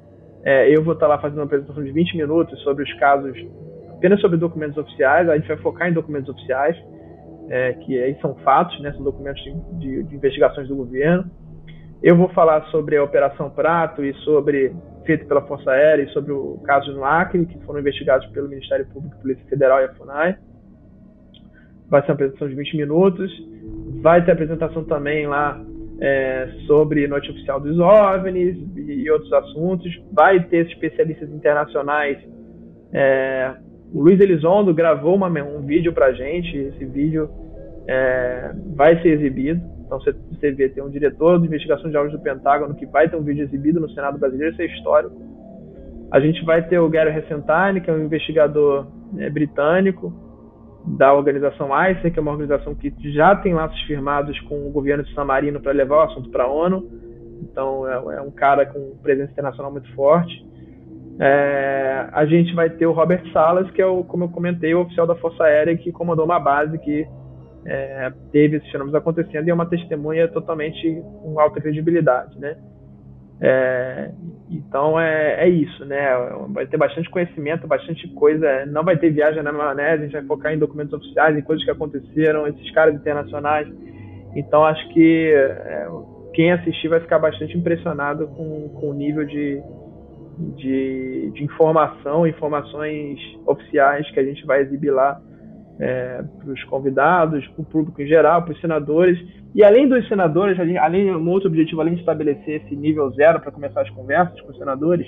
é, 0.45 0.74
eu 0.74 0.82
vou 0.82 0.95
estar 0.95 1.07
lá 1.07 1.18
fazendo 1.18 1.38
uma 1.38 1.45
apresentação 1.45 1.82
de 1.82 1.93
20 1.93 2.16
minutos 2.16 2.59
sobre 2.62 2.84
os 2.84 2.93
casos, 2.95 3.36
apenas 3.91 4.20
sobre 4.20 4.38
documentos 4.38 4.76
oficiais. 4.78 5.28
A 5.28 5.36
gente 5.36 5.49
vai 5.49 5.57
focar 5.59 5.88
em 5.88 5.93
documentos 5.93 6.28
oficiais, 6.28 6.76
é, 7.49 7.74
que 7.74 8.01
aí 8.01 8.18
são 8.20 8.34
fatos, 8.36 8.80
né, 8.80 8.93
são 8.93 9.03
documentos 9.03 9.43
de, 9.43 9.53
de, 9.78 10.03
de 10.05 10.14
investigações 10.14 10.68
do 10.68 10.76
governo. 10.76 11.30
Eu 12.03 12.16
vou 12.16 12.30
falar 12.30 12.62
sobre 12.66 12.97
a 12.97 13.05
Operação 13.05 13.51
Prato 13.51 14.03
e 14.03 14.14
sobre 14.24 14.74
feito 15.05 15.26
pela 15.26 15.43
Força 15.43 15.70
Aérea 15.70 16.05
e 16.05 16.09
sobre 16.09 16.32
o 16.32 16.59
caso 16.64 16.91
no 16.93 17.05
Acre, 17.05 17.45
que 17.45 17.59
foram 17.64 17.80
investigados 17.80 18.26
pelo 18.28 18.49
Ministério 18.49 18.86
Público, 18.86 19.20
Polícia 19.20 19.45
Federal 19.47 19.80
e 19.80 19.84
a 19.84 19.95
FUNAI. 19.95 20.38
Vai 21.91 22.01
ser 22.03 22.09
uma 22.09 22.14
apresentação 22.14 22.49
de 22.49 22.55
20 22.55 22.76
minutos. 22.78 23.30
Vai 24.01 24.24
ter 24.24 24.32
apresentação 24.32 24.84
também 24.84 25.26
lá 25.26 25.61
é, 26.01 26.48
sobre 26.66 27.07
noite 27.07 27.30
oficial 27.30 27.61
dos 27.61 27.78
OVNIs 27.78 28.57
e 28.76 29.11
outros 29.11 29.32
assuntos. 29.32 30.03
Vai 30.12 30.42
ter 30.44 30.66
especialistas 30.66 31.30
internacionais. 31.30 32.18
É, 32.92 33.55
o 33.92 34.03
Luiz 34.03 34.18
Elizondo 34.20 34.72
gravou 34.72 35.14
uma, 35.14 35.28
um 35.28 35.61
vídeo 35.61 35.92
para 35.92 36.12
gente. 36.12 36.57
Esse 36.57 36.84
vídeo 36.84 37.28
é, 37.86 38.53
vai 38.74 39.01
ser 39.03 39.09
exibido. 39.09 39.61
Então 39.84 40.01
você, 40.01 40.53
vê, 40.53 40.68
tem 40.68 40.82
um 40.82 40.88
diretor 40.88 41.38
de 41.40 41.46
investigação 41.46 41.90
de 41.90 41.96
áudios 41.96 42.16
do 42.16 42.22
Pentágono 42.22 42.74
que 42.74 42.86
vai 42.86 43.09
ter 43.09 43.16
um 43.16 43.22
vídeo 43.22 43.42
exibido 43.42 43.80
no 43.80 43.90
Senado 43.90 44.18
brasileiro, 44.18 44.53
isso 44.53 44.62
é 44.62 44.66
histórico. 44.66 45.20
A 46.12 46.20
gente 46.20 46.44
vai 46.44 46.66
ter 46.66 46.78
o 46.78 46.88
Gary 46.88 47.11
Recentine, 47.11 47.80
que 47.80 47.90
é 47.90 47.92
um 47.92 48.05
investigador 48.05 48.86
é, 49.18 49.28
britânico 49.28 50.30
da 50.85 51.12
organização 51.12 51.68
ICER, 51.91 52.12
que 52.12 52.18
é 52.18 52.22
uma 52.22 52.33
organização 52.33 52.74
que 52.74 52.93
já 53.12 53.37
tem 53.37 53.55
laços 53.55 53.81
firmados 53.83 54.39
com 54.41 54.66
o 54.66 54.70
governo 54.70 55.05
de 55.05 55.14
San 55.14 55.24
Marino 55.24 55.61
para 55.61 55.72
levar 55.72 55.97
o 55.97 56.11
assunto 56.11 56.31
para 56.31 56.45
a 56.45 56.51
ONU. 56.51 56.89
Então 57.43 57.87
é, 57.87 58.16
é, 58.16 58.20
um 58.20 58.31
cara 58.31 58.66
com 58.66 58.97
presença 59.03 59.33
internacional 59.33 59.70
muito 59.70 59.93
forte. 59.95 60.47
É, 61.18 62.09
a 62.12 62.24
gente 62.24 62.55
vai 62.55 62.70
ter 62.70 62.87
o 62.87 62.93
Robert 62.93 63.22
Salas, 63.33 63.70
que 63.72 63.83
é 63.83 63.87
o, 63.87 64.03
como 64.05 64.24
eu 64.24 64.28
comentei, 64.31 64.74
o 64.74 64.81
oficial 64.81 65.07
da 65.07 65.14
Força 65.16 65.45
Aérea 65.45 65.76
que 65.76 65.93
comandou 65.93 66.24
uma 66.24 66.41
base 66.41 66.78
que 66.78 67.07
é, 67.66 68.11
teve 68.33 68.57
esses 68.57 68.70
fenômenos 68.70 68.95
acontecendo 68.95 69.47
e 69.47 69.51
é 69.51 69.55
uma 69.55 69.66
testemunha 69.66 70.28
totalmente 70.28 71.03
com 71.22 71.39
alta 71.39 71.61
credibilidade, 71.61 72.39
né? 72.39 72.57
É, 73.43 74.11
então 74.51 75.01
é, 75.01 75.45
é, 75.45 75.49
isso, 75.49 75.84
né? 75.84 76.11
Vai 76.49 76.66
ter 76.66 76.76
bastante 76.76 77.09
conhecimento, 77.09 77.66
bastante 77.66 78.07
coisa. 78.09 78.66
Não 78.66 78.84
vai 78.84 78.97
ter 78.97 79.11
viagem 79.11 79.43
na 79.43 79.53
maionese, 79.53 80.03
a 80.03 80.07
gente 80.07 80.12
vai 80.12 80.24
focar 80.24 80.53
em 80.53 80.59
documentos 80.59 80.93
oficiais, 80.93 81.36
em 81.36 81.43
coisas 81.43 81.64
que 81.64 81.70
aconteceram, 81.70 82.47
esses 82.47 82.70
caras 82.72 82.95
internacionais. 82.95 83.68
Então 84.34 84.64
acho 84.64 84.86
que 84.91 85.32
é, 85.32 85.88
quem 86.34 86.53
assistir 86.53 86.88
vai 86.88 87.01
ficar 87.01 87.18
bastante 87.18 87.57
impressionado 87.57 88.28
com, 88.28 88.68
com 88.68 88.91
o 88.91 88.95
nível 88.95 89.24
de, 89.24 89.62
de, 90.57 91.30
de 91.34 91.45
informação, 91.45 92.26
informações 92.26 93.18
oficiais 93.47 94.09
que 94.11 94.20
a 94.20 94.24
gente 94.24 94.45
vai 94.45 94.61
exibir 94.61 94.91
lá 94.91 95.20
é, 95.81 96.22
para 96.39 96.53
os 96.53 96.62
convidados, 96.64 97.47
para 97.49 97.62
o 97.62 97.64
público 97.64 98.03
em 98.03 98.07
geral, 98.07 98.43
para 98.43 98.53
os 98.53 98.61
senadores. 98.61 99.18
E 99.55 99.64
além 99.64 99.89
dos 99.89 100.07
senadores, 100.09 100.59
além 100.78 101.11
um 101.11 101.28
outro 101.31 101.49
objetivo, 101.49 101.81
além 101.81 101.95
de 101.95 102.01
estabelecer 102.01 102.62
esse 102.62 102.76
nível 102.76 103.11
zero 103.12 103.41
para 103.41 103.51
começar 103.51 103.81
as 103.81 103.91
conversas 103.91 104.39
com 104.43 104.51
os 104.51 104.59
senadores, 104.59 105.07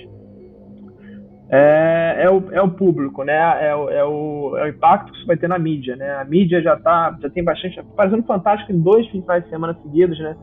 é, 1.49 2.23
é, 2.23 2.29
o, 2.29 2.51
é 2.51 2.61
o 2.61 2.71
público, 2.71 3.23
né? 3.23 3.67
É 3.67 3.75
o, 3.75 3.89
é, 3.89 4.03
o, 4.03 4.57
é 4.57 4.63
o 4.63 4.67
impacto 4.69 5.11
que 5.11 5.17
isso 5.19 5.27
vai 5.27 5.37
ter 5.37 5.47
na 5.47 5.59
mídia, 5.59 5.95
né? 5.95 6.15
A 6.15 6.25
mídia 6.25 6.59
já 6.61 6.75
tá, 6.75 7.15
já 7.21 7.29
tem 7.29 7.43
bastante, 7.43 7.79
fazendo 7.95 8.23
fantástico 8.23 8.71
em 8.71 8.81
dois 8.81 9.07
fins 9.09 9.23
de 9.23 9.49
semana 9.49 9.77
seguidos, 9.83 10.19
né? 10.19 10.35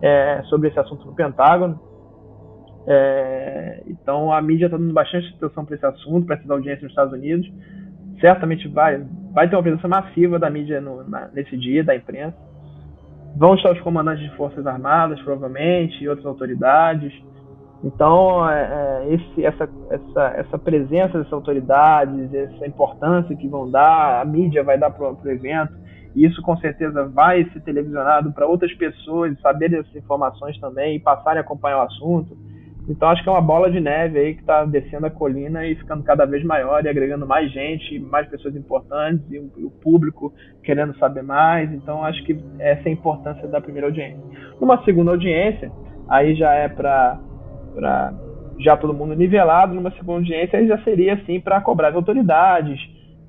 É, 0.00 0.42
sobre 0.44 0.68
esse 0.68 0.78
assunto 0.78 1.04
no 1.04 1.14
Pentágono. 1.14 1.80
É, 2.86 3.82
então 3.88 4.32
a 4.32 4.40
mídia 4.40 4.66
está 4.66 4.76
dando 4.76 4.92
bastante 4.92 5.34
atenção 5.36 5.64
para 5.64 5.74
esse 5.74 5.86
assunto, 5.86 6.24
para 6.24 6.36
essas 6.36 6.48
audiências 6.48 6.82
nos 6.82 6.92
Estados 6.92 7.12
Unidos 7.12 7.50
certamente 8.20 8.68
vai, 8.68 9.04
vai 9.32 9.48
ter 9.48 9.56
uma 9.56 9.62
presença 9.62 9.88
massiva 9.88 10.38
da 10.38 10.50
mídia 10.50 10.80
no, 10.80 11.08
na, 11.08 11.28
nesse 11.32 11.56
dia, 11.56 11.84
da 11.84 11.94
imprensa. 11.94 12.36
Vão 13.36 13.54
estar 13.54 13.72
os 13.72 13.80
comandantes 13.80 14.22
de 14.22 14.36
Forças 14.36 14.66
Armadas, 14.66 15.20
provavelmente, 15.22 16.02
e 16.02 16.08
outras 16.08 16.26
autoridades. 16.26 17.12
Então, 17.84 18.48
é, 18.48 18.62
é, 18.62 19.14
esse, 19.14 19.44
essa, 19.44 19.68
essa, 19.90 20.34
essa 20.38 20.58
presença 20.58 21.18
dessas 21.18 21.32
autoridades, 21.32 22.32
essa 22.32 22.66
importância 22.66 23.36
que 23.36 23.46
vão 23.46 23.70
dar, 23.70 24.22
a 24.22 24.24
mídia 24.24 24.64
vai 24.64 24.78
dar 24.78 24.90
para 24.90 25.12
o 25.12 25.30
evento, 25.30 25.74
e 26.14 26.24
isso 26.24 26.40
com 26.40 26.56
certeza 26.56 27.06
vai 27.08 27.44
ser 27.50 27.60
televisionado 27.60 28.32
para 28.32 28.46
outras 28.46 28.72
pessoas 28.74 29.38
saberem 29.40 29.80
essas 29.80 29.94
informações 29.94 30.58
também 30.58 30.96
e 30.96 31.00
passarem 31.00 31.38
a 31.38 31.42
acompanhar 31.42 31.78
o 31.78 31.82
assunto. 31.82 32.34
Então 32.88 33.08
acho 33.08 33.22
que 33.22 33.28
é 33.28 33.32
uma 33.32 33.40
bola 33.40 33.70
de 33.70 33.80
neve 33.80 34.18
aí 34.18 34.34
que 34.34 34.40
está 34.40 34.64
descendo 34.64 35.06
a 35.06 35.10
colina 35.10 35.66
e 35.66 35.74
ficando 35.74 36.04
cada 36.04 36.24
vez 36.24 36.44
maior 36.44 36.84
e 36.84 36.88
agregando 36.88 37.26
mais 37.26 37.50
gente, 37.50 37.98
mais 37.98 38.28
pessoas 38.28 38.54
importantes 38.54 39.24
e 39.30 39.38
o, 39.38 39.70
público 39.70 40.32
querendo 40.62 40.96
saber 40.96 41.22
mais. 41.22 41.72
Então 41.72 42.04
acho 42.04 42.22
que 42.24 42.38
essa 42.58 42.88
é 42.88 42.88
a 42.88 42.92
importância 42.92 43.48
da 43.48 43.60
primeira 43.60 43.88
audiência. 43.88 44.18
Numa 44.60 44.82
segunda 44.84 45.10
audiência, 45.10 45.70
aí 46.08 46.34
já 46.36 46.52
é 46.52 46.68
para 46.68 47.18
já 48.60 48.76
todo 48.76 48.94
mundo 48.94 49.16
nivelado. 49.16 49.74
Numa 49.74 49.90
segunda 49.92 50.18
audiência, 50.18 50.58
aí 50.58 50.68
já 50.68 50.78
seria 50.84 51.14
assim 51.14 51.40
para 51.40 51.60
cobrar 51.60 51.88
as 51.88 51.96
autoridades, 51.96 52.78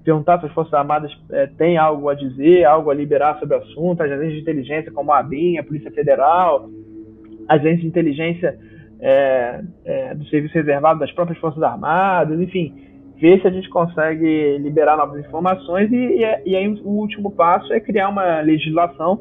perguntar 0.04 0.40
se 0.40 0.46
as 0.46 0.52
Forças 0.54 0.74
Armadas 0.74 1.12
é, 1.32 1.48
têm 1.48 1.78
algo 1.78 2.10
a 2.10 2.14
dizer, 2.14 2.64
algo 2.64 2.92
a 2.92 2.94
liberar 2.94 3.40
sobre 3.40 3.56
o 3.56 3.60
assunto, 3.60 4.02
as 4.04 4.12
agências 4.12 4.36
de 4.36 4.42
inteligência 4.42 4.92
como 4.92 5.12
a 5.12 5.20
ABIN, 5.20 5.58
a 5.58 5.64
Polícia 5.64 5.92
Federal, 5.92 6.70
agências 7.50 7.82
de 7.82 7.88
inteligência 7.88 8.58
é, 9.00 9.62
é, 9.86 10.16
do 10.16 10.26
serviço 10.26 10.54
reservado 10.56 11.00
das 11.00 11.12
próprias 11.12 11.40
Forças 11.40 11.62
Armadas, 11.62 12.40
enfim, 12.40 12.74
ver 13.20 13.42
se 13.42 13.48
a 13.48 13.52
gente 13.52 13.70
consegue 13.70 14.58
liberar 14.60 14.98
novas 14.98 15.26
informações 15.26 15.92
e, 15.92 15.96
e, 15.96 16.42
e 16.46 16.56
aí 16.56 16.68
o 16.68 16.90
último 16.90 17.32
passo 17.32 17.74
é 17.74 17.80
criar 17.80 18.10
uma 18.10 18.42
legislação, 18.42 19.20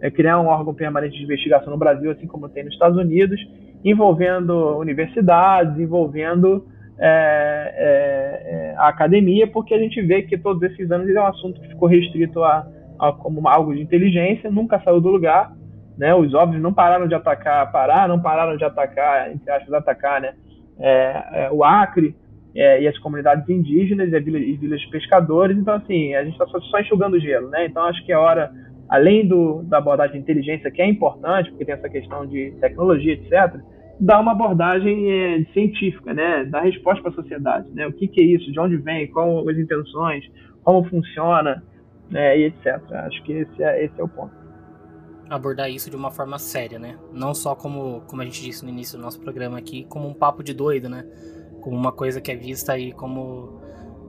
é 0.00 0.10
criar 0.10 0.40
um 0.40 0.46
órgão 0.46 0.74
permanente 0.74 1.16
de 1.16 1.24
investigação 1.24 1.70
no 1.70 1.78
Brasil, 1.78 2.10
assim 2.10 2.26
como 2.26 2.48
tem 2.48 2.64
nos 2.64 2.72
Estados 2.72 2.98
Unidos, 2.98 3.40
envolvendo 3.84 4.78
universidades, 4.78 5.78
envolvendo 5.78 6.64
é, 6.98 7.74
é, 7.76 8.72
é, 8.72 8.74
a 8.76 8.88
academia, 8.88 9.46
porque 9.46 9.72
a 9.74 9.78
gente 9.78 10.00
vê 10.02 10.22
que 10.22 10.36
todos 10.36 10.62
esses 10.62 10.90
anos 10.90 11.08
é 11.08 11.20
um 11.20 11.26
assunto 11.26 11.60
que 11.60 11.68
ficou 11.68 11.88
restrito 11.88 12.42
a, 12.42 12.66
a, 12.98 13.12
como 13.12 13.46
algo 13.48 13.74
de 13.74 13.80
inteligência, 13.80 14.50
nunca 14.50 14.80
saiu 14.80 15.00
do 15.00 15.08
lugar, 15.08 15.52
né? 16.00 16.14
Os 16.14 16.32
óbvios 16.32 16.62
não 16.62 16.72
pararam 16.72 17.06
de 17.06 17.14
atacar 17.14 17.70
não 18.08 18.18
pararam 18.18 18.56
de 18.56 18.64
atacar, 18.64 19.30
entre 19.30 19.50
aspas, 19.52 19.74
atacar, 19.74 20.18
né? 20.18 20.32
É, 20.78 21.24
é, 21.32 21.50
o 21.52 21.62
Acre 21.62 22.16
é, 22.56 22.82
e 22.82 22.88
as 22.88 22.98
comunidades 23.00 23.46
indígenas 23.50 24.10
e, 24.10 24.16
e 24.16 24.56
vilas 24.56 24.80
de 24.80 24.88
pescadores. 24.88 25.58
Então, 25.58 25.74
assim, 25.74 26.14
a 26.14 26.24
gente 26.24 26.32
está 26.32 26.46
só, 26.46 26.80
enxugando 26.80 27.20
gelo, 27.20 27.50
né? 27.50 27.66
Então, 27.66 27.84
acho 27.84 28.02
que 28.06 28.12
é 28.12 28.16
hora, 28.16 28.50
além 28.88 29.28
do, 29.28 29.62
da 29.64 29.76
abordagem 29.76 30.14
de 30.14 30.22
inteligência, 30.22 30.70
que 30.70 30.80
é 30.80 30.88
importante, 30.88 31.50
porque 31.50 31.66
tem 31.66 31.74
essa 31.74 31.88
questão 31.90 32.26
de 32.26 32.50
tecnologia, 32.62 33.12
etc., 33.12 33.60
dar 34.00 34.20
uma 34.20 34.32
abordagem 34.32 35.12
é, 35.12 35.44
científica, 35.52 36.14
né? 36.14 36.46
Dar 36.46 36.62
resposta 36.62 37.02
para 37.02 37.10
a 37.10 37.14
sociedade, 37.14 37.68
né? 37.74 37.86
O 37.86 37.92
que, 37.92 38.08
que, 38.08 38.22
é 38.22 38.24
isso? 38.24 38.50
De 38.50 38.58
onde 38.58 38.78
vem? 38.78 39.06
Quais 39.08 39.48
as 39.48 39.58
intenções? 39.58 40.24
Como 40.64 40.82
funciona? 40.88 41.62
Né? 42.10 42.38
E 42.38 42.44
etc. 42.44 42.80
Acho 42.90 43.22
que 43.22 43.32
esse 43.34 43.62
é, 43.62 43.84
esse 43.84 44.00
é 44.00 44.02
o 44.02 44.08
ponto. 44.08 44.39
Abordar 45.30 45.70
isso 45.70 45.88
de 45.88 45.94
uma 45.94 46.10
forma 46.10 46.38
séria, 46.40 46.76
né? 46.78 46.98
Não 47.12 47.32
só 47.32 47.54
como, 47.54 48.00
como 48.08 48.20
a 48.20 48.24
gente 48.24 48.42
disse 48.42 48.64
no 48.64 48.70
início 48.70 48.98
do 48.98 49.02
nosso 49.02 49.20
programa 49.20 49.56
aqui, 49.56 49.86
como 49.88 50.08
um 50.08 50.12
papo 50.12 50.42
de 50.42 50.52
doido, 50.52 50.88
né? 50.88 51.06
Como 51.60 51.76
uma 51.76 51.92
coisa 51.92 52.20
que 52.20 52.32
é 52.32 52.36
vista 52.36 52.72
aí 52.72 52.92
como, 52.92 53.60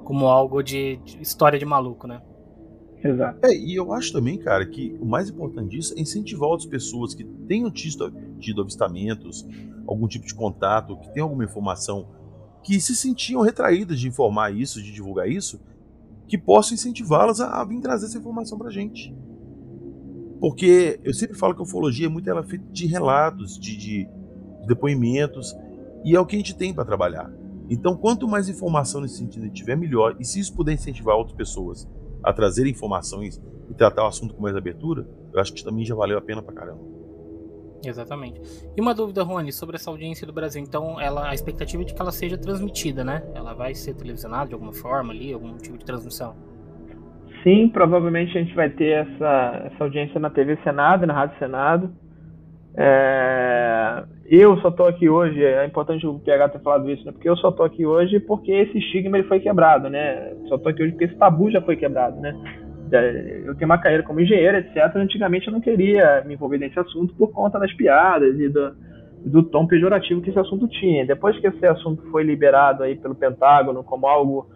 como 0.03 0.25
algo 0.25 0.63
de, 0.63 0.97
de 0.97 1.21
história 1.21 1.59
de 1.59 1.65
maluco, 1.65 2.07
né? 2.07 2.21
Exato. 3.03 3.45
É, 3.45 3.55
e 3.55 3.75
eu 3.75 3.93
acho 3.93 4.11
também, 4.11 4.37
cara, 4.37 4.65
que 4.65 4.97
o 4.99 5.05
mais 5.05 5.29
importante 5.29 5.69
disso 5.69 5.93
é 5.95 6.01
incentivar 6.01 6.49
outras 6.49 6.67
pessoas 6.67 7.13
que 7.13 7.23
tenham 7.23 7.69
tido, 7.71 8.11
tido 8.39 8.61
avistamentos, 8.61 9.45
algum 9.87 10.07
tipo 10.07 10.25
de 10.25 10.33
contato, 10.33 10.97
que 10.97 11.13
tenham 11.13 11.25
alguma 11.25 11.43
informação, 11.43 12.07
que 12.63 12.79
se 12.79 12.95
sentiam 12.95 13.41
retraídas 13.41 13.99
de 13.99 14.07
informar 14.07 14.53
isso, 14.55 14.81
de 14.81 14.91
divulgar 14.91 15.27
isso, 15.27 15.59
que 16.27 16.37
possam 16.37 16.75
incentivá-las 16.75 17.41
a, 17.41 17.59
a 17.59 17.65
vir 17.65 17.81
trazer 17.81 18.05
essa 18.05 18.17
informação 18.17 18.57
pra 18.57 18.69
gente. 18.69 19.13
Porque 20.41 20.99
eu 21.03 21.13
sempre 21.13 21.37
falo 21.37 21.53
que 21.53 21.61
a 21.61 21.63
ufologia 21.63 22.07
é 22.07 22.09
muito 22.09 22.27
ela 22.27 22.41
feita 22.41 22.65
de 22.71 22.87
relatos, 22.87 23.59
de, 23.59 23.77
de, 23.77 24.05
de 24.05 24.67
depoimentos, 24.67 25.55
e 26.03 26.15
é 26.15 26.19
o 26.19 26.25
que 26.25 26.35
a 26.35 26.39
gente 26.39 26.57
tem 26.57 26.73
para 26.73 26.83
trabalhar. 26.83 27.31
Então, 27.69 27.95
quanto 27.95 28.27
mais 28.27 28.49
informação 28.49 29.01
nesse 29.01 29.17
sentido 29.17 29.43
a 29.43 29.45
gente 29.45 29.57
tiver, 29.57 29.77
melhor. 29.77 30.17
E 30.19 30.25
se 30.25 30.39
isso 30.39 30.55
puder 30.55 30.73
incentivar 30.73 31.15
outras 31.15 31.37
pessoas 31.37 31.87
a 32.23 32.33
trazer 32.33 32.65
informações 32.65 33.39
e 33.69 33.73
tratar 33.75 34.03
o 34.03 34.07
assunto 34.07 34.33
com 34.33 34.41
mais 34.41 34.55
abertura, 34.55 35.07
eu 35.31 35.39
acho 35.39 35.53
que 35.53 35.63
também 35.63 35.85
já 35.85 35.93
valeu 35.93 36.17
a 36.17 36.21
pena 36.21 36.41
pra 36.41 36.55
caramba. 36.55 36.81
Exatamente. 37.85 38.41
E 38.75 38.81
uma 38.81 38.95
dúvida, 38.95 39.21
Rony, 39.21 39.53
sobre 39.53 39.75
essa 39.75 39.91
audiência 39.91 40.25
do 40.25 40.33
Brasil. 40.33 40.61
Então, 40.61 40.99
ela, 40.99 41.29
a 41.29 41.35
expectativa 41.35 41.83
é 41.83 41.85
de 41.85 41.93
que 41.93 42.01
ela 42.01 42.11
seja 42.11 42.35
transmitida, 42.35 43.03
né? 43.03 43.23
Ela 43.35 43.53
vai 43.53 43.75
ser 43.75 43.93
televisionada 43.93 44.47
de 44.47 44.53
alguma 44.55 44.73
forma 44.73 45.13
ali, 45.13 45.31
algum 45.31 45.55
tipo 45.57 45.77
de 45.77 45.85
transmissão? 45.85 46.35
Sim, 47.43 47.69
provavelmente 47.69 48.37
a 48.37 48.41
gente 48.41 48.55
vai 48.55 48.69
ter 48.69 49.05
essa, 49.05 49.63
essa 49.65 49.83
audiência 49.83 50.19
na 50.19 50.29
TV 50.29 50.57
Senado, 50.63 51.07
na 51.07 51.13
Rádio 51.13 51.39
Senado. 51.39 51.91
É, 52.77 54.03
eu 54.29 54.57
só 54.57 54.71
tô 54.71 54.85
aqui 54.85 55.09
hoje, 55.09 55.43
é 55.43 55.65
importante 55.65 56.05
o 56.07 56.19
PH 56.19 56.49
ter 56.49 56.59
falado 56.59 56.89
isso, 56.89 57.05
né? 57.05 57.11
Porque 57.11 57.29
eu 57.29 57.35
só 57.37 57.51
tô 57.51 57.63
aqui 57.63 57.85
hoje 57.85 58.19
porque 58.19 58.51
esse 58.51 58.77
estigma 58.77 59.17
ele 59.17 59.27
foi 59.27 59.39
quebrado, 59.39 59.89
né? 59.89 60.33
Só 60.47 60.57
tô 60.57 60.69
aqui 60.69 60.83
hoje 60.83 60.91
porque 60.93 61.05
esse 61.05 61.17
tabu 61.17 61.51
já 61.51 61.61
foi 61.61 61.75
quebrado, 61.75 62.21
né? 62.21 62.33
É, 62.93 63.41
eu 63.45 63.55
tenho 63.55 63.69
uma 63.69 63.77
carreira 63.77 64.03
como 64.03 64.21
engenheiro, 64.21 64.57
etc. 64.57 64.95
Antigamente 64.95 65.47
eu 65.47 65.53
não 65.53 65.61
queria 65.61 66.23
me 66.25 66.35
envolver 66.35 66.57
nesse 66.57 66.79
assunto 66.79 67.13
por 67.15 67.31
conta 67.31 67.57
das 67.57 67.73
piadas 67.73 68.39
e 68.39 68.47
do, 68.49 68.73
do 69.25 69.43
tom 69.43 69.65
pejorativo 69.65 70.21
que 70.21 70.29
esse 70.29 70.39
assunto 70.39 70.67
tinha. 70.67 71.05
Depois 71.05 71.37
que 71.39 71.47
esse 71.47 71.65
assunto 71.65 72.03
foi 72.11 72.23
liberado 72.23 72.83
aí 72.83 72.95
pelo 72.95 73.15
Pentágono 73.15 73.83
como 73.83 74.07
algo 74.07 74.47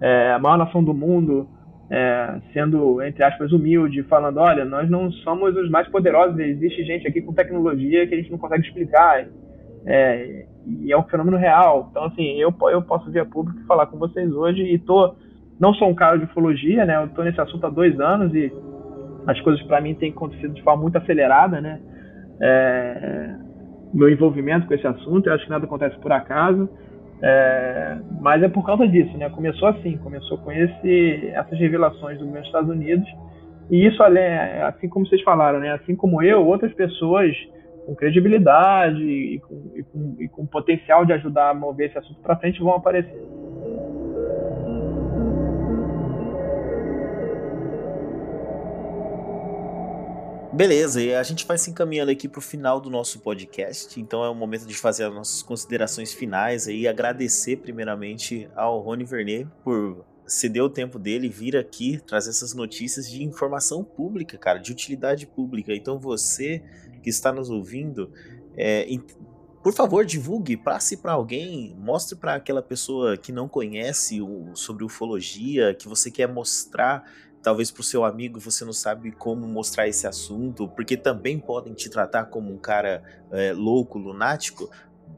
é, 0.00 0.32
a 0.32 0.38
maior 0.38 0.58
nação 0.58 0.82
do 0.82 0.92
mundo, 0.92 1.48
é, 1.94 2.40
sendo, 2.54 3.02
entre 3.02 3.22
aspas, 3.22 3.52
humilde, 3.52 4.02
falando: 4.04 4.38
olha, 4.38 4.64
nós 4.64 4.88
não 4.88 5.12
somos 5.12 5.54
os 5.54 5.68
mais 5.68 5.86
poderosos, 5.88 6.38
existe 6.38 6.82
gente 6.84 7.06
aqui 7.06 7.20
com 7.20 7.34
tecnologia 7.34 8.06
que 8.06 8.14
a 8.14 8.16
gente 8.16 8.30
não 8.30 8.38
consegue 8.38 8.66
explicar. 8.66 9.26
É, 9.84 10.46
e 10.66 10.90
é 10.90 10.96
um 10.96 11.02
fenômeno 11.02 11.36
real. 11.36 11.88
Então, 11.90 12.04
assim, 12.04 12.40
eu, 12.40 12.54
eu 12.70 12.80
posso 12.80 13.10
vir 13.10 13.18
a 13.18 13.26
público 13.26 13.60
e 13.60 13.66
falar 13.66 13.86
com 13.86 13.98
vocês 13.98 14.32
hoje 14.32 14.62
e 14.62 14.78
tô. 14.78 15.14
Não 15.60 15.74
sou 15.74 15.90
um 15.90 15.94
cara 15.94 16.16
de 16.16 16.24
ufologia, 16.24 16.86
né? 16.86 16.96
Eu 16.96 17.08
tô 17.08 17.22
nesse 17.22 17.40
assunto 17.40 17.66
há 17.66 17.70
dois 17.70 18.00
anos 18.00 18.34
e 18.34 18.50
as 19.26 19.38
coisas 19.42 19.62
para 19.64 19.80
mim 19.82 19.94
têm 19.94 20.12
acontecido 20.12 20.54
de 20.54 20.62
forma 20.62 20.80
muito 20.80 20.96
acelerada, 20.96 21.60
né? 21.60 21.78
É, 22.40 23.34
meu 23.92 24.08
envolvimento 24.08 24.66
com 24.66 24.72
esse 24.72 24.86
assunto, 24.86 25.28
eu 25.28 25.34
acho 25.34 25.44
que 25.44 25.50
nada 25.50 25.66
acontece 25.66 25.98
por 25.98 26.10
acaso. 26.10 26.70
É, 27.24 27.98
mas 28.20 28.42
é 28.42 28.48
por 28.48 28.66
causa 28.66 28.86
disso, 28.86 29.16
né? 29.16 29.30
Começou 29.30 29.68
assim, 29.68 29.96
começou 29.98 30.38
com 30.38 30.50
esse, 30.50 31.28
essas 31.34 31.58
revelações 31.58 32.18
dos 32.18 32.34
Estados 32.46 32.68
Unidos. 32.68 33.06
E 33.70 33.86
isso, 33.86 34.02
assim 34.64 34.88
como 34.88 35.06
vocês 35.06 35.22
falaram, 35.22 35.60
né? 35.60 35.72
Assim 35.72 35.94
como 35.94 36.22
eu, 36.22 36.44
outras 36.44 36.72
pessoas 36.74 37.34
com 37.86 37.94
credibilidade 37.94 39.02
e 39.02 39.40
com, 39.40 39.72
e 39.74 39.82
com, 39.82 40.16
e 40.20 40.28
com 40.28 40.46
potencial 40.46 41.04
de 41.04 41.12
ajudar 41.12 41.50
a 41.50 41.54
mover 41.54 41.88
esse 41.88 41.98
assunto 41.98 42.20
para 42.20 42.36
frente 42.36 42.60
vão 42.60 42.74
aparecer. 42.74 43.41
Beleza, 50.52 51.00
e 51.00 51.14
a 51.14 51.22
gente 51.22 51.46
vai 51.46 51.56
se 51.56 51.70
encaminhando 51.70 52.10
aqui 52.10 52.28
para 52.28 52.38
o 52.38 52.42
final 52.42 52.78
do 52.78 52.90
nosso 52.90 53.20
podcast, 53.20 53.98
então 53.98 54.22
é 54.22 54.28
o 54.28 54.34
momento 54.34 54.66
de 54.66 54.76
fazer 54.76 55.04
as 55.04 55.14
nossas 55.14 55.42
considerações 55.42 56.12
finais 56.12 56.66
e 56.66 56.86
agradecer 56.86 57.56
primeiramente 57.56 58.46
ao 58.54 58.78
Rony 58.80 59.02
Vernet 59.02 59.48
por 59.64 60.04
ceder 60.26 60.62
o 60.62 60.68
tempo 60.68 60.98
dele 60.98 61.26
vir 61.26 61.56
aqui 61.56 61.98
trazer 62.06 62.28
essas 62.28 62.52
notícias 62.52 63.10
de 63.10 63.24
informação 63.24 63.82
pública, 63.82 64.36
cara, 64.36 64.58
de 64.58 64.70
utilidade 64.70 65.26
pública. 65.26 65.74
Então 65.74 65.98
você 65.98 66.62
que 67.02 67.08
está 67.08 67.32
nos 67.32 67.48
ouvindo, 67.48 68.12
é, 68.54 68.86
por 69.62 69.72
favor, 69.72 70.04
divulgue, 70.04 70.56
passe 70.58 70.98
para 70.98 71.12
alguém, 71.12 71.74
mostre 71.78 72.14
para 72.14 72.34
aquela 72.34 72.60
pessoa 72.60 73.16
que 73.16 73.32
não 73.32 73.48
conhece 73.48 74.20
o, 74.20 74.54
sobre 74.54 74.84
ufologia, 74.84 75.72
que 75.72 75.88
você 75.88 76.10
quer 76.10 76.28
mostrar 76.28 77.10
talvez 77.42 77.70
para 77.70 77.80
o 77.80 77.84
seu 77.84 78.04
amigo 78.04 78.38
você 78.38 78.64
não 78.64 78.72
sabe 78.72 79.10
como 79.10 79.46
mostrar 79.46 79.88
esse 79.88 80.06
assunto, 80.06 80.68
porque 80.68 80.96
também 80.96 81.38
podem 81.38 81.74
te 81.74 81.90
tratar 81.90 82.26
como 82.26 82.52
um 82.52 82.58
cara 82.58 83.02
é, 83.30 83.52
louco, 83.52 83.98
lunático, 83.98 84.70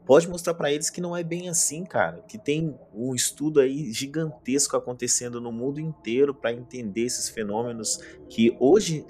pode 0.05 0.27
mostrar 0.27 0.53
para 0.53 0.71
eles 0.71 0.89
que 0.89 0.99
não 0.99 1.15
é 1.15 1.23
bem 1.23 1.49
assim, 1.49 1.83
cara, 1.83 2.21
que 2.27 2.37
tem 2.37 2.75
um 2.93 3.13
estudo 3.13 3.59
aí 3.59 3.91
gigantesco 3.91 4.75
acontecendo 4.75 5.39
no 5.39 5.51
mundo 5.51 5.79
inteiro 5.79 6.33
para 6.33 6.51
entender 6.51 7.01
esses 7.01 7.29
fenômenos 7.29 7.99
que 8.29 8.55
hoje 8.59 9.05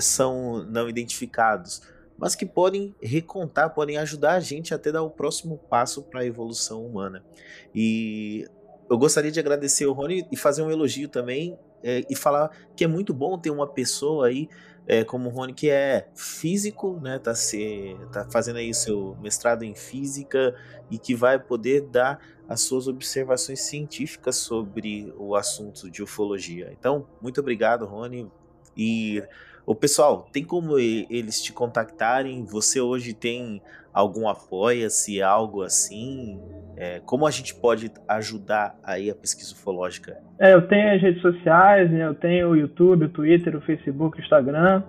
são 0.00 0.64
não 0.64 0.88
identificados, 0.88 1.82
mas 2.18 2.34
que 2.34 2.44
podem 2.44 2.94
recontar, 3.00 3.72
podem 3.74 3.96
ajudar 3.96 4.34
a 4.34 4.40
gente 4.40 4.74
até 4.74 4.92
dar 4.92 5.02
o 5.02 5.10
próximo 5.10 5.56
passo 5.56 6.02
para 6.02 6.20
a 6.20 6.26
evolução 6.26 6.84
humana. 6.84 7.24
E 7.74 8.46
eu 8.90 8.98
gostaria 8.98 9.30
de 9.30 9.38
agradecer 9.38 9.86
o 9.86 9.92
Rony 9.92 10.26
e 10.30 10.36
fazer 10.36 10.62
um 10.62 10.70
elogio 10.70 11.08
também 11.08 11.58
é, 11.82 12.04
e 12.08 12.16
falar 12.16 12.50
que 12.76 12.84
é 12.84 12.86
muito 12.86 13.12
bom 13.12 13.38
ter 13.38 13.50
uma 13.50 13.66
pessoa 13.66 14.28
aí 14.28 14.48
é, 14.88 15.04
como 15.04 15.28
o 15.28 15.32
Rony 15.32 15.52
que 15.52 15.68
é 15.68 16.08
físico, 16.14 16.98
né, 17.02 17.18
tá, 17.18 17.34
se, 17.34 17.94
tá 18.10 18.26
fazendo 18.30 18.56
aí 18.56 18.72
seu 18.72 19.14
mestrado 19.20 19.62
em 19.62 19.74
física 19.74 20.54
e 20.90 20.98
que 20.98 21.14
vai 21.14 21.38
poder 21.38 21.82
dar 21.82 22.18
as 22.48 22.62
suas 22.62 22.88
observações 22.88 23.60
científicas 23.60 24.36
sobre 24.36 25.12
o 25.18 25.36
assunto 25.36 25.90
de 25.90 26.02
ufologia. 26.02 26.74
Então, 26.78 27.06
muito 27.20 27.38
obrigado, 27.38 27.84
Rony. 27.84 28.26
E 28.74 29.22
o 29.66 29.74
pessoal, 29.74 30.26
tem 30.32 30.42
como 30.42 30.78
eles 30.78 31.42
te 31.42 31.52
contactarem? 31.52 32.46
Você 32.46 32.80
hoje 32.80 33.12
tem 33.12 33.60
algum 33.98 34.28
apoia-se, 34.28 35.20
algo 35.20 35.62
assim? 35.62 36.40
É, 36.76 37.00
como 37.04 37.26
a 37.26 37.30
gente 37.32 37.52
pode 37.52 37.90
ajudar 38.06 38.78
aí 38.84 39.10
a 39.10 39.14
pesquisa 39.14 39.52
ufológica? 39.52 40.16
É, 40.38 40.54
eu 40.54 40.68
tenho 40.68 40.94
as 40.94 41.02
redes 41.02 41.20
sociais, 41.20 41.90
né? 41.90 42.06
eu 42.06 42.14
tenho 42.14 42.50
o 42.50 42.56
YouTube, 42.56 43.06
o 43.06 43.08
Twitter, 43.08 43.56
o 43.56 43.60
Facebook, 43.60 44.16
o 44.16 44.20
Instagram, 44.20 44.84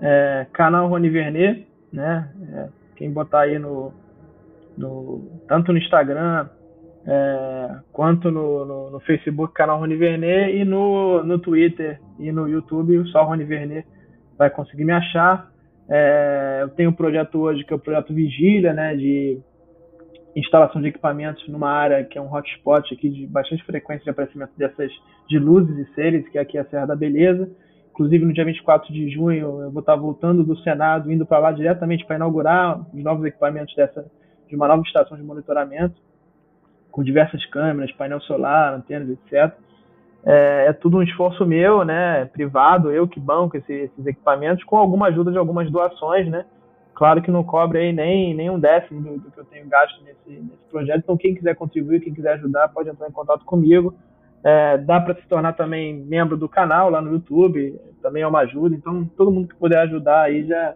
é, 0.00 0.46
canal 0.54 0.88
Rony 0.88 1.10
Vernet, 1.10 1.66
né? 1.92 2.30
É, 2.54 2.68
quem 2.96 3.12
botar 3.12 3.40
aí 3.40 3.58
no, 3.58 3.92
no 4.78 5.42
tanto 5.46 5.70
no 5.70 5.78
Instagram 5.78 6.48
é, 7.06 7.76
quanto 7.92 8.30
no, 8.30 8.64
no, 8.64 8.90
no, 8.92 9.00
Facebook, 9.00 9.52
canal 9.52 9.78
Rony 9.78 9.96
Vernet, 9.96 10.56
e 10.56 10.64
no, 10.64 11.22
no 11.22 11.38
Twitter 11.38 12.00
e 12.18 12.32
no 12.32 12.48
YouTube, 12.48 13.06
só 13.10 13.24
Rony 13.24 13.44
Vernet 13.44 13.86
vai 14.38 14.48
conseguir 14.48 14.86
me 14.86 14.92
achar. 14.92 15.52
É, 15.88 16.58
eu 16.62 16.68
tenho 16.70 16.90
um 16.90 16.94
projeto 16.94 17.38
hoje 17.38 17.64
que 17.64 17.72
é 17.72 17.76
o 17.76 17.78
projeto 17.78 18.12
Vigília, 18.12 18.74
né, 18.74 18.94
de 18.94 19.40
instalação 20.36 20.80
de 20.80 20.88
equipamentos 20.88 21.48
numa 21.48 21.70
área 21.70 22.04
que 22.04 22.18
é 22.18 22.20
um 22.20 22.32
hotspot 22.32 22.92
aqui 22.92 23.08
de 23.08 23.26
bastante 23.26 23.64
frequência 23.64 24.04
de 24.04 24.10
aparecimento 24.10 24.52
dessas 24.56 24.92
de 25.28 25.38
luzes 25.38 25.76
e 25.78 25.94
seres, 25.94 26.28
que 26.28 26.38
é 26.38 26.42
aqui 26.42 26.58
é 26.58 26.60
a 26.60 26.64
Serra 26.66 26.86
da 26.86 26.96
Beleza. 26.96 27.50
Inclusive 27.90 28.24
no 28.24 28.32
dia 28.32 28.44
24 28.44 28.92
de 28.92 29.10
junho 29.10 29.62
eu 29.62 29.70
vou 29.70 29.80
estar 29.80 29.96
voltando 29.96 30.44
do 30.44 30.56
Senado, 30.58 31.10
indo 31.10 31.26
para 31.26 31.38
lá 31.38 31.52
diretamente 31.52 32.04
para 32.06 32.16
inaugurar 32.16 32.80
os 32.94 33.02
novos 33.02 33.24
equipamentos 33.24 33.74
dessa 33.74 34.04
de 34.46 34.56
uma 34.56 34.68
nova 34.68 34.82
estação 34.82 35.16
de 35.16 35.22
monitoramento. 35.22 35.96
com 36.90 37.04
diversas 37.04 37.44
câmeras, 37.46 37.92
painel 37.92 38.20
solar, 38.22 38.74
antenas, 38.74 39.10
etc. 39.10 39.56
É, 40.24 40.66
é, 40.68 40.72
tudo 40.72 40.98
um 40.98 41.02
esforço 41.02 41.46
meu, 41.46 41.84
né, 41.84 42.24
privado, 42.26 42.90
eu 42.90 43.06
que 43.06 43.20
banco 43.20 43.56
esse, 43.56 43.72
esses 43.72 44.06
equipamentos, 44.06 44.64
com 44.64 44.76
alguma 44.76 45.06
ajuda 45.06 45.30
de 45.30 45.38
algumas 45.38 45.70
doações, 45.70 46.28
né. 46.28 46.44
Claro 46.94 47.22
que 47.22 47.30
não 47.30 47.44
cobre 47.44 47.78
aí 47.78 47.92
nem, 47.92 48.34
nem 48.34 48.50
um 48.50 48.58
décimo 48.58 49.00
do, 49.00 49.18
do 49.18 49.30
que 49.30 49.38
eu 49.38 49.44
tenho 49.44 49.68
gasto 49.68 50.02
nesse, 50.02 50.40
nesse 50.40 50.64
projeto, 50.70 50.98
então 50.98 51.16
quem 51.16 51.34
quiser 51.34 51.54
contribuir, 51.54 52.00
quem 52.00 52.12
quiser 52.12 52.32
ajudar, 52.32 52.68
pode 52.68 52.88
entrar 52.88 53.08
em 53.08 53.12
contato 53.12 53.44
comigo. 53.44 53.94
É, 54.42 54.78
dá 54.78 55.00
para 55.00 55.14
se 55.16 55.26
tornar 55.28 55.54
também 55.54 55.96
membro 56.04 56.36
do 56.36 56.48
canal 56.48 56.90
lá 56.90 57.00
no 57.00 57.12
YouTube, 57.12 57.78
também 58.00 58.22
é 58.22 58.26
uma 58.26 58.40
ajuda. 58.40 58.74
Então, 58.74 59.04
todo 59.16 59.30
mundo 59.30 59.48
que 59.48 59.56
puder 59.56 59.78
ajudar 59.80 60.22
aí 60.22 60.46
já, 60.46 60.74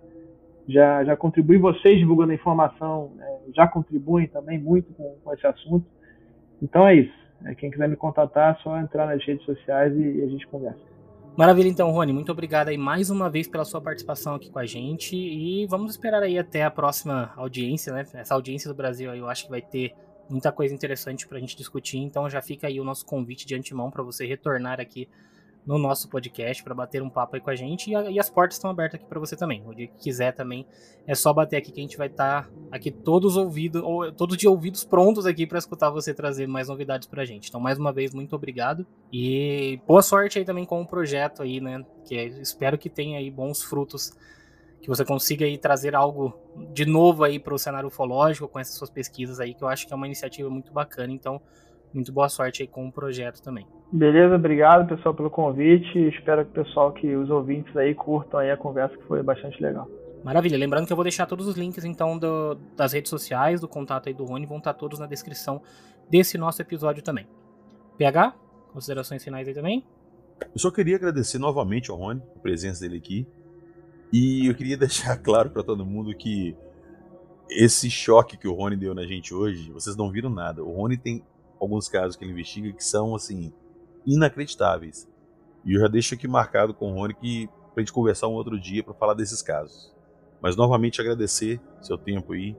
já, 0.68 1.05
já 1.05 1.16
contribui. 1.16 1.59
Vocês 1.59 1.99
divulgando 1.99 2.32
a 2.32 2.34
informação 2.34 3.12
é, 3.20 3.53
já 3.55 3.66
contribuem 3.66 4.26
também 4.26 4.59
muito 4.59 4.93
com, 4.95 5.16
com, 5.22 5.32
esse 5.32 5.47
assunto. 5.47 5.86
Então 6.61 6.86
é 6.86 6.95
isso. 6.97 7.21
É, 7.45 7.55
quem 7.55 7.70
quiser 7.70 7.88
me 7.88 7.97
contatar, 7.97 8.57
é 8.57 8.62
só 8.62 8.78
entrar 8.78 9.07
nas 9.07 9.24
redes 9.24 9.45
sociais 9.45 9.93
e, 9.97 10.22
a 10.22 10.26
gente 10.26 10.47
conversa. 10.47 10.80
Maravilha, 11.36 11.68
então, 11.68 11.90
Rony. 11.90 12.12
Muito 12.12 12.30
obrigado 12.30 12.68
aí 12.68 12.76
mais 12.76 13.09
uma 13.09 13.30
vez 13.30 13.49
pela 13.49 13.64
sua 13.64 13.80
participação 13.80 14.34
aqui 14.34 14.51
com 14.51 14.59
a 14.59 14.66
gente. 14.66 15.16
E 15.16 15.66
vamos 15.66 15.93
esperar 15.93 16.22
aí 16.22 16.38
até 16.38 16.62
a 16.62 16.70
próxima 16.70 17.32
audiência, 17.36 17.93
né? 17.93 18.05
Essa 18.14 18.34
audiência 18.34 18.68
do 18.68 18.74
Brasil 18.74 19.11
aí 19.11 19.18
eu 19.18 19.28
acho 19.28 19.45
que 19.45 19.51
vai 19.51 19.62
ter 19.62 19.95
muita 20.28 20.53
coisa 20.53 20.74
interessante 20.74 21.26
para 21.26 21.38
a 21.38 21.40
gente 21.40 21.57
discutir. 21.57 21.99
Então 21.99 22.28
já 22.28 22.43
fica 22.43 22.66
aí 22.66 22.78
o 22.78 22.84
nosso 22.84 23.07
convite 23.07 23.47
de 23.47 23.55
antemão 23.55 23.90
para 23.90 24.03
você 24.03 24.26
retornar 24.26 24.78
aqui 24.78 25.09
no 25.64 25.78
nosso 25.78 26.08
podcast 26.08 26.62
para 26.62 26.74
bater 26.74 27.02
um 27.02 27.08
papo 27.08 27.36
aí 27.36 27.40
com 27.40 27.50
a 27.50 27.54
gente. 27.54 27.90
E, 27.90 27.94
a, 27.94 28.10
e 28.10 28.18
as 28.18 28.28
portas 28.28 28.56
estão 28.56 28.70
abertas 28.70 29.00
aqui 29.00 29.08
para 29.08 29.20
você 29.20 29.36
também. 29.36 29.62
O 29.66 29.74
dia 29.74 29.86
que 29.86 29.96
quiser 29.96 30.32
também 30.32 30.66
é 31.06 31.14
só 31.14 31.32
bater 31.32 31.56
aqui 31.56 31.70
que 31.70 31.80
a 31.80 31.82
gente 31.82 31.96
vai 31.96 32.08
estar 32.08 32.44
tá 32.44 32.50
aqui 32.70 32.90
todos 32.90 33.36
ouvidos, 33.36 33.82
ou 33.82 34.12
todos 34.12 34.36
de 34.36 34.48
ouvidos 34.48 34.84
prontos 34.84 35.26
aqui 35.26 35.46
para 35.46 35.58
escutar 35.58 35.90
você 35.90 36.12
trazer 36.12 36.46
mais 36.46 36.68
novidades 36.68 37.06
para 37.06 37.22
a 37.22 37.24
gente. 37.24 37.48
Então, 37.48 37.60
mais 37.60 37.78
uma 37.78 37.92
vez, 37.92 38.12
muito 38.12 38.34
obrigado 38.34 38.86
e 39.12 39.80
boa 39.86 40.02
sorte 40.02 40.38
aí 40.38 40.44
também 40.44 40.64
com 40.64 40.80
o 40.80 40.86
projeto 40.86 41.42
aí, 41.42 41.60
né? 41.60 41.84
Que 42.04 42.16
é, 42.16 42.26
espero 42.26 42.76
que 42.76 42.90
tenha 42.90 43.18
aí 43.18 43.30
bons 43.30 43.62
frutos 43.62 44.12
que 44.80 44.88
você 44.88 45.04
consiga 45.04 45.46
aí 45.46 45.56
trazer 45.56 45.94
algo 45.94 46.36
de 46.72 46.84
novo 46.84 47.22
aí 47.22 47.38
para 47.38 47.54
o 47.54 47.58
cenário 47.58 47.86
ufológico 47.86 48.48
com 48.48 48.58
essas 48.58 48.74
suas 48.74 48.90
pesquisas 48.90 49.38
aí, 49.38 49.54
que 49.54 49.62
eu 49.62 49.68
acho 49.68 49.86
que 49.86 49.92
é 49.92 49.96
uma 49.96 50.06
iniciativa 50.06 50.50
muito 50.50 50.72
bacana. 50.72 51.12
Então, 51.12 51.40
muito 51.95 52.12
boa 52.12 52.28
sorte 52.28 52.62
aí 52.62 52.68
com 52.68 52.86
o 52.86 52.93
projeto 52.93 53.43
também. 53.43 53.66
Beleza, 53.93 54.36
obrigado 54.36 54.88
pessoal 54.88 55.14
pelo 55.14 55.30
convite. 55.30 55.99
Espero 56.09 56.45
que 56.45 56.51
o 56.51 56.64
pessoal 56.64 56.93
que 56.93 57.14
os 57.14 57.30
ouvintes 57.30 57.76
aí 57.76 57.95
curtam 57.95 58.40
aí 58.40 58.51
a 58.51 58.57
conversa 58.57 58.97
que 58.97 59.05
foi 59.05 59.22
bastante 59.22 59.62
legal. 59.62 59.88
Maravilha, 60.24 60.57
lembrando 60.57 60.86
que 60.86 60.93
eu 60.93 60.97
vou 60.97 61.05
deixar 61.05 61.26
todos 61.26 61.47
os 61.47 61.57
links 61.57 61.84
então 61.84 62.16
do, 62.16 62.55
das 62.76 62.93
redes 62.93 63.11
sociais, 63.11 63.61
do 63.61 63.68
contato 63.68 64.09
aí 64.09 64.14
do 64.14 64.24
Rony, 64.24 64.47
vão 64.47 64.59
estar 64.59 64.72
todos 64.72 64.99
na 64.99 65.07
descrição 65.07 65.61
desse 66.09 66.38
nosso 66.38 66.62
episódio 66.62 67.03
também. 67.03 67.26
PH, 67.99 68.34
considerações 68.72 69.22
finais 69.22 69.49
aí 69.49 69.55
também? 69.55 69.84
Eu 70.40 70.59
só 70.59 70.70
queria 70.70 70.97
agradecer 70.97 71.38
novamente 71.38 71.90
ao 71.90 71.97
Rony, 71.97 72.22
a 72.36 72.38
presença 72.38 72.80
dele 72.80 72.99
aqui. 72.99 73.26
E 74.12 74.47
eu 74.47 74.55
queria 74.55 74.76
deixar 74.78 75.16
claro 75.16 75.51
para 75.51 75.62
todo 75.62 75.84
mundo 75.84 76.14
que 76.14 76.57
esse 77.51 77.90
choque 77.90 78.36
que 78.36 78.49
o 78.49 78.55
Rony 78.55 78.76
deu 78.76 78.95
na 78.95 79.05
gente 79.05 79.34
hoje, 79.34 79.70
vocês 79.72 79.97
não 79.97 80.11
viram 80.11 80.30
nada. 80.30 80.62
O 80.62 80.72
Rony 80.72 80.97
tem 80.97 81.22
alguns 81.64 81.88
casos 81.88 82.16
que 82.16 82.24
ele 82.24 82.32
investiga 82.32 82.72
que 82.72 82.84
são 82.84 83.14
assim 83.14 83.52
inacreditáveis. 84.06 85.08
E 85.64 85.74
eu 85.74 85.80
já 85.80 85.88
deixo 85.88 86.14
aqui 86.14 86.26
marcado 86.26 86.74
com 86.74 86.92
o 86.92 86.94
Rony 86.94 87.14
que 87.14 87.48
pra 87.72 87.82
gente 87.82 87.92
conversar 87.92 88.28
um 88.28 88.32
outro 88.32 88.60
dia 88.60 88.82
para 88.82 88.94
falar 88.94 89.14
desses 89.14 89.40
casos. 89.40 89.94
Mas 90.40 90.56
novamente 90.56 91.00
agradecer 91.00 91.60
seu 91.80 91.96
tempo 91.96 92.32
aí 92.32 92.56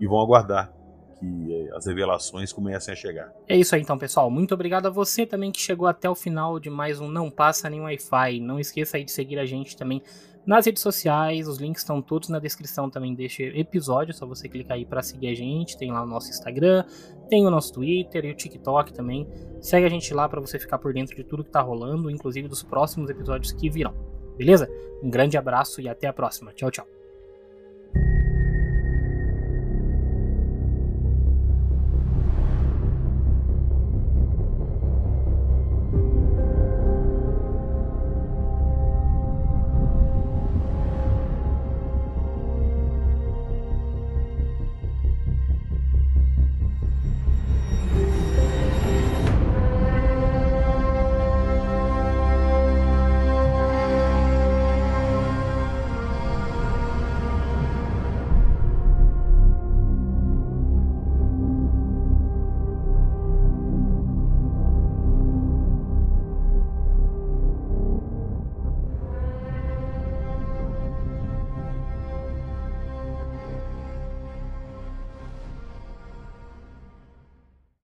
e 0.00 0.06
vão 0.06 0.20
aguardar 0.20 0.72
que 1.18 1.52
eh, 1.52 1.76
as 1.76 1.86
revelações 1.86 2.52
comecem 2.52 2.92
a 2.92 2.96
chegar. 2.96 3.32
É 3.46 3.56
isso 3.56 3.74
aí 3.74 3.82
então, 3.82 3.98
pessoal. 3.98 4.30
Muito 4.30 4.54
obrigado 4.54 4.86
a 4.86 4.90
você 4.90 5.26
também 5.26 5.50
que 5.50 5.60
chegou 5.60 5.86
até 5.86 6.08
o 6.08 6.14
final 6.14 6.58
de 6.58 6.70
mais 6.70 7.00
um 7.00 7.08
Não 7.08 7.30
Passa 7.30 7.68
Nem 7.68 7.80
Wi-Fi. 7.80 8.40
Não 8.40 8.58
esqueça 8.58 8.96
aí 8.96 9.04
de 9.04 9.10
seguir 9.10 9.38
a 9.38 9.44
gente 9.44 9.76
também 9.76 10.02
nas 10.48 10.64
redes 10.64 10.82
sociais, 10.82 11.46
os 11.46 11.58
links 11.58 11.82
estão 11.82 12.00
todos 12.00 12.30
na 12.30 12.38
descrição 12.38 12.88
também 12.88 13.14
deste 13.14 13.42
episódio, 13.42 14.14
só 14.14 14.26
você 14.26 14.48
clicar 14.48 14.78
aí 14.78 14.86
para 14.86 15.02
seguir 15.02 15.28
a 15.28 15.34
gente, 15.34 15.76
tem 15.76 15.92
lá 15.92 16.02
o 16.02 16.06
nosso 16.06 16.30
Instagram, 16.30 16.84
tem 17.28 17.46
o 17.46 17.50
nosso 17.50 17.70
Twitter 17.74 18.24
e 18.24 18.30
o 18.30 18.34
TikTok 18.34 18.94
também. 18.94 19.28
Segue 19.60 19.84
a 19.84 19.90
gente 19.90 20.14
lá 20.14 20.26
para 20.26 20.40
você 20.40 20.58
ficar 20.58 20.78
por 20.78 20.94
dentro 20.94 21.14
de 21.14 21.22
tudo 21.22 21.44
que 21.44 21.50
tá 21.50 21.60
rolando, 21.60 22.10
inclusive 22.10 22.48
dos 22.48 22.62
próximos 22.62 23.10
episódios 23.10 23.52
que 23.52 23.68
virão. 23.68 23.92
Beleza? 24.38 24.66
Um 25.02 25.10
grande 25.10 25.36
abraço 25.36 25.82
e 25.82 25.88
até 25.88 26.06
a 26.06 26.14
próxima. 26.14 26.50
Tchau, 26.54 26.70
tchau. 26.70 26.97